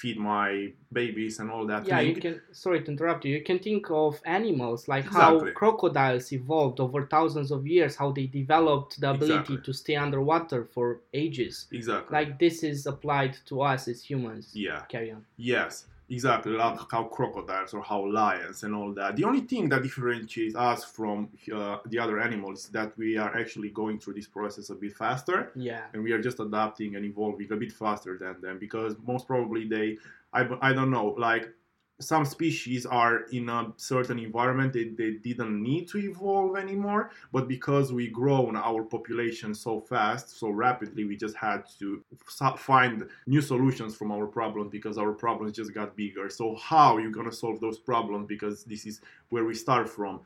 feed 0.00 0.18
my 0.18 0.48
babies, 0.92 1.38
and 1.40 1.50
all 1.50 1.64
that. 1.66 1.86
Yeah, 1.86 1.98
thing. 1.98 2.08
you 2.08 2.16
can. 2.24 2.40
Sorry 2.52 2.80
to 2.84 2.90
interrupt 2.94 3.24
you. 3.24 3.32
You 3.38 3.44
can 3.50 3.58
think 3.58 3.90
of 3.90 4.20
animals 4.40 4.88
like 4.94 5.06
how 5.18 5.32
crocodiles 5.60 6.32
evolved 6.32 6.78
over 6.80 7.00
thousands 7.16 7.50
of 7.56 7.66
years, 7.66 7.96
how 7.96 8.12
they 8.12 8.26
developed 8.26 9.00
the 9.00 9.10
ability 9.10 9.54
Exactly. 9.54 9.58
to 9.66 9.72
stay 9.82 9.96
underwater 10.06 10.60
for 10.74 10.86
ages. 11.24 11.66
Exactly. 11.72 12.12
Like 12.18 12.38
this 12.38 12.62
is 12.62 12.86
applied 12.86 13.34
to 13.48 13.54
us 13.62 13.88
as 13.92 13.98
humans. 14.10 14.50
yeah. 14.66 14.80
Carry 14.94 15.10
on. 15.16 15.24
Yes, 15.54 15.86
exactly. 16.08 16.52
Like 16.52 16.78
how 16.90 17.04
crocodiles 17.04 17.74
or 17.74 17.82
how 17.82 18.06
lions 18.06 18.62
and 18.62 18.74
all 18.74 18.92
that. 18.94 19.16
The 19.16 19.24
only 19.24 19.40
thing 19.40 19.68
that 19.70 19.82
differentiates 19.82 20.54
us 20.54 20.84
from 20.84 21.28
uh, 21.54 21.78
the 21.86 21.98
other 21.98 22.20
animals 22.20 22.64
is 22.64 22.70
that 22.70 22.96
we 22.96 23.16
are 23.16 23.36
actually 23.36 23.70
going 23.70 23.98
through 23.98 24.14
this 24.14 24.26
process 24.26 24.70
a 24.70 24.74
bit 24.74 24.94
faster, 24.96 25.52
Yeah. 25.54 25.82
and 25.92 26.02
we 26.02 26.12
are 26.12 26.20
just 26.20 26.38
adapting 26.40 26.96
and 26.96 27.04
evolving 27.04 27.50
a 27.52 27.56
bit 27.56 27.72
faster 27.72 28.16
than 28.18 28.40
them 28.40 28.58
because 28.58 28.94
most 29.06 29.26
probably 29.26 29.66
they, 29.66 29.98
I, 30.32 30.46
I 30.60 30.72
don't 30.72 30.90
know, 30.90 31.14
like 31.18 31.48
some 31.98 32.26
species 32.26 32.84
are 32.84 33.22
in 33.32 33.48
a 33.48 33.72
certain 33.76 34.18
environment 34.18 34.72
they, 34.72 34.84
they 34.84 35.12
didn't 35.12 35.62
need 35.62 35.88
to 35.88 35.96
evolve 35.96 36.56
anymore 36.56 37.10
but 37.32 37.48
because 37.48 37.90
we 37.92 38.06
grown 38.08 38.54
our 38.54 38.82
population 38.82 39.54
so 39.54 39.80
fast 39.80 40.38
so 40.38 40.50
rapidly 40.50 41.04
we 41.04 41.16
just 41.16 41.34
had 41.36 41.64
to 41.78 42.02
find 42.56 43.08
new 43.26 43.40
solutions 43.40 43.94
from 43.94 44.12
our 44.12 44.26
problems 44.26 44.70
because 44.70 44.98
our 44.98 45.12
problems 45.12 45.56
just 45.56 45.72
got 45.74 45.96
bigger. 45.96 46.28
So 46.28 46.56
how 46.56 46.96
are 46.96 47.00
you 47.00 47.10
gonna 47.10 47.32
solve 47.32 47.60
those 47.60 47.78
problems 47.78 48.26
because 48.26 48.64
this 48.64 48.86
is 48.86 49.00
where 49.30 49.44
we 49.44 49.54
start 49.54 49.88
from. 49.88 50.20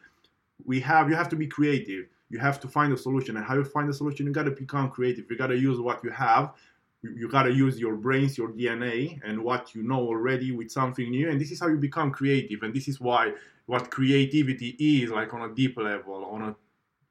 We 0.65 0.81
have 0.81 1.09
you 1.09 1.17
have 1.17 1.29
to 1.31 1.37
be 1.37 1.47
creative. 1.47 2.07
You 2.31 2.39
have 2.39 2.61
to 2.61 2.69
find 2.69 2.93
a 2.93 2.97
solution 2.97 3.37
and 3.37 3.45
how 3.45 3.55
you 3.55 3.65
find 3.65 3.89
a 3.89 3.93
solution 3.93 4.27
you 4.27 4.33
got 4.33 4.45
to 4.45 4.53
become 4.53 4.89
creative. 4.89 5.25
You 5.29 5.37
got 5.37 5.49
to 5.49 5.59
use 5.59 5.81
what 5.81 6.05
you 6.05 6.11
have 6.11 6.53
you, 7.03 7.11
you 7.17 7.29
got 7.29 7.45
to 7.45 7.53
use 7.53 7.79
your 7.79 7.97
brains 7.97 8.37
your 8.37 8.49
dna 8.49 9.21
and 9.25 9.43
what 9.43 9.75
you 9.75 9.83
know 9.83 10.01
already 10.01 10.53
with 10.53 10.71
something 10.71 11.11
new 11.11 11.31
and 11.31 11.41
this 11.41 11.51
is 11.51 11.61
how 11.61 11.69
you 11.69 11.77
become 11.77 12.11
creative 12.11 12.63
and 12.63 12.75
this 12.75 12.89
is 12.89 13.01
why 13.01 13.33
what 13.67 13.91
creativity 13.91 14.77
is 14.79 15.11
like 15.11 15.33
on 15.35 15.43
a 15.43 15.55
deep 15.55 15.77
level 15.77 16.25
on 16.25 16.43
a 16.43 16.57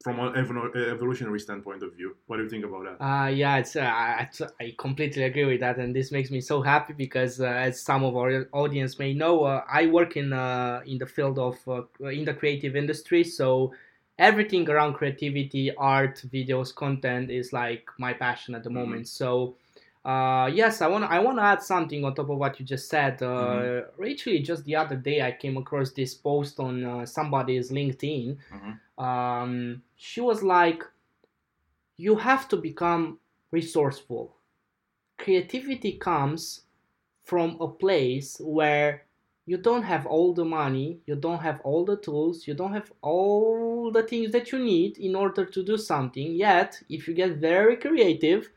from 0.02 0.18
an 0.18 0.34
evolutionary 0.34 1.38
standpoint 1.38 1.82
of 1.82 1.94
view 1.94 2.16
what 2.26 2.38
do 2.38 2.42
you 2.42 2.48
think 2.48 2.64
about 2.64 2.84
that 2.84 3.04
Uh, 3.04 3.28
yeah, 3.28 3.58
it's 3.58 3.76
uh, 3.76 3.82
I, 3.82 4.28
I 4.58 4.74
completely 4.78 5.24
agree 5.24 5.44
with 5.44 5.60
that, 5.60 5.76
and 5.76 5.94
this 5.94 6.10
makes 6.10 6.30
me 6.30 6.40
so 6.40 6.62
happy 6.62 6.94
because, 6.94 7.40
uh, 7.40 7.44
as 7.44 7.82
some 7.82 8.02
of 8.04 8.16
our 8.16 8.48
audience 8.52 8.98
may 8.98 9.12
know, 9.12 9.44
uh, 9.44 9.62
I 9.70 9.86
work 9.86 10.16
in 10.16 10.32
uh, 10.32 10.80
in 10.86 10.96
the 10.98 11.06
field 11.06 11.38
of 11.38 11.56
uh, 11.68 11.82
in 12.06 12.24
the 12.24 12.32
creative 12.32 12.76
industry. 12.76 13.24
So 13.24 13.74
everything 14.18 14.68
around 14.70 14.94
creativity, 14.94 15.74
art, 15.76 16.22
videos, 16.32 16.74
content 16.74 17.30
is 17.30 17.52
like 17.52 17.84
my 17.98 18.12
passion 18.14 18.54
at 18.54 18.64
the 18.64 18.70
moment. 18.70 19.08
So. 19.08 19.56
Uh, 20.04 20.50
yes, 20.52 20.80
I 20.80 20.86
want 20.86 21.04
I 21.04 21.18
want 21.18 21.36
to 21.38 21.42
add 21.42 21.62
something 21.62 22.04
on 22.04 22.14
top 22.14 22.30
of 22.30 22.38
what 22.38 22.58
you 22.58 22.64
just 22.64 22.88
said. 22.88 23.22
Uh, 23.22 23.82
Actually, 24.10 24.40
just 24.40 24.64
the 24.64 24.76
other 24.76 24.96
day, 24.96 25.20
I 25.20 25.32
came 25.32 25.56
across 25.58 25.90
this 25.92 26.14
post 26.14 26.58
on 26.58 26.84
uh, 26.84 27.04
somebody's 27.06 27.70
LinkedIn. 27.70 28.36
Mhm. 28.50 29.02
Um, 29.04 29.82
she 29.96 30.20
was 30.22 30.42
like, 30.42 30.82
you 31.96 32.16
have 32.16 32.48
to 32.48 32.56
become 32.56 33.18
resourceful. 33.50 34.34
Creativity 35.18 35.92
comes 35.92 36.62
from 37.24 37.58
a 37.60 37.68
place 37.68 38.38
where 38.40 39.04
you 39.46 39.58
don't 39.58 39.82
have 39.82 40.06
all 40.06 40.32
the 40.32 40.44
money, 40.44 41.00
you 41.06 41.14
don't 41.16 41.40
have 41.40 41.60
all 41.62 41.84
the 41.84 41.96
tools, 41.96 42.46
you 42.46 42.54
don't 42.54 42.72
have 42.72 42.90
all 43.02 43.90
the 43.90 44.02
things 44.02 44.32
that 44.32 44.52
you 44.52 44.58
need 44.58 44.96
in 44.98 45.14
order 45.14 45.44
to 45.44 45.62
do 45.62 45.76
something. 45.76 46.32
Yet, 46.32 46.82
if 46.88 47.06
you 47.08 47.14
get 47.14 47.36
very 47.36 47.76
creative, 47.76 48.48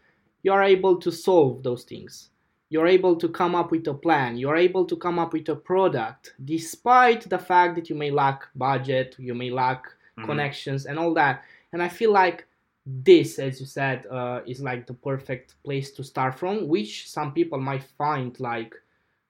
you 0.43 0.51
are 0.51 0.63
able 0.63 0.97
to 0.97 1.11
solve 1.11 1.63
those 1.63 1.83
things. 1.83 2.29
You're 2.69 2.87
able 2.87 3.15
to 3.17 3.29
come 3.29 3.55
up 3.55 3.71
with 3.71 3.87
a 3.87 3.93
plan. 3.93 4.37
You're 4.37 4.57
able 4.57 4.85
to 4.85 4.95
come 4.95 5.19
up 5.19 5.33
with 5.33 5.47
a 5.49 5.55
product, 5.55 6.33
despite 6.43 7.29
the 7.29 7.37
fact 7.39 7.75
that 7.75 7.89
you 7.89 7.95
may 7.95 8.11
lack 8.11 8.43
budget, 8.55 9.15
you 9.17 9.33
may 9.35 9.49
lack 9.49 9.85
Mhm. 10.17 10.25
connections 10.25 10.85
and 10.85 10.99
all 10.99 11.13
that. 11.13 11.43
And 11.71 11.81
I 11.81 11.87
feel 11.89 12.11
like 12.11 12.45
this, 12.85 13.39
as 13.39 13.59
you 13.59 13.65
said, 13.65 14.05
uh, 14.07 14.41
is 14.45 14.61
like 14.61 14.85
the 14.87 14.93
perfect 14.93 15.55
place 15.63 15.91
to 15.91 16.03
start 16.03 16.35
from, 16.35 16.67
which 16.67 17.09
some 17.09 17.31
people 17.33 17.59
might 17.59 17.83
find 17.97 18.37
like 18.39 18.75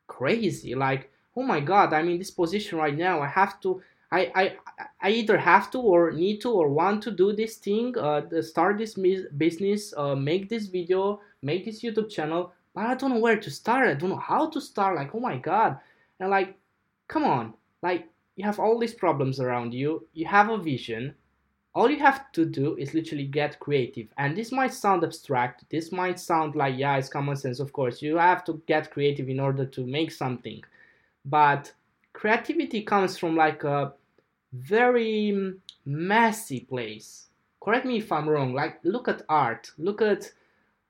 crazy. 0.07 0.73
Like, 0.75 1.11
oh 1.35 1.43
my 1.43 1.59
god, 1.59 1.93
I'm 1.93 2.09
in 2.09 2.17
this 2.17 2.31
position 2.31 2.77
right 2.79 2.97
now. 2.97 3.21
I 3.21 3.27
have 3.27 3.59
to, 3.61 3.81
I, 4.13 4.31
I 4.35 4.43
I 5.01 5.09
either 5.09 5.37
have 5.37 5.71
to 5.71 5.79
or 5.79 6.11
need 6.11 6.39
to 6.41 6.51
or 6.51 6.69
want 6.69 7.01
to 7.03 7.11
do 7.11 7.33
this 7.33 7.57
thing, 7.57 7.97
uh, 7.97 8.21
start 8.41 8.77
this 8.77 8.93
business, 9.43 9.93
uh, 9.97 10.15
make 10.15 10.49
this 10.49 10.67
video, 10.67 11.19
make 11.41 11.65
this 11.65 11.81
YouTube 11.81 12.09
channel, 12.11 12.53
but 12.75 12.85
I 12.85 12.93
don't 12.95 13.11
know 13.13 13.19
where 13.19 13.39
to 13.39 13.49
start. 13.49 13.87
I 13.87 13.95
don't 13.95 14.11
know 14.11 14.27
how 14.33 14.49
to 14.51 14.61
start. 14.61 14.95
Like, 14.95 15.15
oh 15.15 15.19
my 15.19 15.37
god, 15.37 15.79
and 16.19 16.29
like, 16.29 16.55
come 17.07 17.23
on, 17.23 17.53
like 17.81 18.07
you 18.35 18.45
have 18.45 18.59
all 18.59 18.77
these 18.79 18.93
problems 18.93 19.39
around 19.39 19.73
you. 19.73 20.07
You 20.13 20.27
have 20.27 20.49
a 20.49 20.57
vision. 20.57 21.15
All 21.75 21.89
you 21.89 21.97
have 21.97 22.31
to 22.33 22.45
do 22.45 22.77
is 22.77 22.93
literally 22.93 23.25
get 23.25 23.59
creative. 23.59 24.07
And 24.19 24.37
this 24.37 24.51
might 24.51 24.73
sound 24.73 25.03
abstract. 25.03 25.65
This 25.71 25.91
might 25.91 26.19
sound 26.19 26.55
like, 26.55 26.77
yeah, 26.77 26.97
it's 26.97 27.09
common 27.09 27.35
sense. 27.35 27.59
Of 27.59 27.73
course, 27.73 27.99
you 27.99 28.17
have 28.17 28.43
to 28.45 28.61
get 28.67 28.91
creative 28.91 29.27
in 29.27 29.39
order 29.39 29.65
to 29.65 29.81
make 29.87 30.11
something. 30.11 30.63
But 31.25 31.73
creativity 32.13 32.83
comes 32.83 33.17
from 33.17 33.35
like 33.35 33.63
a 33.63 33.93
very 34.53 35.53
messy 35.85 36.61
place. 36.61 37.27
Correct 37.61 37.85
me 37.85 37.97
if 37.97 38.11
I'm 38.11 38.29
wrong. 38.29 38.53
Like, 38.53 38.79
look 38.83 39.07
at 39.07 39.23
art. 39.29 39.71
Look 39.77 40.01
at 40.01 40.31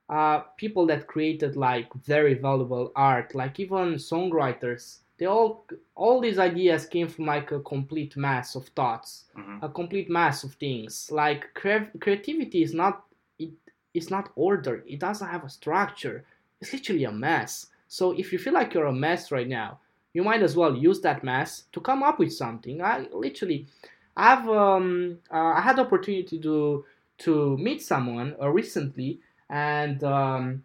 uh, 0.10 0.40
people 0.58 0.86
that 0.88 1.08
created 1.08 1.56
like 1.56 1.94
very 2.06 2.34
valuable 2.34 2.92
art, 2.96 3.34
like 3.34 3.60
even 3.60 3.96
songwriters. 3.96 5.00
They 5.18 5.26
all 5.28 5.66
all 5.96 6.20
these 6.20 6.40
ideas 6.40 6.86
came 6.86 7.08
from 7.08 7.26
like 7.26 7.52
a 7.52 7.60
complete 7.62 8.18
mass 8.18 8.56
of 8.56 8.68
thoughts, 8.70 9.26
mm-hmm. 9.38 9.64
a 9.64 9.70
complete 9.70 10.10
mass 10.10 10.44
of 10.44 10.54
things. 10.56 11.10
Like 11.12 11.54
cre- 11.54 11.92
creativity 12.00 12.64
is 12.64 12.74
not 12.74 13.06
it 13.40 13.52
is 13.94 14.10
not 14.10 14.32
ordered. 14.36 14.84
It 14.88 15.00
doesn't 15.00 15.28
have 15.28 15.44
a 15.44 15.50
structure. 15.50 16.26
It's 16.60 16.74
literally 16.74 17.06
a 17.06 17.12
mess. 17.12 17.68
So 17.88 18.12
if 18.12 18.34
you 18.34 18.40
feel 18.40 18.54
like 18.54 18.74
you're 18.74 18.86
a 18.86 18.94
mess 18.94 19.32
right 19.32 19.48
now, 19.48 19.80
you 20.14 20.24
might 20.24 20.44
as 20.44 20.56
well 20.56 20.76
use 20.76 21.02
that 21.02 21.24
mass 21.24 21.64
to 21.72 21.80
come 21.80 22.04
up 22.04 22.20
with 22.20 22.32
something. 22.34 22.82
I 22.82 23.08
literally, 23.12 23.68
I've 24.16 24.48
um, 24.48 25.20
uh, 25.32 25.54
I 25.58 25.62
had 25.62 25.78
the 25.78 25.82
opportunity 25.82 26.40
to 26.40 26.86
to 27.20 27.58
meet 27.58 27.82
someone 27.82 28.36
uh, 28.42 28.50
recently, 28.50 29.20
and 29.50 30.04
um, 30.04 30.64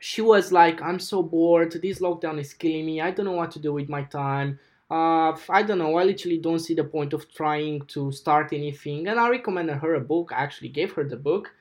she 0.00 0.20
was 0.20 0.52
like, 0.52 0.82
"I'm 0.82 0.98
so 0.98 1.22
bored. 1.22 1.72
This 1.72 2.00
lockdown 2.00 2.38
is 2.40 2.52
killing 2.54 2.86
me. 2.86 3.00
I 3.00 3.10
don't 3.10 3.26
know 3.26 3.32
what 3.32 3.52
to 3.52 3.58
do 3.58 3.72
with 3.72 3.88
my 3.88 4.02
time." 4.02 4.58
Uh, 4.88 5.36
I 5.50 5.64
don't 5.64 5.78
know. 5.78 5.96
I 5.96 6.04
literally 6.04 6.38
don't 6.38 6.60
see 6.60 6.74
the 6.74 6.84
point 6.84 7.12
of 7.12 7.32
trying 7.32 7.82
to 7.86 8.12
start 8.12 8.52
anything. 8.52 9.08
And 9.08 9.18
I 9.18 9.28
recommended 9.28 9.78
her 9.78 9.94
a 9.94 10.00
book. 10.00 10.30
I 10.32 10.42
actually 10.42 10.68
gave 10.68 10.92
her 10.92 11.02
the 11.02 11.16
book. 11.16 11.52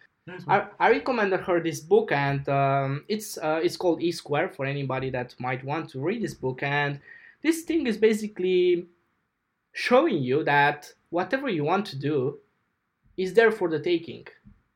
I, 0.48 0.68
I 0.80 0.90
recommended 0.90 1.42
her 1.42 1.60
this 1.60 1.80
book, 1.80 2.12
and 2.12 2.48
um, 2.50 3.04
it's 3.08 3.38
uh, 3.38 3.60
it's 3.64 3.78
called 3.78 4.02
E 4.02 4.12
Square 4.12 4.50
for 4.50 4.66
anybody 4.66 5.10
that 5.12 5.36
might 5.40 5.64
want 5.64 5.90
to 5.92 6.00
read 6.00 6.24
this 6.24 6.34
book. 6.34 6.64
And 6.64 7.00
this 7.44 7.62
thing 7.62 7.86
is 7.86 7.98
basically 7.98 8.88
showing 9.74 10.24
you 10.24 10.44
that 10.44 10.92
whatever 11.10 11.48
you 11.50 11.64
want 11.64 11.86
to 11.88 11.96
do 11.96 12.40
is 13.18 13.34
there 13.34 13.52
for 13.52 13.70
the 13.70 13.80
taking. 13.80 14.26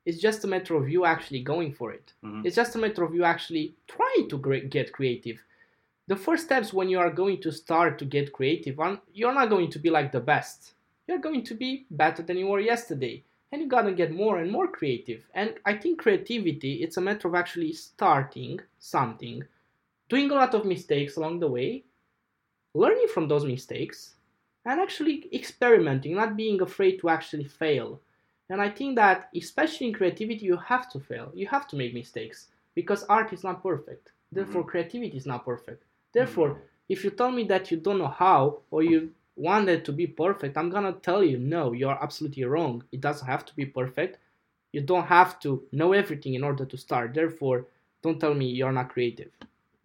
It's 0.05 0.19
just 0.19 0.43
a 0.43 0.47
matter 0.47 0.75
of 0.75 0.89
you 0.89 1.05
actually 1.05 1.41
going 1.41 1.73
for 1.73 1.91
it. 1.91 2.13
Mm-hmm. 2.23 2.45
It's 2.45 2.55
just 2.55 2.75
a 2.75 2.79
matter 2.79 3.03
of 3.03 3.13
you 3.13 3.23
actually 3.23 3.75
trying 3.87 4.29
to 4.29 4.37
get 4.69 4.93
creative. 4.93 5.39
The 6.07 6.15
first 6.15 6.45
steps 6.45 6.73
when 6.73 6.89
you 6.89 6.99
are 6.99 7.11
going 7.11 7.41
to 7.41 7.51
start 7.51 7.99
to 7.99 8.05
get 8.05 8.33
creative, 8.33 8.79
you're 9.13 9.33
not 9.33 9.49
going 9.49 9.69
to 9.71 9.79
be 9.79 9.89
like 9.89 10.11
the 10.11 10.19
best. 10.19 10.73
You're 11.07 11.19
going 11.19 11.43
to 11.43 11.53
be 11.53 11.85
better 11.91 12.23
than 12.23 12.37
you 12.37 12.47
were 12.47 12.59
yesterday 12.59 13.23
and 13.51 13.61
you 13.61 13.67
gotta 13.67 13.91
get 13.91 14.11
more 14.11 14.39
and 14.39 14.51
more 14.51 14.67
creative. 14.67 15.25
And 15.33 15.55
i 15.65 15.73
think 15.73 15.99
creativity 15.99 16.83
it's 16.83 16.97
a 16.97 17.01
matter 17.01 17.27
of 17.27 17.35
actually 17.35 17.73
starting 17.73 18.59
something 18.79 19.43
doing 20.09 20.31
a 20.31 20.35
lot 20.35 20.53
of 20.53 20.65
mistakes 20.65 21.17
along 21.17 21.39
the 21.39 21.47
way 21.47 21.83
learning 22.73 23.07
from 23.13 23.27
those 23.27 23.45
mistakes 23.45 24.15
and 24.65 24.79
actually 24.79 25.27
experimenting 25.33 26.15
not 26.15 26.35
being 26.35 26.61
afraid 26.61 26.99
to 26.99 27.09
actually 27.09 27.45
fail. 27.45 27.99
And 28.49 28.61
i 28.61 28.69
think 28.69 28.95
that 28.95 29.29
especially 29.35 29.87
in 29.87 29.93
creativity 29.93 30.45
you 30.45 30.57
have 30.57 30.89
to 30.91 30.99
fail. 30.99 31.31
You 31.33 31.47
have 31.47 31.67
to 31.69 31.75
make 31.75 31.93
mistakes 31.93 32.47
because 32.75 33.03
art 33.03 33.33
is 33.33 33.43
not 33.43 33.63
perfect. 33.63 34.11
Therefore 34.31 34.61
mm-hmm. 34.61 34.71
creativity 34.71 35.17
is 35.17 35.25
not 35.25 35.45
perfect. 35.45 35.83
Therefore 36.13 36.49
mm-hmm. 36.49 36.61
if 36.89 37.03
you 37.03 37.11
tell 37.11 37.31
me 37.31 37.43
that 37.45 37.71
you 37.71 37.77
don't 37.77 37.99
know 37.99 38.15
how 38.25 38.59
or 38.71 38.83
you 38.83 39.11
want 39.39 39.69
it 39.69 39.85
to 39.85 39.91
be 39.91 40.05
perfect, 40.05 40.57
I'm 40.57 40.69
gonna 40.69 40.93
tell 40.93 41.23
you, 41.23 41.37
no, 41.37 41.71
you're 41.71 42.01
absolutely 42.03 42.43
wrong. 42.43 42.83
It 42.91 43.01
doesn't 43.01 43.25
have 43.25 43.45
to 43.45 43.55
be 43.55 43.65
perfect. 43.65 44.19
You 44.71 44.81
don't 44.81 45.05
have 45.07 45.39
to 45.41 45.63
know 45.71 45.93
everything 45.93 46.33
in 46.35 46.43
order 46.43 46.65
to 46.65 46.77
start. 46.77 47.13
Therefore, 47.13 47.67
don't 48.03 48.19
tell 48.19 48.33
me 48.33 48.45
you're 48.47 48.71
not 48.71 48.89
creative. 48.89 49.31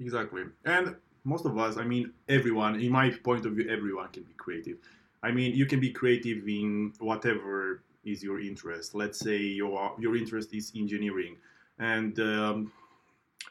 Exactly. 0.00 0.42
And 0.64 0.96
most 1.24 1.46
of 1.46 1.56
us, 1.58 1.78
I 1.78 1.84
mean, 1.84 2.12
everyone, 2.28 2.80
in 2.80 2.90
my 2.90 3.10
point 3.10 3.46
of 3.46 3.52
view, 3.52 3.68
everyone 3.70 4.08
can 4.08 4.24
be 4.24 4.34
creative. 4.34 4.76
I 5.22 5.30
mean, 5.30 5.54
you 5.54 5.66
can 5.66 5.80
be 5.80 5.90
creative 5.90 6.46
in 6.46 6.92
whatever 6.98 7.82
is 8.04 8.22
your 8.22 8.40
interest. 8.40 8.94
Let's 8.94 9.18
say 9.18 9.38
your 9.38 9.94
your 9.98 10.16
interest 10.16 10.52
is 10.52 10.72
engineering, 10.76 11.36
and 11.78 12.18
um, 12.20 12.72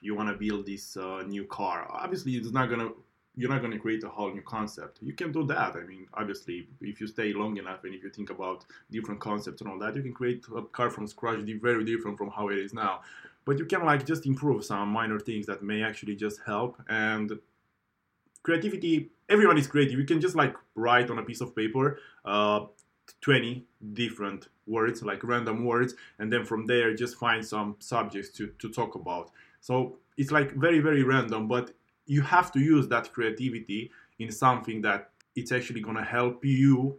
you 0.01 0.13
want 0.15 0.29
to 0.29 0.35
build 0.35 0.67
this 0.67 0.95
uh, 0.97 1.23
new 1.25 1.45
car. 1.45 1.87
Obviously, 1.89 2.33
it's 2.33 2.51
not 2.51 2.69
gonna 2.69 2.91
you're 3.35 3.49
not 3.49 3.61
going 3.61 3.71
to 3.71 3.79
create 3.79 4.03
a 4.03 4.09
whole 4.09 4.31
new 4.31 4.41
concept. 4.41 4.99
You 5.01 5.13
can 5.13 5.31
do 5.31 5.43
that. 5.47 5.75
I 5.75 5.83
mean, 5.83 6.07
obviously, 6.13 6.67
if 6.81 7.01
you 7.01 7.07
stay 7.07 7.33
long 7.33 7.57
enough 7.57 7.83
and 7.83 7.95
if 7.95 8.03
you 8.03 8.09
think 8.09 8.29
about 8.29 8.65
different 8.91 9.19
concepts 9.19 9.61
and 9.61 9.69
all 9.69 9.79
that, 9.79 9.95
you 9.95 10.03
can 10.03 10.13
create 10.13 10.45
a 10.55 10.61
car 10.61 10.89
from 10.91 11.07
scratch, 11.07 11.39
very 11.61 11.83
different 11.83 12.17
from 12.17 12.29
how 12.29 12.49
it 12.49 12.59
is 12.59 12.73
now. 12.73 13.01
But 13.45 13.57
you 13.57 13.65
can 13.65 13.85
like 13.85 14.05
just 14.05 14.25
improve 14.25 14.63
some 14.63 14.89
minor 14.89 15.19
things 15.19 15.47
that 15.47 15.63
may 15.63 15.81
actually 15.81 16.15
just 16.15 16.41
help. 16.45 16.81
And 16.87 17.39
creativity, 18.43 19.09
everyone 19.29 19.57
is 19.57 19.67
creative. 19.67 19.97
You 19.97 20.05
can 20.05 20.21
just 20.21 20.35
like 20.35 20.55
write 20.75 21.09
on 21.09 21.17
a 21.17 21.23
piece 21.23 21.41
of 21.41 21.55
paper 21.55 21.99
uh, 22.25 22.65
20 23.21 23.65
different 23.93 24.47
words, 24.67 25.01
like 25.01 25.23
random 25.23 25.65
words, 25.65 25.95
and 26.19 26.31
then 26.31 26.45
from 26.45 26.67
there 26.67 26.93
just 26.93 27.17
find 27.17 27.45
some 27.45 27.75
subjects 27.79 28.29
to, 28.29 28.47
to 28.59 28.69
talk 28.69 28.95
about. 28.95 29.31
So 29.59 29.97
it's 30.17 30.31
like 30.31 30.53
very, 30.53 30.79
very 30.79 31.03
random, 31.03 31.47
but 31.47 31.71
you 32.05 32.21
have 32.21 32.51
to 32.51 32.59
use 32.59 32.87
that 32.89 33.11
creativity 33.13 33.91
in 34.19 34.31
something 34.31 34.81
that 34.81 35.09
it's 35.35 35.51
actually 35.51 35.81
going 35.81 35.97
to 35.97 36.03
help 36.03 36.43
you 36.45 36.97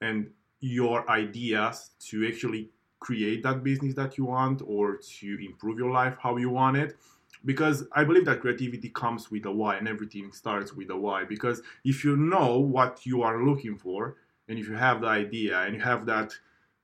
and 0.00 0.30
your 0.60 1.08
ideas 1.10 1.90
to 1.98 2.26
actually 2.26 2.70
create 3.00 3.42
that 3.42 3.64
business 3.64 3.94
that 3.94 4.16
you 4.16 4.24
want 4.26 4.62
or 4.64 4.96
to 4.96 5.44
improve 5.44 5.78
your 5.78 5.90
life 5.90 6.16
how 6.22 6.36
you 6.36 6.50
want 6.50 6.76
it. 6.76 6.96
Because 7.44 7.84
i 7.92 8.04
believe 8.04 8.24
that 8.26 8.40
creativity 8.40 8.90
comes 8.90 9.30
with 9.30 9.46
a 9.46 9.50
why 9.50 9.76
and 9.76 9.88
everything 9.88 10.32
starts 10.32 10.72
with 10.72 10.90
a 10.90 10.96
why. 10.96 11.24
Because 11.24 11.62
if 11.84 12.04
you 12.04 12.16
know 12.16 12.58
what 12.58 13.04
you 13.04 13.22
are 13.22 13.44
looking 13.44 13.76
for 13.76 14.16
and 14.48 14.58
if 14.58 14.68
you 14.68 14.74
have 14.74 15.00
the 15.00 15.08
idea 15.08 15.58
and 15.62 15.74
you 15.74 15.80
have 15.80 16.06
that 16.06 16.32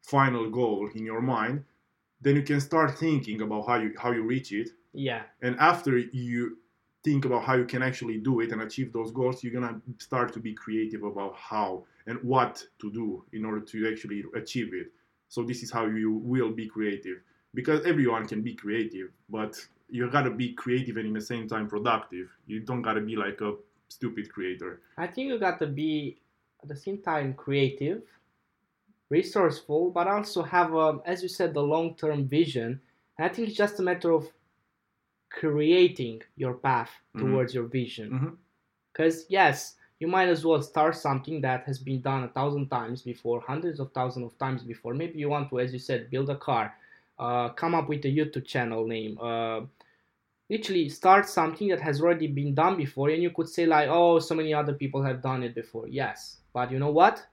final 0.03 0.51
goal 0.51 0.89
in 0.95 1.05
your 1.05 1.21
mind 1.21 1.65
then 2.21 2.35
you 2.35 2.43
can 2.43 2.61
start 2.61 2.99
thinking 2.99 3.41
about 3.43 3.67
how 3.67 3.77
you 3.77 3.95
how 3.97 4.11
you 4.11 4.23
reach 4.23 4.53
it. 4.53 4.71
Yeah. 4.93 5.23
And 5.43 5.57
after 5.61 5.99
you 5.99 6.59
think 7.09 7.25
about 7.25 7.43
how 7.43 7.55
you 7.55 7.65
can 7.65 7.83
actually 7.83 8.19
do 8.19 8.41
it 8.41 8.53
and 8.53 8.61
achieve 8.61 8.93
those 8.93 9.11
goals, 9.11 9.43
you're 9.43 9.59
gonna 9.59 9.81
start 9.99 10.31
to 10.35 10.41
be 10.41 10.53
creative 10.53 11.03
about 11.05 11.35
how 11.35 11.85
and 12.07 12.19
what 12.23 12.63
to 12.81 12.93
do 12.93 13.25
in 13.33 13.47
order 13.47 13.61
to 13.61 13.89
actually 13.91 14.23
achieve 14.35 14.75
it. 14.75 14.89
So 15.29 15.43
this 15.43 15.63
is 15.63 15.71
how 15.71 15.87
you 15.87 16.11
will 16.13 16.53
be 16.53 16.67
creative 16.67 17.19
because 17.55 17.87
everyone 17.87 18.27
can 18.27 18.43
be 18.43 18.55
creative, 18.55 19.09
but 19.31 19.57
you 19.89 20.11
gotta 20.11 20.31
be 20.31 20.53
creative 20.53 20.99
and 20.99 21.07
in 21.07 21.15
the 21.15 21.27
same 21.33 21.49
time 21.49 21.67
productive. 21.67 22.29
You 22.47 22.61
don't 22.61 22.83
gotta 22.83 23.01
be 23.01 23.17
like 23.17 23.41
a 23.41 23.55
stupid 23.89 24.31
creator. 24.31 24.83
I 24.99 25.07
think 25.07 25.29
you 25.29 25.39
gotta 25.39 25.67
be 25.67 26.19
at 26.63 26.69
the 26.69 26.77
same 26.77 26.99
time 26.99 27.33
creative, 27.33 28.03
resourceful, 29.09 29.91
but 29.91 30.07
also 30.07 30.43
have, 30.43 30.75
a, 30.75 30.87
um, 30.89 31.03
as 31.07 31.23
you 31.23 31.31
said, 31.31 31.55
the 31.55 31.63
long-term 31.63 32.29
vision. 32.29 32.81
And 33.17 33.31
I 33.31 33.33
think 33.33 33.49
it's 33.49 33.57
just 33.57 33.81
a 33.81 33.83
matter 33.83 34.13
of 34.13 34.29
creating 35.31 36.23
your 36.37 36.55
path 36.55 36.91
mm-hmm. 37.17 37.27
towards 37.27 37.55
your 37.55 37.65
vision. 37.65 38.39
Because, 38.93 39.25
mm-hmm. 39.25 39.33
yes, 39.33 39.75
you 40.01 40.07
might 40.07 40.29
as 40.29 40.45
well 40.45 40.63
start 40.63 40.97
something 40.97 41.41
that 41.41 41.65
has 41.65 41.79
been 41.79 42.01
done 42.01 42.25
a 42.25 42.29
thousand 42.29 42.69
times 42.69 43.03
before, 43.03 43.41
hundreds 43.41 43.81
of 43.81 43.93
thousands 43.93 44.27
of 44.27 44.39
times 44.39 44.63
before. 44.63 44.95
Maybe 44.95 45.19
you 45.19 45.29
want 45.29 45.51
to, 45.51 45.59
as 45.59 45.73
you 45.73 45.79
said, 45.79 46.11
build 46.11 46.31
a 46.31 46.37
car, 46.37 46.75
uh, 47.19 47.49
come 47.51 47.75
up 47.75 47.89
with 47.89 48.05
a 48.05 48.09
YouTube 48.09 48.47
channel 48.47 48.87
name, 48.87 49.19
uh, 49.21 49.63
literally 50.49 50.89
start 50.89 51.29
something 51.29 51.69
that 51.69 51.81
has 51.81 52.01
already 52.01 52.29
been 52.29 52.55
done 52.55 52.77
before. 52.77 53.11
And 53.11 53.23
you 53.23 53.31
could 53.31 53.49
say, 53.49 53.67
like, 53.67 53.89
oh, 53.91 54.21
so 54.21 54.35
many 54.35 54.55
other 54.55 54.73
people 54.73 55.03
have 55.03 55.21
done 55.21 55.43
it 55.43 55.55
before. 55.55 55.89
Yes, 55.89 56.39
but 56.53 56.71
you 56.71 56.79
know 56.79 56.93
what? 56.93 57.27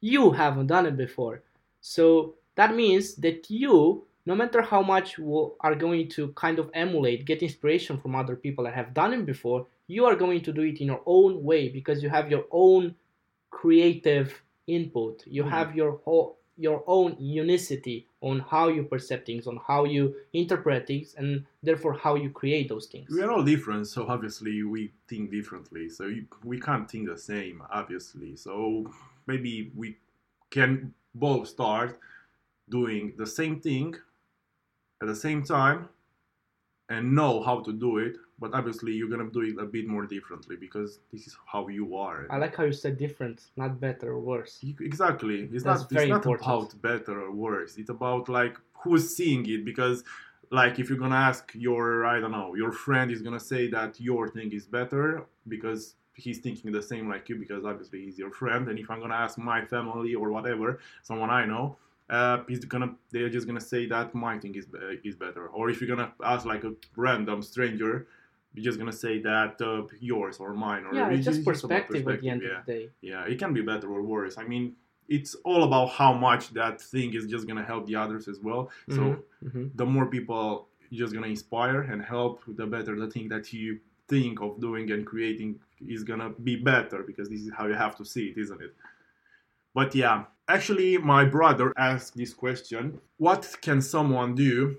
You 0.00 0.32
haven't 0.32 0.66
done 0.66 0.86
it 0.86 0.96
before. 0.96 1.42
So 1.80 2.34
that 2.56 2.74
means 2.74 3.14
that 3.16 3.48
you 3.48 4.07
no 4.28 4.34
matter 4.34 4.60
how 4.60 4.82
much 4.82 5.16
you 5.16 5.54
are 5.60 5.74
going 5.74 6.06
to 6.06 6.28
kind 6.44 6.58
of 6.58 6.70
emulate, 6.74 7.24
get 7.24 7.42
inspiration 7.42 7.98
from 7.98 8.14
other 8.14 8.36
people 8.36 8.62
that 8.64 8.74
have 8.74 8.92
done 8.92 9.14
it 9.14 9.24
before, 9.24 9.66
you 9.86 10.04
are 10.04 10.14
going 10.14 10.42
to 10.42 10.52
do 10.52 10.60
it 10.60 10.82
in 10.82 10.88
your 10.88 11.00
own 11.06 11.42
way 11.42 11.70
because 11.70 12.02
you 12.02 12.10
have 12.10 12.30
your 12.30 12.44
own 12.50 12.94
creative 13.48 14.42
input. 14.66 15.24
You 15.26 15.44
mm-hmm. 15.44 15.50
have 15.50 15.74
your 15.74 15.92
whole 16.04 16.36
your 16.58 16.82
own 16.88 17.16
unicity 17.20 18.04
on 18.20 18.40
how 18.40 18.66
you 18.68 18.82
perceive 18.82 19.24
things, 19.24 19.46
on 19.46 19.60
how 19.66 19.84
you 19.84 20.14
interpret 20.32 20.88
things, 20.88 21.14
and 21.16 21.46
therefore 21.62 21.94
how 21.94 22.16
you 22.16 22.28
create 22.28 22.68
those 22.68 22.86
things. 22.86 23.08
We 23.10 23.22
are 23.22 23.30
all 23.30 23.44
different, 23.44 23.86
so 23.86 24.08
obviously 24.08 24.64
we 24.64 24.92
think 25.08 25.30
differently. 25.30 25.88
So 25.88 26.06
you, 26.06 26.26
we 26.42 26.58
can't 26.60 26.90
think 26.90 27.08
the 27.08 27.16
same, 27.16 27.62
obviously. 27.70 28.34
So 28.34 28.90
maybe 29.26 29.70
we 29.74 29.96
can 30.50 30.92
both 31.14 31.46
start 31.46 31.98
doing 32.68 33.14
the 33.16 33.26
same 33.26 33.60
thing 33.60 33.94
at 35.00 35.08
the 35.08 35.14
same 35.16 35.42
time 35.42 35.88
and 36.88 37.14
know 37.14 37.42
how 37.42 37.60
to 37.60 37.72
do 37.72 37.98
it 37.98 38.16
but 38.40 38.54
obviously 38.54 38.92
you're 38.92 39.08
gonna 39.08 39.30
do 39.30 39.40
it 39.42 39.56
a 39.58 39.66
bit 39.66 39.86
more 39.86 40.06
differently 40.06 40.56
because 40.56 41.00
this 41.12 41.26
is 41.26 41.36
how 41.46 41.68
you 41.68 41.96
are 41.96 42.26
I 42.30 42.36
like 42.38 42.54
how 42.56 42.64
you 42.64 42.72
said 42.72 42.96
different, 42.98 43.46
not 43.56 43.80
better 43.80 44.12
or 44.12 44.20
worse. 44.20 44.58
You- 44.62 44.76
exactly 44.80 45.48
it's 45.52 45.64
That's 45.64 45.82
not 45.82 45.92
it's 45.92 46.08
not 46.08 46.16
important. 46.24 46.46
about 46.48 46.82
better 46.82 47.20
or 47.26 47.32
worse 47.32 47.76
it's 47.76 47.90
about 47.90 48.28
like 48.28 48.56
who's 48.72 49.14
seeing 49.16 49.44
it 49.48 49.64
because 49.64 50.04
like 50.50 50.78
if 50.78 50.88
you're 50.88 50.98
gonna 50.98 51.14
ask 51.30 51.52
your 51.54 52.06
i 52.06 52.18
don't 52.20 52.32
know 52.32 52.54
your 52.54 52.72
friend 52.72 53.10
is 53.10 53.20
gonna 53.22 53.40
say 53.40 53.68
that 53.68 54.00
your 54.00 54.28
thing 54.28 54.50
is 54.52 54.64
better 54.66 55.24
because 55.48 55.94
he's 56.14 56.38
thinking 56.38 56.72
the 56.72 56.82
same 56.82 57.08
like 57.08 57.28
you 57.28 57.36
because 57.36 57.64
obviously 57.64 58.00
he's 58.04 58.18
your 58.18 58.30
friend 58.30 58.68
and 58.68 58.78
if 58.78 58.90
i'm 58.90 59.00
gonna 59.00 59.14
ask 59.26 59.36
my 59.36 59.60
family 59.64 60.14
or 60.14 60.30
whatever 60.30 60.78
someone 61.02 61.30
i 61.30 61.44
know 61.44 61.76
uh, 62.10 62.38
he's 62.48 62.64
gonna 62.64 62.94
they're 63.12 63.28
just 63.28 63.46
gonna 63.46 63.60
say 63.60 63.86
that 63.86 64.14
my 64.14 64.38
thing 64.38 64.54
is 64.54 64.66
be- 64.66 65.00
is 65.04 65.14
better. 65.16 65.46
Or 65.48 65.68
if 65.70 65.80
you're 65.80 65.88
gonna 65.94 66.12
ask 66.24 66.44
like 66.46 66.64
a 66.64 66.72
random 66.96 67.42
stranger 67.42 68.06
you're 68.54 68.64
just 68.64 68.78
gonna 68.78 68.92
say 69.06 69.20
that 69.20 69.60
uh, 69.60 69.82
yours 70.00 70.38
or 70.38 70.54
mine 70.54 70.84
or 70.86 70.94
Yeah, 70.94 71.10
it's 71.10 71.26
just 71.26 71.40
about 71.42 71.52
perspective 71.52 72.08
at 72.08 72.20
the 72.22 72.28
end 72.30 72.42
yeah. 72.42 72.58
of 72.60 72.66
the 72.66 72.72
day. 72.72 72.90
yeah 73.02 73.24
it 73.32 73.38
can 73.38 73.52
be 73.52 73.62
better 73.62 73.88
or 73.96 74.02
worse. 74.02 74.38
I 74.38 74.44
mean 74.44 74.74
it's 75.16 75.34
all 75.44 75.62
about 75.64 75.88
how 76.00 76.12
much 76.12 76.44
that 76.60 76.80
thing 76.80 77.14
is 77.14 77.26
just 77.26 77.46
gonna 77.48 77.64
help 77.72 77.86
the 77.86 77.96
others 77.96 78.26
as 78.32 78.38
well. 78.40 78.70
So 78.90 79.02
Mhm, 79.02 79.22
mhm. 79.44 79.70
the 79.80 79.86
more 79.94 80.06
people 80.06 80.68
you're 80.90 81.04
just 81.06 81.14
gonna 81.14 81.26
inspire 81.38 81.80
and 81.90 82.00
help 82.02 82.42
the 82.60 82.66
better 82.66 82.92
the 82.98 83.10
thing 83.14 83.28
that 83.28 83.52
you 83.52 83.78
think 84.08 84.40
of 84.40 84.58
doing 84.66 84.90
and 84.92 85.06
creating 85.06 85.50
is 85.86 86.02
gonna 86.02 86.30
be 86.48 86.56
better 86.56 87.02
because 87.10 87.28
this 87.28 87.40
is 87.46 87.50
how 87.58 87.66
you 87.66 87.74
have 87.74 87.94
to 88.00 88.04
see 88.12 88.24
it 88.30 88.38
isn't 88.44 88.62
it 88.66 88.74
but 89.74 89.94
yeah 89.94 90.24
actually 90.48 90.98
my 90.98 91.24
brother 91.24 91.72
asked 91.76 92.16
this 92.16 92.32
question 92.34 93.00
what 93.18 93.56
can 93.60 93.80
someone 93.82 94.34
do 94.34 94.76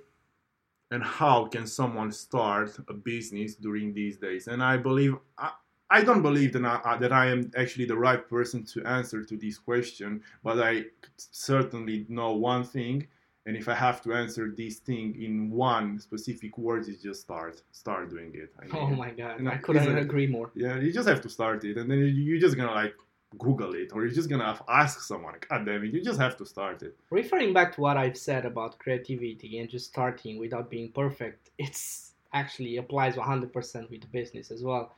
and 0.92 1.04
how 1.04 1.46
can 1.46 1.68
someone 1.68 2.12
start 2.12 2.76
a 2.88 2.94
business 2.94 3.56
during 3.56 3.94
these 3.94 4.18
days 4.18 4.48
and 4.48 4.64
i 4.64 4.76
believe 4.78 5.16
i, 5.38 5.52
I 5.92 6.04
don't 6.04 6.22
believe 6.22 6.54
that 6.54 6.64
I, 6.66 6.76
uh, 6.86 6.98
that 6.98 7.12
I 7.12 7.26
am 7.32 7.50
actually 7.58 7.86
the 7.86 7.98
right 7.98 8.24
person 8.30 8.64
to 8.74 8.86
answer 8.86 9.24
to 9.24 9.36
this 9.38 9.58
question 9.58 10.22
but 10.44 10.60
i 10.60 10.86
certainly 11.18 12.06
know 12.10 12.34
one 12.34 12.64
thing 12.64 13.08
and 13.46 13.56
if 13.58 13.68
i 13.68 13.74
have 13.76 14.02
to 14.04 14.14
answer 14.14 14.54
this 14.56 14.78
thing 14.80 15.20
in 15.22 15.50
one 15.52 16.00
specific 16.00 16.58
word 16.58 16.88
it's 16.88 17.02
just 17.02 17.22
start 17.22 17.62
start 17.72 18.10
doing 18.10 18.32
it 18.34 18.52
I 18.62 18.66
Oh 18.78 18.88
mean, 18.88 18.98
my 18.98 19.12
god, 19.12 19.46
I 19.48 19.58
couldn't 19.58 19.98
agree 19.98 20.28
more. 20.28 20.52
yeah 20.56 20.78
you 20.80 20.92
just 20.92 21.08
have 21.08 21.22
to 21.22 21.30
start 21.30 21.64
it 21.66 21.78
and 21.78 21.90
then 21.90 22.00
you- 22.00 22.24
you're 22.28 22.40
just 22.48 22.56
gonna 22.58 22.72
like 22.84 22.96
google 23.38 23.74
it 23.76 23.92
or 23.94 24.02
you're 24.04 24.14
just 24.14 24.30
gonna 24.30 24.46
have- 24.46 24.64
ask 24.68 25.02
someone 25.02 25.36
god 25.48 25.66
damn 25.66 25.84
it 25.84 25.94
you 25.94 26.02
just 26.02 26.20
have 26.20 26.36
to 26.36 26.46
start 26.46 26.82
it 26.82 26.98
Referring 27.12 27.54
back 27.54 27.74
to 27.76 27.82
what 27.82 27.98
I've 27.98 28.18
said 28.18 28.46
about 28.46 28.80
creativity 28.80 29.60
and 29.60 29.70
just 29.70 29.88
starting 29.88 30.40
without 30.40 30.70
being 30.70 30.92
perfect, 30.92 31.52
it's 31.58 32.14
actually 32.34 32.78
applies 32.78 33.16
100% 33.18 33.90
with 33.90 34.12
business 34.12 34.52
as 34.52 34.64
well. 34.64 34.96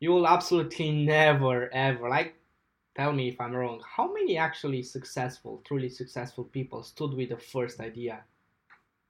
You 0.00 0.10
will 0.12 0.26
absolutely 0.26 0.90
never 0.90 1.72
ever 1.72 2.08
like 2.08 2.34
tell 2.96 3.12
me 3.12 3.28
if 3.28 3.40
I'm 3.40 3.54
wrong. 3.54 3.82
How 3.86 4.12
many 4.12 4.36
actually 4.38 4.82
successful, 4.82 5.62
truly 5.64 5.88
successful 5.88 6.44
people 6.44 6.82
stood 6.82 7.14
with 7.14 7.28
the 7.30 7.36
first 7.36 7.80
idea 7.80 8.24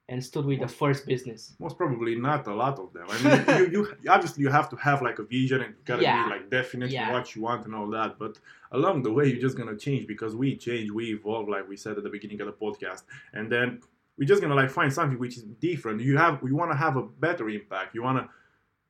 and 0.09 0.23
stood 0.23 0.45
with 0.45 0.59
the 0.59 0.67
first 0.67 1.05
business? 1.05 1.53
most 1.59 1.77
probably 1.77 2.15
not 2.15 2.47
a 2.47 2.53
lot 2.63 2.79
of 2.79 2.93
them 2.93 3.05
i 3.09 3.17
mean 3.23 3.39
you, 3.59 3.65
you 4.03 4.09
obviously 4.15 4.41
you 4.43 4.49
have 4.49 4.69
to 4.69 4.75
have 4.77 5.01
like 5.01 5.19
a 5.19 5.23
vision 5.23 5.59
and 5.61 5.71
you 5.77 5.81
gotta 5.85 6.03
Yeah. 6.03 6.23
be 6.23 6.29
like 6.35 6.49
definite 6.49 6.91
Yeah. 6.91 7.11
what 7.13 7.35
you 7.35 7.41
want 7.41 7.65
and 7.65 7.73
all 7.75 7.89
that 7.99 8.17
but 8.23 8.33
along 8.71 9.03
the 9.03 9.11
way 9.11 9.25
you're 9.29 9.41
just 9.47 9.57
gonna 9.57 9.75
change 9.87 10.07
because 10.13 10.33
we 10.35 10.55
change 10.67 10.91
we 10.91 11.05
evolve 11.17 11.47
like 11.55 11.67
we 11.67 11.75
said 11.77 11.97
at 11.99 12.03
the 12.07 12.09
beginning 12.17 12.39
of 12.41 12.47
the 12.51 12.53
podcast 12.65 13.03
and 13.33 13.51
then 13.51 13.81
we're 14.17 14.27
just 14.33 14.41
gonna 14.41 14.55
like 14.55 14.69
find 14.79 14.91
something 14.99 15.19
which 15.19 15.35
is 15.37 15.43
different 15.69 15.99
you 16.01 16.17
have 16.17 16.39
you 16.49 16.55
want 16.61 16.71
to 16.71 16.77
have 16.85 16.95
a 16.97 17.03
better 17.27 17.49
impact 17.49 17.93
you 17.95 18.01
want 18.03 18.17
to 18.19 18.25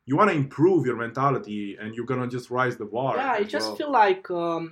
you 0.10 0.16
want 0.16 0.30
to 0.30 0.36
improve 0.44 0.86
your 0.86 0.96
mentality 0.96 1.76
and 1.82 1.96
you're 1.96 2.06
gonna 2.06 2.28
just 2.38 2.50
rise 2.50 2.78
the 2.78 2.86
bar 2.86 3.18
yeah 3.18 3.32
i 3.32 3.44
just 3.44 3.68
well. 3.70 3.76
feel 3.80 3.92
like 3.92 4.30
um, 4.32 4.64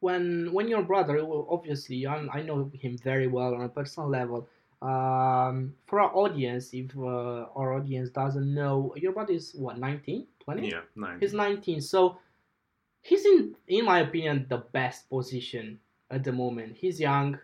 when 0.00 0.52
when 0.52 0.68
your 0.68 0.82
brother 0.82 1.14
obviously 1.56 2.06
I'm, 2.06 2.28
i 2.32 2.40
know 2.42 2.70
him 2.84 2.96
very 2.98 3.26
well 3.26 3.54
on 3.54 3.62
a 3.62 3.68
personal 3.68 4.08
level 4.08 4.48
um, 4.86 5.74
for 5.86 6.00
our 6.00 6.14
audience 6.14 6.70
if 6.72 6.96
uh, 6.96 7.46
our 7.56 7.74
audience 7.74 8.10
doesn't 8.10 8.54
know 8.54 8.94
your 8.96 9.12
brother 9.12 9.32
is 9.32 9.52
what 9.56 9.78
19 9.78 10.26
20 10.44 10.70
yeah 10.70 10.80
nine 10.94 11.18
he's 11.20 11.32
19 11.32 11.80
so 11.80 12.18
he's 13.02 13.24
in 13.24 13.54
in 13.66 13.84
my 13.84 14.00
opinion 14.00 14.46
the 14.48 14.58
best 14.58 15.08
position 15.10 15.78
at 16.10 16.22
the 16.22 16.32
moment. 16.32 16.76
He's 16.76 17.00
young 17.00 17.38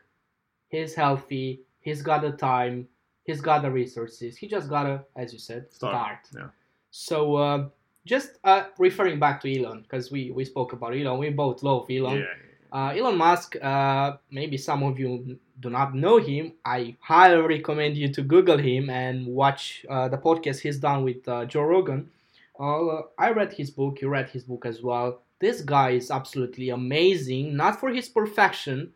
he's 0.69 0.95
healthy 0.95 1.63
he's 1.81 2.01
got 2.01 2.23
the 2.23 2.33
time 2.33 2.87
he's 3.25 3.41
got 3.41 3.63
the 3.63 3.71
resources. 3.71 4.37
He 4.37 4.47
just 4.47 4.69
gotta 4.69 5.05
as 5.17 5.33
you 5.33 5.41
said 5.41 5.73
Start, 5.73 6.27
start, 6.27 6.45
yeah. 6.45 6.51
so 6.91 7.37
uh, 7.37 7.69
just 8.07 8.39
uh, 8.45 8.65
referring 8.79 9.19
back 9.19 9.41
to 9.43 9.49
elon 9.53 9.83
because 9.83 10.13
we 10.13 10.31
we 10.31 10.45
spoke 10.45 10.73
about 10.75 10.97
elon. 10.97 11.19
We 11.19 11.31
both 11.31 11.63
love 11.65 11.91
elon. 11.91 12.19
Yeah 12.19 12.52
uh, 12.73 12.95
Elon 12.97 13.17
Musk, 13.19 13.57
uh, 13.63 14.17
maybe 14.31 14.57
some 14.59 14.83
of 14.83 14.99
you 14.99 15.39
do 15.61 15.71
not 15.71 15.95
know 15.95 16.19
him. 16.19 16.55
I 16.65 16.97
highly 17.01 17.41
recommend 17.43 17.97
you 17.97 18.13
to 18.15 18.23
Google 18.23 18.59
him 18.59 18.91
and 18.91 19.27
watch 19.27 19.85
uh, 19.91 20.09
the 20.09 20.19
podcast 20.19 20.61
he's 20.61 20.79
done 20.79 21.05
with 21.05 21.27
uh, 21.29 21.45
Joe 21.47 21.63
Rogan. 21.63 22.11
Uh, 22.59 23.03
I 23.19 23.31
read 23.31 23.53
his 23.53 23.71
book, 23.71 24.01
you 24.01 24.09
read 24.09 24.31
his 24.31 24.45
book 24.45 24.67
as 24.67 24.83
well. 24.83 25.23
This 25.41 25.61
guy 25.63 25.91
is 25.91 26.11
absolutely 26.11 26.71
amazing, 26.71 27.57
not 27.57 27.81
for 27.81 27.91
his 27.91 28.09
perfection, 28.09 28.93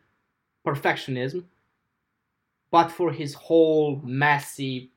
perfectionism, 0.65 1.45
but 2.71 2.91
for 2.91 3.11
his 3.11 3.33
whole 3.33 4.01
messy 4.03 4.91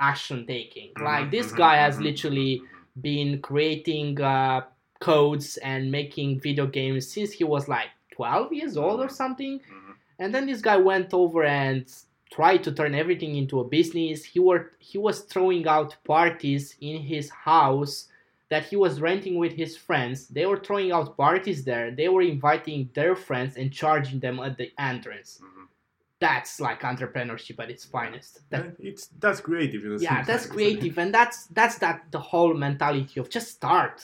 action 0.00 0.46
taking. 0.46 0.92
Like 0.98 1.30
this 1.30 1.52
Mhm, 1.52 1.56
guy 1.56 1.76
has 1.76 1.98
mhm, 1.98 2.04
literally 2.04 2.64
been 3.00 3.40
creating 3.40 4.20
uh, 4.20 4.62
codes 5.00 5.56
and 5.58 5.90
making 5.90 6.40
video 6.40 6.66
games 6.66 7.08
since 7.08 7.32
he 7.32 7.44
was 7.44 7.68
like 7.68 7.88
12 8.14 8.52
years 8.52 8.76
old 8.76 9.00
or 9.00 9.08
something. 9.08 9.60
Mhm. 9.60 9.94
And 10.20 10.34
then 10.34 10.46
this 10.46 10.60
guy 10.60 10.76
went 10.76 11.12
over 11.12 11.42
and 11.44 11.84
tried 12.30 12.62
to 12.64 12.72
turn 12.72 12.94
everything 12.94 13.32
into 13.36 13.60
a 13.60 13.64
business. 13.64 14.24
He 14.24 14.40
were 14.48 14.62
he 14.78 14.98
was 14.98 15.16
throwing 15.32 15.66
out 15.76 15.96
parties 16.04 16.64
in 16.80 16.96
his 17.12 17.26
house 17.30 18.08
that 18.52 18.64
he 18.70 18.76
was 18.76 19.00
renting 19.00 19.36
with 19.38 19.52
his 19.62 19.76
friends. 19.76 20.28
They 20.28 20.46
were 20.46 20.60
throwing 20.66 20.92
out 20.96 21.16
parties 21.16 21.64
there. 21.64 21.90
They 21.90 22.08
were 22.08 22.22
inviting 22.22 22.90
their 22.94 23.14
friends 23.16 23.56
and 23.56 23.72
charging 23.72 24.18
them 24.20 24.38
at 24.38 24.56
the 24.60 24.68
entrance. 24.78 25.40
Mhm. 25.42 25.66
That's 26.20 26.60
like 26.60 26.80
entrepreneurship 26.92 27.56
at 27.62 27.70
its 27.74 27.84
finest. 27.84 28.32
That, 28.50 28.64
it's 28.78 29.04
that's 29.22 29.40
creative 29.40 29.84
in 29.84 29.92
a 29.96 29.98
yeah 29.98 30.22
that's 30.28 30.46
creative 30.46 30.96
and 31.02 31.10
that's 31.18 31.38
that's 31.58 31.76
that 31.84 31.96
the 32.16 32.22
whole 32.30 32.54
mentality 32.54 33.16
of 33.20 33.28
just 33.36 33.48
start 33.58 33.96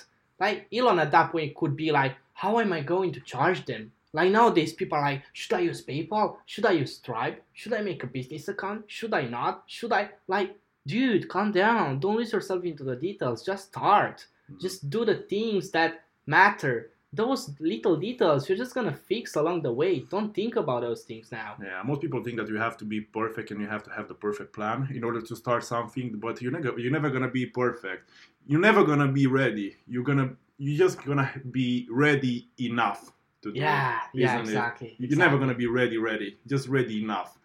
like 0.45 0.67
elon 0.73 0.99
at 0.99 1.11
that 1.17 1.31
point 1.33 1.55
could 1.61 1.75
be 1.77 1.89
like 2.01 2.15
how 2.43 2.53
am 2.65 2.73
i 2.79 2.81
going 2.95 3.11
to 3.17 3.21
charge 3.21 3.61
them 3.71 3.93
like 4.13 4.31
nowadays 4.33 4.73
people 4.73 4.99
are 4.99 5.03
like 5.03 5.23
should 5.33 5.53
i 5.55 5.61
use 5.61 5.85
paypal? 5.85 6.37
Should 6.47 6.67
i 6.67 6.73
use 6.73 6.97
stripe? 6.97 7.43
Should 7.53 7.73
i 7.75 7.81
make 7.81 8.03
a 8.05 8.07
business 8.07 8.49
account? 8.49 8.85
Should 8.87 9.15
i 9.15 9.23
not? 9.23 9.65
Should 9.67 9.93
i? 9.93 10.11
Like 10.29 10.57
dude 10.87 11.29
calm 11.29 11.53
down. 11.53 12.01
Don't 12.01 12.17
lose 12.17 12.33
yourself 12.33 12.65
into 12.65 12.85
the 12.85 12.97
details. 12.97 13.45
Just 13.45 13.69
start. 13.69 14.27
Mhm. 14.51 14.61
just 14.61 14.91
do 14.91 15.05
the 15.05 15.15
things 15.15 15.71
that 15.71 16.03
matter. 16.27 16.91
Those 17.13 17.51
little 17.61 17.97
details 17.97 18.49
you're 18.49 18.59
just 18.59 18.75
gonna 18.75 18.95
fix 19.11 19.35
along 19.37 19.63
the 19.63 19.73
way. 19.73 20.01
Don't 20.11 20.33
think 20.35 20.57
about 20.57 20.81
those 20.83 21.03
things 21.03 21.31
now. 21.33 21.57
Yeah, 21.63 21.83
most 21.85 22.01
people 22.01 22.23
think 22.25 22.37
that 22.39 22.49
you 22.49 22.57
have 22.57 22.77
to 22.79 22.85
be 22.85 23.01
perfect 23.01 23.51
and 23.51 23.61
you 23.61 23.67
have 23.67 23.83
to 23.85 23.91
have 23.91 24.07
the 24.09 24.15
perfect 24.15 24.53
plan 24.53 24.89
in 24.95 25.03
order 25.05 25.21
to 25.21 25.35
start 25.37 25.63
something, 25.65 26.09
but 26.25 26.41
you're 26.41 26.53
never 26.53 26.79
you're 26.81 26.93
never 26.99 27.11
gonna 27.11 27.31
be 27.41 27.47
perfect. 27.47 28.09
You're 28.47 28.61
never 28.71 28.83
gonna 28.85 29.09
be 29.21 29.27
ready. 29.27 29.77
You're 29.87 30.05
gonna 30.11 30.29
you're 30.59 30.79
just 30.87 31.05
gonna 31.05 31.31
be 31.51 31.87
ready 31.91 32.49
enough 32.61 33.13
to 33.43 33.53
do 33.53 33.59
yeah 33.59 34.01
yeah 34.13 34.39
it? 34.39 34.41
exactly 34.41 34.97
You're 34.99 35.19
never 35.19 35.39
gonna 35.39 35.55
be 35.55 35.67
ready, 35.67 35.99
ready. 35.99 36.39
Just 36.47 36.69
ready 36.69 37.03
enough. 37.03 37.39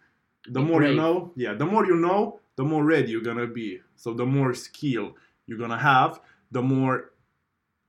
The 0.48 0.60
Be 0.60 0.66
more 0.66 0.82
you 0.84 0.94
know, 0.94 1.32
yeah, 1.36 1.54
the 1.54 1.66
more 1.66 1.84
you 1.86 1.96
know, 1.96 2.40
the 2.56 2.64
more 2.64 2.84
ready 2.84 3.10
you're 3.12 3.20
gonna 3.22 3.46
be. 3.46 3.80
So 3.96 4.12
the 4.14 4.26
more 4.26 4.54
skill 4.54 5.14
you're 5.46 5.58
gonna 5.58 5.78
have, 5.78 6.20
the 6.52 6.62
more 6.62 7.12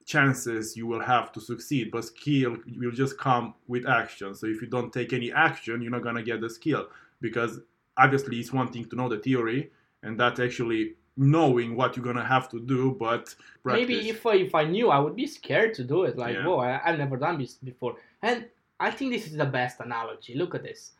chances 0.05 0.75
you 0.77 0.87
will 0.87 1.01
have 1.01 1.31
to 1.33 1.41
succeed. 1.41 1.91
But 1.91 2.05
skill 2.05 2.57
will 2.77 2.91
just 2.91 3.17
come 3.17 3.53
with 3.67 3.87
action. 3.87 4.33
So 4.35 4.47
if 4.47 4.61
you 4.61 4.67
don't 4.67 4.91
take 4.91 5.13
any 5.13 5.31
action, 5.31 5.81
you're 5.81 5.91
not 5.91 6.03
gonna 6.03 6.23
get 6.23 6.41
the 6.41 6.49
skill 6.49 6.87
because 7.21 7.59
obviously 7.97 8.39
it's 8.39 8.53
one 8.53 8.71
thing 8.71 8.85
to 8.85 8.95
know 8.95 9.09
the 9.09 9.19
theory 9.19 9.71
and 10.03 10.19
that 10.19 10.39
actually 10.39 10.95
knowing 11.17 11.75
what 11.75 11.95
you're 11.97 12.05
gonna 12.05 12.23
have 12.25 12.47
to 12.49 12.59
do, 12.59 12.95
but 12.99 13.33
practice. 13.63 13.87
maybe 13.89 14.09
if 14.09 14.25
I, 14.25 14.35
if 14.35 14.53
I 14.55 14.63
knew 14.65 14.89
I 14.89 14.99
would 14.99 15.15
be 15.15 15.27
scared 15.27 15.73
to 15.75 15.83
do 15.83 16.03
it 16.03 16.17
like 16.17 16.35
Yeah. 16.35 16.45
whoa 16.45 16.59
I, 16.59 16.81
I've 16.85 16.97
never 16.99 17.17
done 17.17 17.37
this 17.39 17.55
before 17.55 17.95
and 18.21 18.45
I 18.79 18.91
think 18.91 19.11
this 19.11 19.25
is 19.27 19.35
the 19.37 19.45
best 19.45 19.79
analogy 19.79 20.35
look 20.35 20.53
at 20.55 20.63
this 20.63 20.91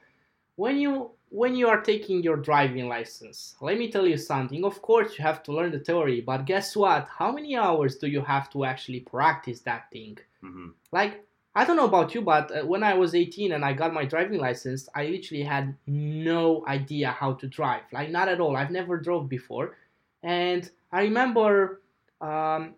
when 0.56 0.78
you 0.80 1.12
when 1.30 1.56
you 1.56 1.68
are 1.68 1.82
taking 1.82 2.24
your 2.24 2.38
driving 2.38 2.88
license 2.88 3.56
let 3.62 3.78
me 3.78 3.92
tell 3.92 4.08
you 4.08 4.18
something 4.18 4.64
of 4.66 4.82
course 4.82 5.18
you 5.18 5.24
have 5.24 5.44
to 5.44 5.52
learn 5.52 5.72
the 5.72 5.80
theory 5.80 6.20
but 6.22 6.46
guess 6.46 6.76
what 6.76 7.08
how 7.20 7.32
many 7.32 7.56
hours 7.56 7.96
do 7.98 8.08
you 8.08 8.22
have 8.22 8.50
to 8.50 8.66
actually 8.66 9.02
practice 9.02 9.60
that 9.62 9.90
thing 9.92 10.18
Mhm. 10.44 10.74
like 10.92 11.24
I 11.60 11.66
don't 11.66 11.76
know 11.76 11.86
about 11.86 12.14
you, 12.14 12.22
but 12.22 12.52
uh, 12.56 12.64
when 12.68 12.84
I 12.84 12.94
was 12.94 13.16
18 13.16 13.52
and 13.54 13.66
I 13.66 13.74
got 13.74 13.92
my 13.92 14.06
driving 14.06 14.40
license, 14.40 14.88
I 14.94 15.08
literally 15.08 15.42
had 15.42 15.76
no 15.88 16.64
idea 16.68 17.10
how 17.10 17.34
to 17.34 17.48
drive. 17.48 17.82
Like, 17.92 18.12
not 18.12 18.28
at 18.30 18.40
all. 18.40 18.56
I've 18.56 18.70
never 18.70 18.96
drove 19.00 19.28
before. 19.28 19.76
And 20.24 20.70
I 20.92 21.04
remember 21.04 21.82
um, 22.22 22.76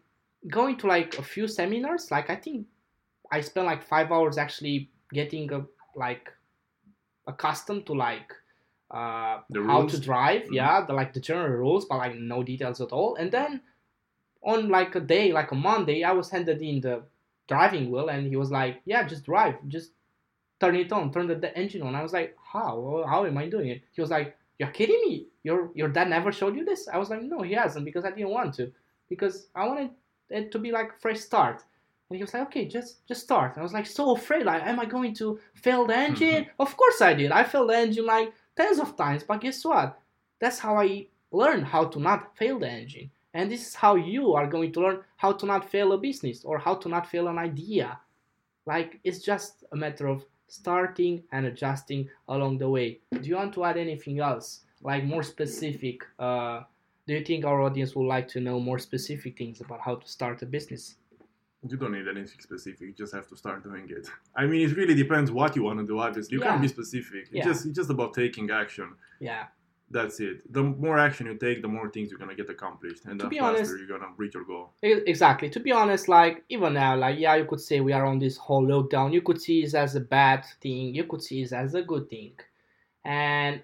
going 0.47 0.77
to 0.77 0.87
like 0.87 1.17
a 1.17 1.23
few 1.23 1.47
seminars. 1.47 2.11
Like, 2.11 2.29
I 2.29 2.35
think 2.35 2.67
I 3.31 3.41
spent 3.41 3.67
like 3.67 3.83
five 3.83 4.11
hours 4.11 4.37
actually 4.37 4.91
getting 5.13 5.51
a, 5.53 5.65
like 5.95 6.31
accustomed 7.27 7.85
to 7.87 7.93
like 7.93 8.33
uh, 8.91 9.41
The 9.49 9.61
how 9.63 9.83
to 9.83 9.99
drive. 9.99 10.43
Mhm. 10.43 10.53
Yeah, 10.53 10.85
the 10.85 10.93
like 10.93 11.13
the 11.13 11.19
general 11.19 11.57
rules, 11.57 11.85
but 11.85 11.97
like 11.97 12.15
no 12.15 12.43
details 12.43 12.81
at 12.81 12.91
all. 12.91 13.15
And 13.15 13.31
then 13.31 13.61
on 14.43 14.69
like 14.69 14.95
a 14.95 15.01
day, 15.01 15.33
like 15.33 15.51
a 15.51 15.55
Monday, 15.55 16.03
I 16.03 16.13
was 16.13 16.31
handed 16.31 16.61
in 16.61 16.81
the 16.81 17.05
driving 17.47 17.91
wheel, 17.91 18.09
and 18.09 18.27
he 18.27 18.37
was 18.37 18.51
like, 18.51 18.81
"Yeah, 18.85 19.03
just 19.07 19.25
drive, 19.25 19.57
just 19.67 19.93
turn 20.61 20.77
it 20.77 20.91
on, 20.93 21.13
turn 21.13 21.27
the, 21.27 21.35
the 21.35 21.57
engine 21.57 21.83
on." 21.83 21.95
I 21.95 22.03
was 22.03 22.13
like, 22.13 22.37
"How? 22.53 23.05
How 23.07 23.25
am 23.25 23.37
I 23.39 23.49
doing 23.49 23.69
it?" 23.69 23.83
He 23.93 24.01
was 24.01 24.11
like, 24.11 24.38
"You're 24.59 24.69
kidding 24.69 25.01
me? 25.07 25.27
Your 25.43 25.71
your 25.73 25.89
dad 25.89 26.09
never 26.09 26.31
showed 26.31 26.55
you 26.55 26.65
this?" 26.65 26.87
I 26.87 26.97
was 26.97 27.09
like, 27.09 27.23
"No, 27.23 27.41
he 27.41 27.53
hasn't 27.53 27.85
because 27.85 28.05
I 28.05 28.11
didn't 28.11 28.29
want 28.29 28.53
to, 28.55 28.71
because 29.09 29.47
I 29.55 29.65
wanted 29.65 29.91
it 30.29 30.51
to 30.51 30.59
be 30.59 30.71
like 30.71 30.89
a 30.91 30.99
fresh 30.99 31.19
start." 31.19 31.63
And 32.09 32.17
he 32.17 32.23
was 32.23 32.33
like, 32.33 32.43
"Okay, 32.43 32.65
just 32.67 33.07
just 33.07 33.23
start." 33.23 33.53
And 33.53 33.61
I 33.61 33.63
was 33.63 33.73
like 33.73 33.87
so 33.87 34.15
afraid, 34.15 34.45
like, 34.45 34.63
am 34.63 34.79
I 34.79 34.85
going 34.85 35.15
to 35.15 35.39
fail 35.55 35.85
the 35.85 35.95
engine? 35.95 36.47
of 36.59 36.75
course 36.77 37.01
I 37.01 37.13
did. 37.13 37.31
I 37.31 37.43
failed 37.43 37.69
the 37.69 37.77
engine 37.77 38.05
like 38.05 38.33
tens 38.55 38.79
of 38.79 38.95
times, 38.95 39.23
but 39.23 39.41
guess 39.41 39.63
what? 39.65 39.99
That's 40.39 40.59
how 40.59 40.77
I 40.77 41.07
learned 41.31 41.65
how 41.65 41.85
to 41.85 41.99
not 41.99 42.35
fail 42.37 42.59
the 42.59 42.69
engine. 42.69 43.11
And 43.33 43.51
this 43.51 43.67
is 43.67 43.75
how 43.75 43.95
you 43.95 44.33
are 44.33 44.47
going 44.47 44.71
to 44.73 44.81
learn 44.81 44.99
how 45.17 45.33
to 45.33 45.45
not 45.45 45.69
fail 45.69 45.93
a 45.93 45.97
business 45.97 46.43
or 46.43 46.57
how 46.57 46.75
to 46.75 46.89
not 46.89 47.07
fail 47.07 47.27
an 47.27 47.37
idea. 47.37 47.99
Like 48.65 48.99
it's 49.03 49.19
just 49.19 49.63
a 49.71 49.75
matter 49.75 50.07
of 50.07 50.25
starting 50.51 51.23
and 51.31 51.45
adjusting 51.45 52.09
along 52.27 52.57
the 52.57 52.69
way. 52.69 52.99
Do 53.11 53.27
you 53.29 53.35
want 53.35 53.53
to 53.53 53.63
add 53.63 53.77
anything 53.77 54.19
else? 54.19 54.61
Like 54.81 55.03
more 55.03 55.23
specific? 55.23 56.01
Uh, 56.17 56.61
do 57.07 57.13
you 57.13 57.23
think 57.23 57.45
our 57.45 57.61
audience 57.61 57.95
would 57.95 58.07
like 58.07 58.27
to 58.29 58.39
know 58.39 58.59
more 58.59 58.79
specific 58.79 59.37
things 59.37 59.61
about 59.61 59.79
how 59.81 59.95
to 59.95 60.07
start 60.07 60.41
a 60.41 60.45
business? 60.45 60.95
You 61.67 61.75
don't 61.75 61.91
need 61.91 62.07
anything 62.07 62.39
specific. 62.39 62.79
You 62.81 62.93
just 62.93 63.13
have 63.13 63.27
to 63.27 63.35
start 63.35 63.63
doing 63.63 63.87
it. 63.89 64.07
I 64.35 64.45
mean, 64.45 64.69
it 64.69 64.75
really 64.77 64.93
depends 64.95 65.29
what 65.29 65.55
you 65.57 65.63
want 65.63 65.79
to 65.79 65.85
do. 65.85 65.99
Obviously, 65.99 66.35
you 66.37 66.41
Yeah. 66.43 66.49
can't 66.51 66.61
be 66.61 66.69
specific. 66.69 67.23
It's 67.23 67.31
Yeah. 67.33 67.43
just 67.43 67.65
it's 67.65 67.75
just 67.75 67.89
about 67.89 68.13
taking 68.13 68.49
action. 68.49 68.95
Yeah. 69.19 69.47
That's 69.91 70.19
it. 70.19 70.51
The 70.53 70.61
more 70.61 70.99
action 70.99 71.25
you 71.25 71.35
take, 71.35 71.61
the 71.61 71.67
more 71.67 71.89
things 71.89 72.11
you're 72.11 72.19
gonna 72.19 72.35
get 72.35 72.49
accomplished, 72.49 73.05
and 73.05 73.19
To 73.19 73.27
the 73.27 73.37
faster 73.37 73.57
honest- 73.57 73.77
you're 73.77 73.87
gonna 73.87 74.13
reach 74.17 74.35
your 74.35 74.43
goal. 74.43 74.73
Exactly. 74.83 75.49
To 75.49 75.59
be 75.59 75.71
honest, 75.71 76.07
like 76.07 76.43
even 76.49 76.73
now, 76.73 76.95
like 76.95 77.17
yeah, 77.19 77.35
you 77.35 77.45
could 77.45 77.61
say 77.61 77.79
we 77.79 77.93
are 77.93 78.05
on 78.05 78.19
this 78.19 78.37
whole 78.37 78.65
lockdown. 78.65 79.11
You 79.11 79.21
could 79.21 79.41
see 79.41 79.63
it 79.63 79.73
as 79.73 79.95
a 79.95 80.01
bad 80.01 80.45
thing. 80.61 80.93
You 80.93 81.05
could 81.05 81.23
see 81.23 81.41
it 81.41 81.53
as 81.53 81.73
a 81.73 81.81
good 81.81 82.07
thing. 82.09 82.33
And 83.03 83.61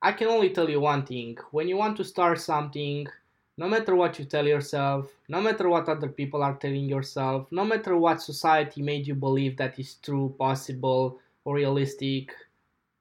I 0.00 0.12
can 0.12 0.28
only 0.28 0.50
tell 0.50 0.70
you 0.70 0.80
one 0.80 1.04
thing: 1.04 1.36
when 1.50 1.68
you 1.68 1.76
want 1.76 1.96
to 1.98 2.04
start 2.04 2.40
something, 2.40 3.06
no 3.58 3.68
matter 3.68 3.94
what 3.94 4.18
you 4.18 4.24
tell 4.24 4.46
yourself, 4.46 5.12
no 5.28 5.40
matter 5.40 5.68
what 5.68 5.88
other 5.88 6.08
people 6.08 6.42
are 6.42 6.56
telling 6.56 6.86
yourself, 6.88 7.50
no 7.50 7.64
matter 7.64 7.96
what 7.96 8.22
society 8.22 8.80
made 8.80 9.06
you 9.06 9.14
believe 9.14 9.56
that 9.58 9.78
is 9.78 9.96
true, 9.96 10.34
possible, 10.38 11.18
or 11.44 11.56
realistic, 11.56 12.32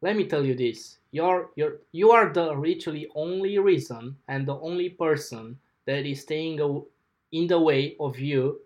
let 0.01 0.15
me 0.15 0.25
tell 0.27 0.45
you 0.45 0.55
this: 0.55 0.97
you're 1.11 1.49
you're 1.55 1.77
you 1.91 2.11
are 2.11 2.31
the 2.31 2.51
literally 2.53 3.07
only 3.15 3.57
reason 3.57 4.15
and 4.27 4.47
the 4.47 4.57
only 4.59 4.89
person 4.89 5.57
that 5.85 6.05
is 6.05 6.21
staying 6.21 6.59
in 7.31 7.47
the 7.47 7.59
way 7.59 7.95
of 7.99 8.19
you. 8.19 8.61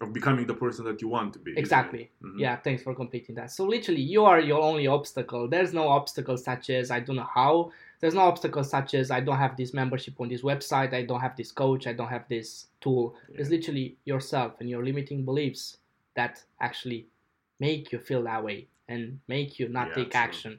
Of 0.00 0.14
becoming 0.14 0.46
the 0.46 0.54
person 0.54 0.86
that 0.86 1.02
you 1.02 1.08
want 1.08 1.34
to 1.34 1.38
be. 1.38 1.52
exactly. 1.58 2.10
Mhm. 2.22 2.38
yeah 2.38 2.56
thanks 2.56 2.82
for 2.82 2.94
completing 2.94 3.34
that. 3.34 3.50
So 3.50 3.66
literally 3.66 4.00
you 4.00 4.24
are 4.24 4.40
your 4.40 4.62
only 4.62 4.86
obstacle. 4.86 5.46
There's 5.48 5.74
no 5.74 5.88
obstacle 5.88 6.38
such 6.38 6.70
as 6.70 6.90
i 6.90 7.00
don't 7.00 7.16
know 7.16 7.28
how. 7.34 7.72
There's 8.00 8.14
no 8.14 8.22
obstacle 8.22 8.64
such 8.64 8.94
as 8.94 9.10
i 9.10 9.20
don't 9.20 9.36
have 9.36 9.56
this 9.56 9.74
membership 9.74 10.14
on 10.20 10.28
this 10.28 10.42
website 10.42 10.94
i 10.94 11.02
don't 11.02 11.20
have 11.20 11.36
this 11.36 11.52
coach 11.52 11.86
i 11.86 11.92
don't 11.92 12.08
have 12.08 12.26
this 12.28 12.68
tool. 12.80 13.14
It's 13.34 13.50
literally 13.50 13.96
yourself 14.04 14.54
and 14.60 14.70
your 14.70 14.82
limiting 14.84 15.24
beliefs 15.24 15.76
that 16.14 16.42
actually 16.60 17.06
make 17.58 17.92
you 17.92 17.98
feel 17.98 18.22
that 18.22 18.42
way 18.42 18.68
and 18.90 19.20
make 19.28 19.58
you 19.58 19.68
not 19.68 19.88
Yeah, 19.88 19.94
take 19.94 20.14
action 20.26 20.52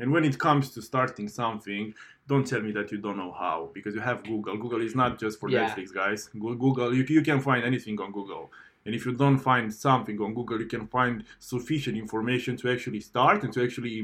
And 0.00 0.08
when 0.14 0.24
it 0.30 0.36
comes 0.46 0.64
to 0.74 0.80
starting 0.90 1.28
something, 1.28 1.84
don't 2.30 2.46
tell 2.52 2.62
me 2.66 2.72
that 2.78 2.90
you 2.92 2.98
don't 3.04 3.18
know 3.22 3.32
how 3.44 3.56
because 3.76 3.92
you 3.96 4.02
have 4.10 4.18
Google. 4.32 4.56
Google 4.64 4.82
is 4.88 4.94
not 5.02 5.10
just 5.22 5.34
for 5.40 5.48
Yeah. 5.50 5.60
Netflix, 5.60 5.86
guys. 6.02 6.20
Google, 6.38 6.90
you, 6.98 7.04
you 7.16 7.22
can 7.30 7.40
find 7.48 7.62
anything 7.70 7.96
on 8.04 8.10
Google. 8.18 8.44
And 8.84 8.94
if 8.98 9.04
you 9.06 9.12
don't 9.24 9.38
find 9.50 9.66
something 9.88 10.18
on 10.24 10.30
Google, 10.38 10.58
you 10.64 10.70
can 10.74 10.86
find 10.98 11.16
sufficient 11.38 11.96
information 12.04 12.52
to 12.60 12.64
actually 12.74 13.00
start 13.10 13.38
and 13.44 13.52
to 13.54 13.60
actually 13.66 13.96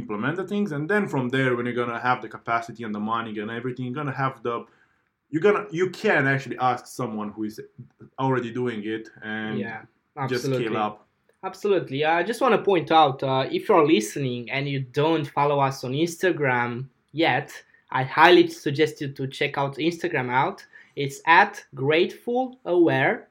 implement 0.00 0.36
the 0.36 0.46
things. 0.52 0.68
And 0.76 0.88
then 0.92 1.04
from 1.12 1.24
there, 1.34 1.50
when 1.56 1.64
you're 1.66 1.80
gonna 1.84 2.04
have 2.08 2.22
the 2.22 2.30
capacity 2.38 2.84
and 2.86 2.94
the 2.94 3.04
money 3.14 3.34
and 3.42 3.50
everything, 3.50 3.84
you're 3.86 4.00
gonna 4.02 4.20
have 4.24 4.42
the 4.46 4.56
you're 5.30 5.42
gonna 5.48 5.64
you 5.80 5.86
can 5.90 6.22
actually 6.34 6.58
ask 6.58 6.86
someone 6.86 7.30
who 7.34 7.42
is 7.50 7.60
already 8.24 8.50
doing 8.52 8.80
it 8.96 9.04
and 9.22 9.58
yeah 9.58 9.82
just 10.28 10.44
scale 10.44 10.76
up. 10.76 10.96
Absolutely. 11.44 12.04
I 12.04 12.22
just 12.22 12.40
want 12.40 12.54
to 12.54 12.62
point 12.62 12.90
out 12.92 13.22
uh, 13.22 13.46
if 13.50 13.68
you're 13.68 13.86
listening 13.86 14.50
and 14.50 14.68
you 14.68 14.80
don't 14.80 15.26
follow 15.26 15.58
us 15.60 15.82
on 15.84 15.92
Instagram 15.92 16.86
yet, 17.12 17.52
I 17.90 18.04
highly 18.04 18.48
suggest 18.48 19.00
you 19.00 19.08
to 19.12 19.26
check 19.26 19.58
out 19.58 19.76
Instagram 19.76 20.30
out. 20.30 20.64
It's 20.94 21.20
at 21.26 21.64
Grateful 21.74 22.58
Aware. 22.64 23.28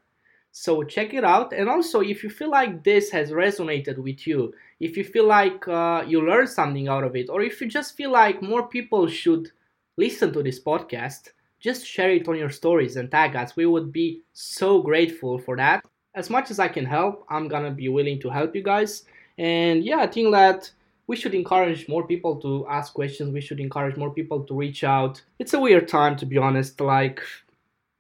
So 0.52 0.84
check 0.84 1.14
it 1.14 1.24
out. 1.24 1.54
And 1.54 1.70
also, 1.70 2.02
if 2.02 2.24
you 2.24 2.30
feel 2.30 2.50
like 2.50 2.84
this 2.84 3.10
has 3.12 3.32
resonated 3.32 3.98
with 3.98 4.28
you, 4.28 4.54
if 4.82 4.98
you 4.98 5.06
feel 5.06 5.26
like 5.26 5.66
uh, 5.70 6.04
you 6.06 6.22
learned 6.28 6.50
something 6.50 6.90
out 6.90 7.06
of 7.06 7.16
it, 7.16 7.30
or 7.30 7.42
if 7.42 7.62
you 7.62 7.70
just 7.70 7.96
feel 7.96 8.12
like 8.12 8.42
more 8.42 8.68
people 8.68 9.08
should 9.08 9.52
listen 9.96 10.34
to 10.34 10.44
this 10.44 10.60
podcast, 10.62 11.30
just 11.62 11.86
share 11.86 12.12
it 12.12 12.28
on 12.28 12.38
your 12.38 12.50
stories 12.50 12.98
and 12.98 13.10
tag 13.10 13.38
us. 13.38 13.56
We 13.56 13.66
would 13.66 13.94
be 13.94 14.22
so 14.34 14.82
grateful 14.82 15.40
for 15.40 15.56
that 15.56 15.86
as 16.16 16.30
much 16.30 16.52
as 16.52 16.60
I 16.60 16.68
can 16.68 16.86
help, 16.86 17.26
I'm 17.30 17.48
gonna 17.48 17.72
be 17.72 17.90
willing 17.90 18.20
to 18.22 18.30
help 18.30 18.56
you 18.56 18.64
guys. 18.64 19.06
And 19.38 19.84
yeah, 19.84 20.00
I 20.00 20.08
think 20.08 20.32
that 20.34 20.72
we 21.08 21.16
should 21.16 21.34
encourage 21.34 21.88
more 21.88 22.06
people 22.06 22.36
to 22.42 22.66
ask 22.68 22.94
questions. 22.94 23.34
We 23.34 23.42
should 23.42 23.60
encourage 23.60 23.98
more 23.98 24.12
people 24.14 24.44
to 24.46 24.54
reach 24.54 24.84
out. 24.84 25.22
It's 25.40 25.54
a 25.54 25.60
weird 25.60 25.88
time, 25.88 26.16
to 26.18 26.26
be 26.26 26.38
honest. 26.38 26.80
Like, 26.80 27.22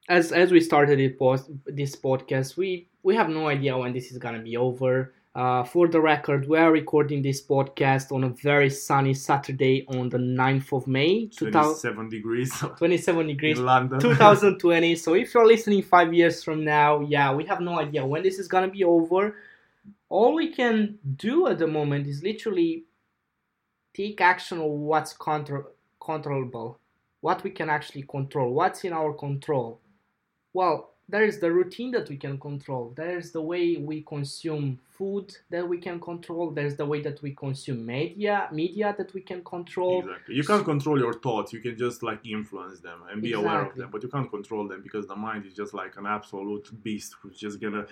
as 0.09 0.31
as 0.31 0.51
we 0.51 0.59
started 0.59 0.99
it 0.99 1.17
post, 1.17 1.49
this 1.65 1.95
podcast, 1.95 2.57
we 2.57 2.87
we 3.03 3.15
have 3.15 3.29
no 3.29 3.47
idea 3.47 3.77
when 3.77 3.93
this 3.93 4.11
is 4.11 4.17
gonna 4.17 4.41
be 4.41 4.57
over. 4.57 5.13
Uh, 5.33 5.63
for 5.63 5.87
the 5.87 5.99
record, 5.99 6.45
we 6.49 6.57
are 6.57 6.73
recording 6.73 7.21
this 7.21 7.41
podcast 7.41 8.11
on 8.11 8.25
a 8.25 8.29
very 8.29 8.69
sunny 8.69 9.13
Saturday 9.13 9.85
on 9.87 10.09
the 10.09 10.17
9th 10.17 10.73
of 10.73 10.87
May, 10.87 11.27
2000, 11.27 11.53
27 11.53 12.09
degrees 12.09 12.51
27 12.77 13.27
degrees. 13.27 13.57
in 13.57 13.65
London. 13.65 13.99
2020. 14.01 14.95
So 14.97 15.13
if 15.13 15.33
you're 15.33 15.47
listening 15.47 15.83
five 15.83 16.13
years 16.13 16.43
from 16.43 16.65
now, 16.65 16.99
yeah, 16.99 17.33
we 17.33 17.45
have 17.45 17.61
no 17.61 17.79
idea 17.79 18.05
when 18.05 18.23
this 18.23 18.39
is 18.39 18.49
gonna 18.49 18.67
be 18.67 18.83
over. 18.83 19.37
All 20.09 20.33
we 20.33 20.49
can 20.53 20.99
do 21.15 21.47
at 21.47 21.59
the 21.59 21.67
moment 21.67 22.07
is 22.07 22.21
literally 22.21 22.83
take 23.93 24.19
action 24.19 24.59
on 24.59 24.81
what's 24.81 25.13
control 25.13 25.63
controllable, 26.01 26.77
what 27.21 27.41
we 27.43 27.51
can 27.51 27.69
actually 27.69 28.01
control, 28.03 28.53
what's 28.53 28.83
in 28.83 28.91
our 28.91 29.13
control. 29.13 29.79
Well, 30.51 30.90
there 31.11 31.23
is 31.23 31.39
the 31.39 31.51
routine 31.51 31.91
that 31.91 32.09
we 32.09 32.17
can 32.17 32.39
control. 32.39 32.93
There's 32.95 33.31
the 33.31 33.41
way 33.41 33.75
we 33.75 34.01
consume 34.01 34.79
food 34.97 35.35
that 35.49 35.67
we 35.67 35.77
can 35.77 35.99
control. 35.99 36.51
There's 36.51 36.75
the 36.77 36.85
way 36.85 37.01
that 37.01 37.21
we 37.21 37.31
consume 37.31 37.85
media, 37.85 38.47
media 38.51 38.95
that 38.97 39.13
we 39.13 39.21
can 39.21 39.43
control. 39.43 39.99
Exactly. 39.99 40.35
You 40.35 40.43
can't 40.43 40.63
control 40.63 40.97
your 40.97 41.13
thoughts. 41.13 41.51
You 41.51 41.59
can 41.59 41.77
just 41.77 42.01
like 42.01 42.25
influence 42.25 42.79
them 42.79 42.99
and 43.11 43.21
be 43.21 43.33
aware 43.33 43.63
of 43.65 43.75
them, 43.75 43.89
but 43.91 44.01
you 44.03 44.09
can't 44.09 44.29
control 44.29 44.67
them 44.67 44.81
because 44.81 45.05
the 45.05 45.15
mind 45.15 45.45
is 45.45 45.53
just 45.53 45.73
like 45.73 45.97
an 45.97 46.05
absolute 46.05 46.67
beast 46.83 47.15
who's 47.21 47.37
just 47.37 47.59
gonna 47.59 47.85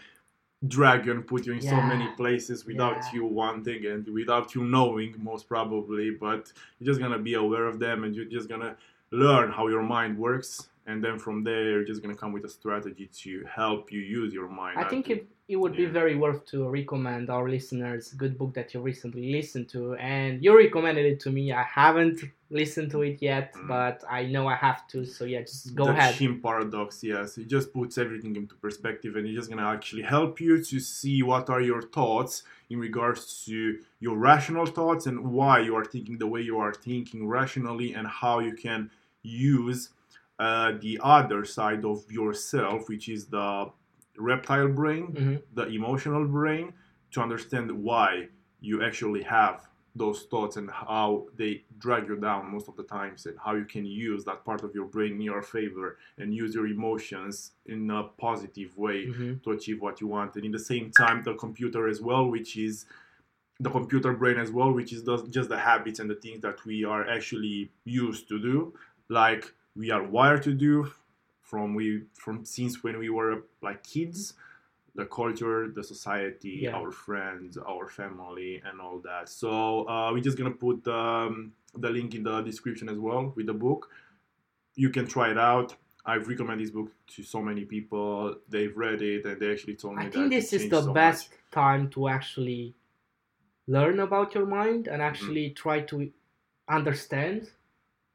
drag 0.68 1.06
you 1.06 1.12
and 1.12 1.28
put 1.28 1.46
you 1.46 1.54
in 1.54 1.62
so 1.62 1.80
many 1.94 2.08
places 2.16 2.66
without 2.66 2.98
Yeah. 2.98 3.14
you 3.16 3.26
wanting 3.26 3.86
and 3.86 4.08
without 4.10 4.56
you 4.56 4.64
knowing, 4.64 5.16
most 5.22 5.48
probably. 5.48 6.12
But 6.12 6.54
you're 6.80 6.88
just 6.92 7.02
gonna 7.02 7.20
be 7.20 7.34
aware 7.34 7.66
of 7.66 7.80
them 7.80 8.04
and 8.04 8.16
you're 8.16 8.32
just 8.38 8.48
gonna 8.48 8.78
learn 9.12 9.52
how 9.52 9.68
your 9.68 9.84
mind 9.84 10.18
works. 10.18 10.70
And 10.90 10.98
then 11.06 11.16
from 11.26 11.38
there, 11.48 11.64
you're 11.72 11.84
just 11.92 12.02
gonna 12.04 12.20
come 12.24 12.32
with 12.36 12.46
a 12.52 12.54
strategy 12.60 13.08
to 13.24 13.32
help 13.60 13.82
you 13.96 14.02
use 14.20 14.30
your 14.40 14.50
mind. 14.62 14.76
I 14.84 14.86
think 14.92 15.04
it, 15.16 15.22
it 15.54 15.58
would 15.62 15.76
be 15.84 15.86
very 15.86 16.16
worth 16.24 16.42
to 16.52 16.58
recommend 16.80 17.26
our 17.36 17.48
listeners 17.56 18.02
a 18.16 18.18
good 18.24 18.36
book 18.40 18.52
that 18.58 18.68
you 18.74 18.80
recently 18.92 19.26
listened 19.38 19.68
to. 19.76 19.82
And 20.14 20.32
you 20.44 20.52
recommended 20.66 21.06
it 21.14 21.20
to 21.26 21.30
me. 21.38 21.44
I 21.64 21.66
haven't 21.82 22.18
listened 22.62 22.90
to 22.96 23.00
it 23.10 23.18
yet 23.32 23.48
Mm. 23.54 23.68
but 23.76 23.98
i 24.10 24.22
know 24.34 24.44
i 24.56 24.58
have 24.68 24.82
to 24.92 24.98
so 25.16 25.22
yeah 25.34 25.42
just 25.52 25.76
go 25.80 25.86
the 25.86 25.92
ahead. 25.92 26.16
Chimp 26.16 26.38
Paradox, 26.48 26.90
yes, 27.14 27.28
it 27.42 27.48
just 27.56 27.68
puts 27.78 27.94
everything 28.04 28.34
into 28.42 28.56
perspective, 28.66 29.12
and 29.16 29.24
it's 29.28 29.38
just 29.40 29.50
gonna 29.52 29.70
actually 29.78 30.02
help 30.16 30.34
you 30.46 30.54
to 30.72 30.78
see 30.80 31.18
what 31.32 31.46
are 31.54 31.62
your 31.72 31.84
thoughts 31.98 32.34
in 32.72 32.78
regards 32.88 33.22
to 33.46 33.56
your 34.06 34.18
rational 34.32 34.66
thoughts 34.78 35.04
and 35.10 35.18
why 35.38 35.56
you 35.68 35.74
are 35.80 35.86
thinking 35.94 36.16
the 36.24 36.30
way 36.34 36.42
you 36.50 36.58
are 36.66 36.74
thinking 36.90 37.22
rationally, 37.40 37.90
and 37.98 38.06
how 38.22 38.36
you 38.48 38.54
can 38.66 38.90
use 39.54 39.80
uh, 40.40 40.74
the 40.80 41.00
other 41.04 41.44
side 41.46 41.84
of 41.86 42.10
yourself, 42.12 42.88
which 42.90 43.10
is 43.10 43.26
the 43.28 43.70
reptile 44.18 44.68
brain, 44.70 45.08
Mhm. 45.14 45.42
the 45.54 45.68
emotional 45.68 46.26
brain, 46.26 46.74
to 47.12 47.22
understand 47.22 47.70
why 47.72 48.30
you 48.62 48.82
actually 48.84 49.24
have 49.24 49.68
those 49.96 50.24
thoughts 50.28 50.56
and 50.56 50.70
how 50.70 51.28
they 51.36 51.64
drag 51.80 52.08
you 52.08 52.16
down 52.16 52.50
most 52.52 52.68
of 52.70 52.76
the 52.78 52.84
times 52.84 53.26
and 53.26 53.38
how 53.40 53.54
you 53.56 53.66
can 53.66 53.86
use 53.86 54.24
that 54.24 54.46
part 54.46 54.64
of 54.64 54.74
your 54.76 54.86
brain 54.86 55.14
in 55.14 55.22
your 55.22 55.42
favor 55.42 55.98
and 56.20 56.34
use 56.34 56.54
your 56.54 56.68
emotions 56.68 57.54
in 57.66 57.90
a 57.90 58.04
positive 58.04 58.78
way 58.78 59.08
hmm 59.08 59.34
to 59.44 59.52
achieve 59.52 59.82
what 59.82 60.00
you 60.00 60.08
want 60.08 60.36
and 60.36 60.46
in 60.46 60.52
the 60.52 60.60
same 60.60 60.92
time 60.92 61.24
the 61.24 61.34
computer 61.36 61.88
as 61.88 62.00
well 62.02 62.30
which 62.30 62.56
is 62.56 62.86
the 63.60 63.70
computer 63.70 64.14
brain 64.14 64.38
as 64.38 64.52
well 64.52 64.72
which 64.72 64.94
is 64.94 65.02
just 65.30 65.50
the 65.50 65.58
habits 65.58 66.00
and 66.00 66.10
the 66.10 66.16
things 66.16 66.40
that 66.42 66.64
we 66.66 66.84
are 66.86 67.08
actually 67.10 67.72
used 67.84 68.28
to 68.30 68.40
do 68.40 68.74
like 69.10 69.54
we 69.76 69.92
are 69.92 70.04
wired 70.04 70.44
to 70.44 70.54
do 70.54 70.92
from 71.42 71.74
we 71.76 72.04
from 72.14 72.46
since 72.46 72.84
when 72.84 72.98
we 73.00 73.10
were 73.10 73.44
like 73.62 73.84
kids 73.84 74.34
the 74.96 75.06
culture 75.06 75.68
the 75.70 75.84
society 75.84 76.60
Yeah. 76.64 76.76
our 76.76 76.92
friends 76.92 77.58
our 77.58 77.88
family 77.88 78.62
and 78.66 78.82
all 78.82 79.00
that 79.00 79.30
so 79.30 79.88
uh, 79.88 80.12
we're 80.12 80.24
just 80.24 80.38
gonna 80.38 80.52
put 80.52 80.88
um, 80.88 81.54
the 81.76 81.90
link 81.90 82.16
in 82.16 82.24
the 82.24 82.42
description 82.42 82.90
as 82.90 82.98
well 82.98 83.32
with 83.36 83.46
the 83.46 83.54
book 83.54 83.90
you 84.76 84.90
can 84.90 85.08
try 85.08 85.30
it 85.32 85.38
out 85.38 85.76
i've 86.06 86.28
recommended 86.28 86.66
this 86.66 86.72
book 86.72 86.92
to 87.08 87.24
so 87.24 87.42
many 87.42 87.66
people 87.66 88.36
they've 88.50 88.76
read 88.76 89.02
it 89.02 89.26
and 89.26 89.40
they 89.40 89.52
actually 89.52 89.76
told 89.76 89.96
me 89.98 90.06
I 90.06 90.10
think 90.10 90.30
this 90.32 90.54
is 90.54 90.70
the 90.70 90.82
so 90.82 90.94
best 90.94 91.30
much. 91.30 91.40
time 91.52 91.90
to 91.92 92.08
actually 92.10 92.74
learn 93.68 94.00
about 94.00 94.34
your 94.36 94.46
mind 94.46 94.88
and 94.88 95.02
Mm-hmm. 95.02 95.10
actually 95.14 95.50
try 95.52 95.82
to 95.82 96.12
understand 96.68 97.50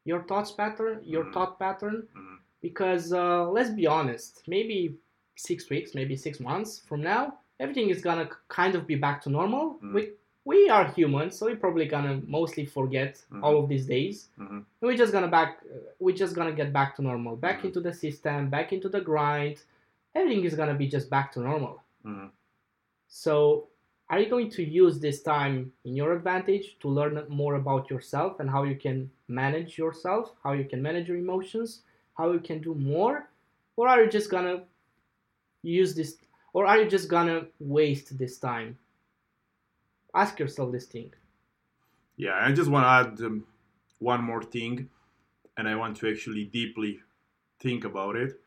your 0.05 0.23
thoughts 0.25 0.53
pattern, 0.53 1.01
your 1.05 1.25
Mhm. 1.25 1.33
thought 1.33 1.59
pattern. 1.59 2.09
Mhm. 2.17 2.39
Because 2.61 3.13
uh, 3.13 3.51
let's 3.51 3.71
be 3.71 3.87
honest, 3.87 4.43
maybe 4.47 4.97
six 5.37 5.69
weeks, 5.71 5.95
maybe 5.95 6.17
six 6.17 6.41
months 6.41 6.81
from 6.89 7.01
now, 7.03 7.39
everything 7.61 7.89
is 7.91 8.01
gonna 8.03 8.29
kind 8.49 8.75
of 8.75 8.87
be 8.87 8.97
back 8.97 9.21
to 9.23 9.31
normal. 9.31 9.79
Mhm. 9.83 9.95
We 9.95 10.03
we 10.47 10.69
are 10.69 10.87
humans, 10.93 11.39
so 11.39 11.47
we're 11.47 11.57
probably 11.57 11.87
gonna 11.87 12.21
mostly 12.27 12.67
forget 12.67 13.13
Mhm. 13.31 13.43
all 13.43 13.57
of 13.63 13.67
these 13.71 13.87
days. 13.87 14.29
Mhm. 14.39 14.67
We're 14.83 14.97
just 15.05 15.13
gonna 15.13 15.29
back. 15.39 15.51
We're 15.99 16.15
just 16.25 16.35
gonna 16.37 16.53
get 16.53 16.71
back 16.71 16.95
to 16.97 17.03
normal, 17.03 17.35
back 17.37 17.61
Mhm. 17.61 17.67
into 17.69 17.81
the 17.81 17.95
system, 17.95 18.51
back 18.51 18.73
into 18.75 18.91
the 18.91 19.01
grind. 19.01 19.63
Everything 20.15 20.45
is 20.45 20.55
gonna 20.55 20.75
be 20.75 20.87
just 20.87 21.09
back 21.09 21.33
to 21.33 21.41
normal. 21.41 21.81
So, 23.09 23.69
are 24.11 24.19
you 24.21 24.29
going 24.29 24.51
to 24.51 24.63
use 24.63 25.01
this 25.01 25.23
time 25.23 25.73
in 25.85 25.97
your 25.97 26.13
advantage 26.13 26.79
to 26.81 26.89
learn 26.89 27.25
more 27.29 27.55
about 27.55 27.89
yourself 27.91 28.41
and 28.41 28.51
how 28.51 28.65
you 28.65 28.77
can 28.77 29.11
manage 29.29 29.79
yourself, 29.79 30.35
how 30.43 30.53
you 30.53 30.64
can 30.64 30.83
manage 30.83 31.09
your 31.09 31.16
emotions, 31.16 31.83
how 32.16 32.33
you 32.33 32.41
can 32.41 32.61
do 32.61 32.75
more? 32.75 33.31
Or 33.77 33.89
are 33.89 34.03
you 34.03 34.11
just 34.11 34.31
gonna 34.31 34.64
use 35.62 35.95
this, 35.95 36.18
or 36.53 36.66
are 36.66 36.79
you 36.79 36.89
just 36.89 37.09
gonna 37.09 37.47
waste 37.59 38.16
this 38.18 38.39
time? 38.39 38.79
Ask 40.14 40.39
yourself 40.39 40.72
this 40.72 40.87
thing. 40.87 41.12
Yeah, 42.16 42.39
I 42.41 42.53
just 42.53 42.70
want 42.70 42.85
to 42.85 42.89
add 42.89 43.27
um, 43.27 43.45
one 43.99 44.22
more 44.22 44.43
thing, 44.43 44.89
and 45.57 45.68
I 45.68 45.75
want 45.75 45.97
to 45.99 46.11
actually 46.11 46.45
deeply 46.45 47.01
think 47.61 47.85
about 47.85 48.16
it. 48.16 48.41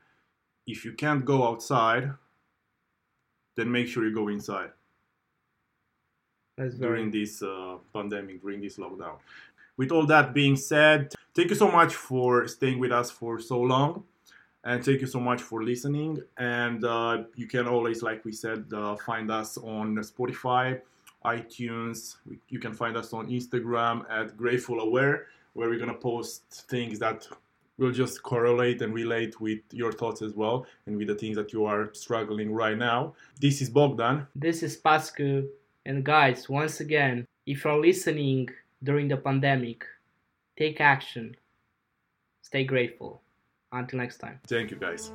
If 0.65 0.86
you 0.86 0.93
can't 0.93 1.25
go 1.25 1.47
outside, 1.47 2.11
then 3.55 3.71
make 3.71 3.88
sure 3.88 4.05
you 4.05 4.13
go 4.13 4.28
inside 4.30 4.71
That's 6.57 6.75
very 6.75 6.97
during 6.99 7.11
this 7.11 7.41
uh, 7.41 7.78
pandemic, 7.93 8.41
during 8.41 8.61
this 8.61 8.78
lockdown. 8.78 9.17
With 9.78 9.91
all 9.91 10.07
that 10.07 10.34
being 10.34 10.55
said, 10.55 11.13
thank 11.36 11.49
you 11.49 11.55
so 11.55 11.71
much 11.71 11.93
for 11.93 12.47
staying 12.47 12.80
with 12.80 12.91
us 12.91 13.11
for 13.11 13.39
so 13.39 13.61
long. 13.61 14.03
And 14.63 14.84
thank 14.84 15.01
you 15.01 15.07
so 15.07 15.19
much 15.19 15.41
for 15.41 15.63
listening. 15.63 16.21
And 16.38 16.84
uh, 16.84 17.23
you 17.36 17.47
can 17.47 17.67
always, 17.67 18.01
like 18.01 18.25
we 18.25 18.32
said, 18.32 18.65
uh, 18.73 18.95
find 18.95 19.30
us 19.32 19.57
on 19.57 19.95
Spotify, 19.97 20.82
iTunes. 21.23 22.17
You 22.49 22.59
can 22.59 22.73
find 22.73 22.97
us 22.97 23.13
on 23.13 23.30
Instagram 23.30 24.03
at 24.09 24.36
Grateful 24.36 24.82
Aware, 24.82 25.28
where 25.53 25.69
we're 25.69 25.78
going 25.78 25.93
to 25.93 25.97
post 25.97 26.65
things 26.69 26.99
that 26.99 27.28
will 27.78 27.91
just 27.91 28.23
correlate 28.23 28.82
and 28.82 28.93
relate 28.93 29.39
with 29.39 29.59
your 29.71 29.91
thoughts 29.91 30.21
as 30.23 30.34
well 30.34 30.65
and 30.88 30.97
with 30.97 31.07
the 31.07 31.15
things 31.15 31.38
that 31.38 31.53
you 31.53 31.65
are 31.65 31.93
struggling 31.93 32.51
right 32.51 32.78
now. 32.78 33.13
This 33.39 33.61
is 33.61 33.69
Bogdan. 33.69 34.25
This 34.36 34.63
is 34.63 34.75
Pascu. 34.75 35.47
And 35.86 36.03
guys, 36.03 36.49
once 36.49 36.80
again, 36.80 37.28
if 37.45 37.63
you're 37.63 37.80
listening 37.80 38.49
during 38.84 39.07
the 39.07 39.17
pandemic, 39.17 39.86
take 40.57 40.82
action. 40.82 41.36
Stay 42.41 42.63
grateful. 42.63 43.21
Until 43.71 43.99
next 43.99 44.19
time. 44.19 44.39
Thank 44.47 44.71
you, 44.71 44.78
guys. 44.78 45.11